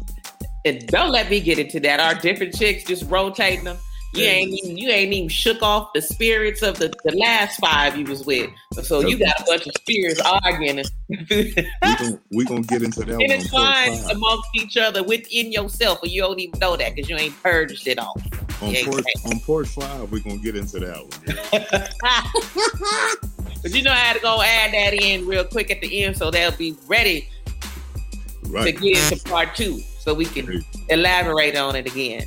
and 0.64 0.86
don't 0.86 1.10
let 1.10 1.28
me 1.28 1.40
get 1.40 1.58
into 1.58 1.78
that. 1.80 2.00
Our 2.00 2.14
different 2.14 2.54
chicks 2.54 2.84
just 2.84 3.08
rotating 3.10 3.64
them. 3.64 3.76
You 4.12 4.24
ain't 4.24 4.50
even 4.50 4.76
you 4.76 4.88
ain't 4.88 5.12
even 5.12 5.28
shook 5.28 5.62
off 5.62 5.90
the 5.94 6.02
spirits 6.02 6.62
of 6.62 6.78
the, 6.78 6.92
the 7.04 7.16
last 7.16 7.60
five 7.60 7.96
you 7.96 8.04
was 8.06 8.26
with. 8.26 8.50
So 8.82 9.00
you 9.00 9.18
got 9.18 9.38
a 9.40 9.44
bunch 9.44 9.66
of 9.68 9.74
spirits 9.78 10.20
arguing, 10.20 10.80
and 10.80 10.90
we 11.30 11.54
gonna, 11.82 12.20
we 12.32 12.44
gonna 12.44 12.62
get 12.62 12.82
into 12.82 13.00
that 13.04 13.12
one. 13.12 13.20
it's 13.20 13.50
fine 13.50 13.92
amongst 14.10 14.48
each 14.54 14.76
other 14.76 15.04
within 15.04 15.52
yourself, 15.52 16.00
but 16.00 16.10
you 16.10 16.22
don't 16.22 16.40
even 16.40 16.58
know 16.58 16.76
that 16.76 16.96
because 16.96 17.08
you 17.08 17.16
ain't 17.16 17.40
purged 17.40 17.86
it 17.86 17.98
all. 18.00 18.20
On 18.62 18.74
port, 18.84 19.04
on 19.26 19.40
port 19.40 19.68
five, 19.68 20.10
we're 20.10 20.20
gonna 20.20 20.38
get 20.38 20.56
into 20.56 20.80
that 20.80 21.04
one. 23.12 23.30
but 23.62 23.74
you 23.74 23.82
know 23.82 23.92
I 23.92 23.96
had 23.96 24.14
to 24.14 24.20
go 24.20 24.42
add 24.42 24.72
that 24.72 24.94
in 24.94 25.26
real 25.26 25.44
quick 25.44 25.70
at 25.70 25.80
the 25.80 26.04
end 26.04 26.16
so 26.16 26.30
they'll 26.30 26.50
be 26.52 26.76
ready 26.86 27.28
to 28.44 28.72
get 28.72 29.12
into 29.12 29.24
part 29.28 29.54
two 29.54 29.80
so 29.98 30.14
we 30.14 30.24
can 30.24 30.64
elaborate 30.88 31.56
on 31.56 31.76
it 31.76 31.86
again. 31.86 32.26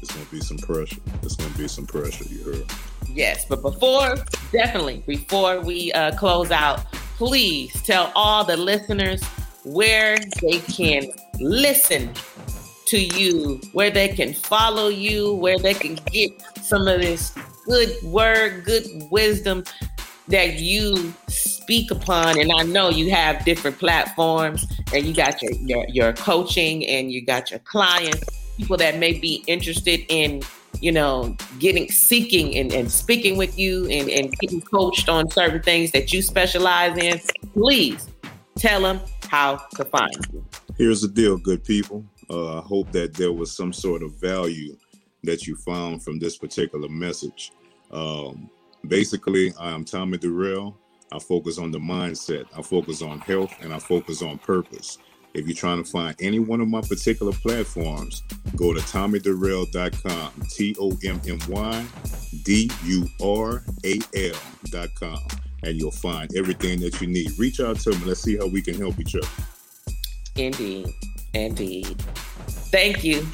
it's 0.00 0.12
gonna 0.12 0.26
be 0.26 0.40
some 0.40 0.58
pressure. 0.58 1.00
It's 1.22 1.36
gonna 1.36 1.56
be 1.56 1.68
some 1.68 1.86
pressure. 1.86 2.24
You 2.24 2.44
heard? 2.44 2.64
Yes, 3.12 3.44
but 3.44 3.62
before, 3.62 4.16
definitely, 4.52 5.02
before 5.06 5.60
we 5.60 5.92
uh, 5.92 6.16
close 6.16 6.50
out, 6.50 6.84
please 7.16 7.72
tell 7.82 8.12
all 8.14 8.44
the 8.44 8.56
listeners 8.56 9.22
where 9.64 10.18
they 10.42 10.58
can 10.58 11.06
listen 11.40 12.10
to 12.86 12.98
you, 12.98 13.60
where 13.72 13.90
they 13.90 14.08
can 14.08 14.34
follow 14.34 14.88
you, 14.88 15.34
where 15.34 15.58
they 15.58 15.74
can 15.74 15.94
get 16.10 16.30
some 16.60 16.86
of 16.86 17.00
this 17.00 17.32
good 17.66 17.90
word, 18.02 18.64
good 18.64 18.84
wisdom 19.10 19.64
that 20.28 20.58
you 20.58 21.12
speak 21.28 21.90
upon, 21.90 22.40
and 22.40 22.50
I 22.52 22.62
know 22.62 22.88
you 22.88 23.10
have 23.10 23.44
different 23.44 23.78
platforms, 23.78 24.66
and 24.92 25.04
you 25.04 25.14
got 25.14 25.42
your 25.42 25.52
your, 25.52 25.86
your 25.88 26.12
coaching, 26.12 26.86
and 26.86 27.10
you 27.10 27.24
got 27.24 27.50
your 27.50 27.60
clients, 27.60 28.24
people 28.56 28.76
that 28.78 28.98
may 28.98 29.18
be 29.18 29.44
interested 29.46 30.00
in 30.08 30.42
you 30.80 30.92
know, 30.92 31.36
getting 31.58 31.88
seeking 31.90 32.56
and, 32.56 32.72
and 32.72 32.90
speaking 32.90 33.36
with 33.36 33.58
you 33.58 33.86
and, 33.88 34.08
and 34.10 34.32
getting 34.38 34.60
coached 34.60 35.08
on 35.08 35.30
certain 35.30 35.62
things 35.62 35.92
that 35.92 36.12
you 36.12 36.22
specialize 36.22 36.96
in, 36.98 37.20
please 37.52 38.08
tell 38.56 38.82
them 38.82 39.00
how 39.28 39.56
to 39.76 39.84
find 39.84 40.14
you. 40.32 40.44
Here's 40.76 41.00
the 41.00 41.08
deal, 41.08 41.38
good 41.38 41.64
people. 41.64 42.04
Uh, 42.30 42.58
I 42.58 42.62
hope 42.62 42.90
that 42.92 43.14
there 43.14 43.32
was 43.32 43.54
some 43.56 43.72
sort 43.72 44.02
of 44.02 44.14
value 44.16 44.76
that 45.22 45.46
you 45.46 45.56
found 45.56 46.02
from 46.02 46.18
this 46.18 46.36
particular 46.36 46.88
message. 46.88 47.52
Um, 47.90 48.50
basically, 48.88 49.52
I'm 49.58 49.84
Tommy 49.84 50.18
Dural. 50.18 50.74
I 51.12 51.18
focus 51.18 51.58
on 51.58 51.70
the 51.70 51.78
mindset, 51.78 52.46
I 52.56 52.62
focus 52.62 53.02
on 53.02 53.20
health, 53.20 53.54
and 53.60 53.72
I 53.72 53.78
focus 53.78 54.22
on 54.22 54.38
purpose. 54.38 54.98
If 55.34 55.46
you're 55.46 55.56
trying 55.56 55.82
to 55.82 55.90
find 55.90 56.14
any 56.20 56.38
one 56.38 56.60
of 56.60 56.68
my 56.68 56.80
particular 56.80 57.32
platforms, 57.32 58.22
go 58.56 58.72
to 58.72 58.80
tommydural.com, 58.80 60.32
T 60.48 60.76
O 60.78 60.96
M 61.04 61.20
M 61.26 61.38
Y 61.48 61.86
D 62.44 62.70
U 62.84 63.08
R 63.22 63.62
A 63.84 63.98
L.com, 64.14 65.18
and 65.64 65.76
you'll 65.76 65.90
find 65.90 66.34
everything 66.36 66.80
that 66.80 67.00
you 67.00 67.08
need. 67.08 67.36
Reach 67.38 67.60
out 67.60 67.80
to 67.80 67.90
me. 67.90 68.04
Let's 68.04 68.20
see 68.20 68.36
how 68.36 68.46
we 68.46 68.62
can 68.62 68.78
help 68.78 68.98
each 69.00 69.16
other. 69.16 69.26
Indeed. 70.36 70.88
Indeed. 71.32 72.00
Thank 72.70 73.02
you. 73.02 73.26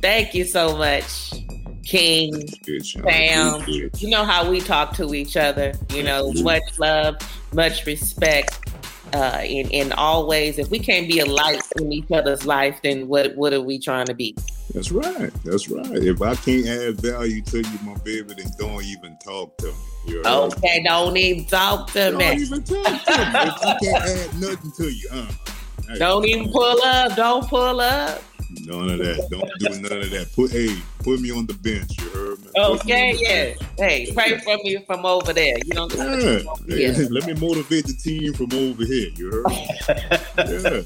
Thank 0.00 0.34
you 0.34 0.44
so 0.44 0.76
much. 0.76 1.32
King, 1.88 2.46
Sam. 2.82 3.64
You 3.66 4.10
know 4.10 4.22
how 4.22 4.50
we 4.50 4.60
talk 4.60 4.92
to 4.96 5.14
each 5.14 5.38
other. 5.38 5.72
You 5.90 6.02
know, 6.02 6.34
much 6.34 6.78
love, 6.78 7.16
much 7.54 7.86
respect 7.86 8.68
uh, 9.14 9.40
in 9.42 9.70
in 9.70 9.92
all 9.92 10.28
ways. 10.28 10.58
If 10.58 10.68
we 10.68 10.80
can't 10.80 11.08
be 11.08 11.20
a 11.20 11.24
light 11.24 11.62
in 11.80 11.90
each 11.90 12.10
other's 12.12 12.44
life, 12.44 12.78
then 12.82 13.08
what 13.08 13.34
what 13.36 13.54
are 13.54 13.62
we 13.62 13.78
trying 13.78 14.04
to 14.04 14.14
be? 14.14 14.36
That's 14.74 14.92
right. 14.92 15.32
That's 15.44 15.70
right. 15.70 15.86
If 15.90 16.20
I 16.20 16.34
can't 16.34 16.66
add 16.66 17.00
value 17.00 17.40
to 17.40 17.58
you, 17.58 17.78
my 17.82 17.94
baby, 18.04 18.34
then 18.34 18.52
don't 18.58 18.84
even 18.84 19.16
talk 19.24 19.56
to 19.58 19.68
me. 19.68 19.72
you 20.08 20.22
okay, 20.26 20.82
don't 20.84 21.16
even 21.16 21.46
talk 21.46 21.90
to 21.92 22.10
don't 22.10 22.18
me. 22.18 22.24
Don't 22.24 22.38
even 22.40 22.62
talk 22.64 22.84
to 22.84 22.90
me. 22.90 22.94
if 22.98 23.64
I 23.64 23.78
can't 23.82 24.04
add 24.04 24.40
nothing 24.40 24.72
to 24.76 24.92
you, 24.92 25.08
uh, 25.10 25.26
hey. 25.88 25.98
don't 25.98 26.28
even 26.28 26.52
pull 26.52 26.82
up. 26.82 27.16
Don't 27.16 27.48
pull 27.48 27.80
up. 27.80 28.22
None 28.50 28.90
of 28.90 28.98
that. 28.98 29.28
Don't 29.30 29.50
do 29.58 29.82
none 29.82 30.02
of 30.02 30.10
that. 30.10 30.32
Put 30.34 30.50
hey, 30.50 30.76
put 31.00 31.20
me 31.20 31.30
on 31.30 31.46
the 31.46 31.54
bench. 31.54 32.00
You 32.00 32.08
heard 32.10 32.40
me. 32.40 32.50
Okay, 32.56 33.14
yeah. 33.18 33.66
Hey, 33.76 34.10
pray 34.12 34.38
for 34.38 34.56
me 34.64 34.82
from 34.86 35.04
over 35.04 35.32
there. 35.32 35.56
You 35.64 35.74
know. 35.74 35.88
Yeah. 35.92 36.40
yeah. 36.66 37.06
Let 37.10 37.26
me 37.26 37.34
motivate 37.34 37.86
the 37.86 37.94
team 37.94 38.32
from 38.32 38.52
over 38.52 38.84
here. 38.84 39.10
You 39.16 39.30
heard? 39.30 39.44
yeah. 40.48 40.82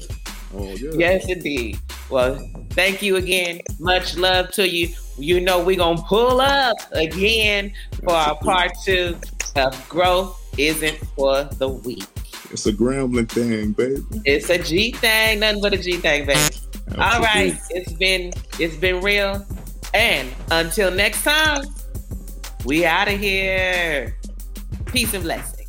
Oh 0.55 0.69
yeah. 0.75 0.91
Yes, 0.93 1.29
indeed. 1.29 1.79
Well, 2.09 2.35
thank 2.71 3.01
you 3.01 3.15
again. 3.15 3.61
Much 3.79 4.17
love 4.17 4.51
to 4.51 4.69
you. 4.69 4.89
You 5.17 5.39
know 5.39 5.63
we're 5.63 5.77
gonna 5.77 6.01
pull 6.01 6.41
up 6.41 6.77
again 6.91 7.73
for 8.03 8.13
our 8.13 8.35
part 8.35 8.71
two 8.83 9.15
of 9.55 9.89
growth 9.89 10.39
isn't 10.57 10.97
for 11.15 11.43
the 11.43 11.69
weak. 11.69 12.05
It's 12.51 12.67
a 12.67 12.73
Grambling 12.73 13.29
thing, 13.29 13.71
baby. 13.71 14.03
It's 14.25 14.49
a 14.49 14.59
G 14.59 14.91
thing, 14.91 15.39
nothing 15.39 15.61
but 15.61 15.73
a 15.73 15.77
G 15.77 15.93
thing, 15.93 16.25
baby. 16.25 16.55
All 16.91 17.21
right, 17.21 17.57
it's 17.69 17.93
been 17.93 18.31
it's 18.59 18.75
been 18.75 19.01
real, 19.01 19.45
and 19.93 20.29
until 20.51 20.91
next 20.91 21.23
time, 21.23 21.63
we 22.65 22.85
out 22.85 23.07
of 23.07 23.19
here. 23.19 24.15
Peace 24.85 25.13
and 25.13 25.23
blessings. 25.23 25.62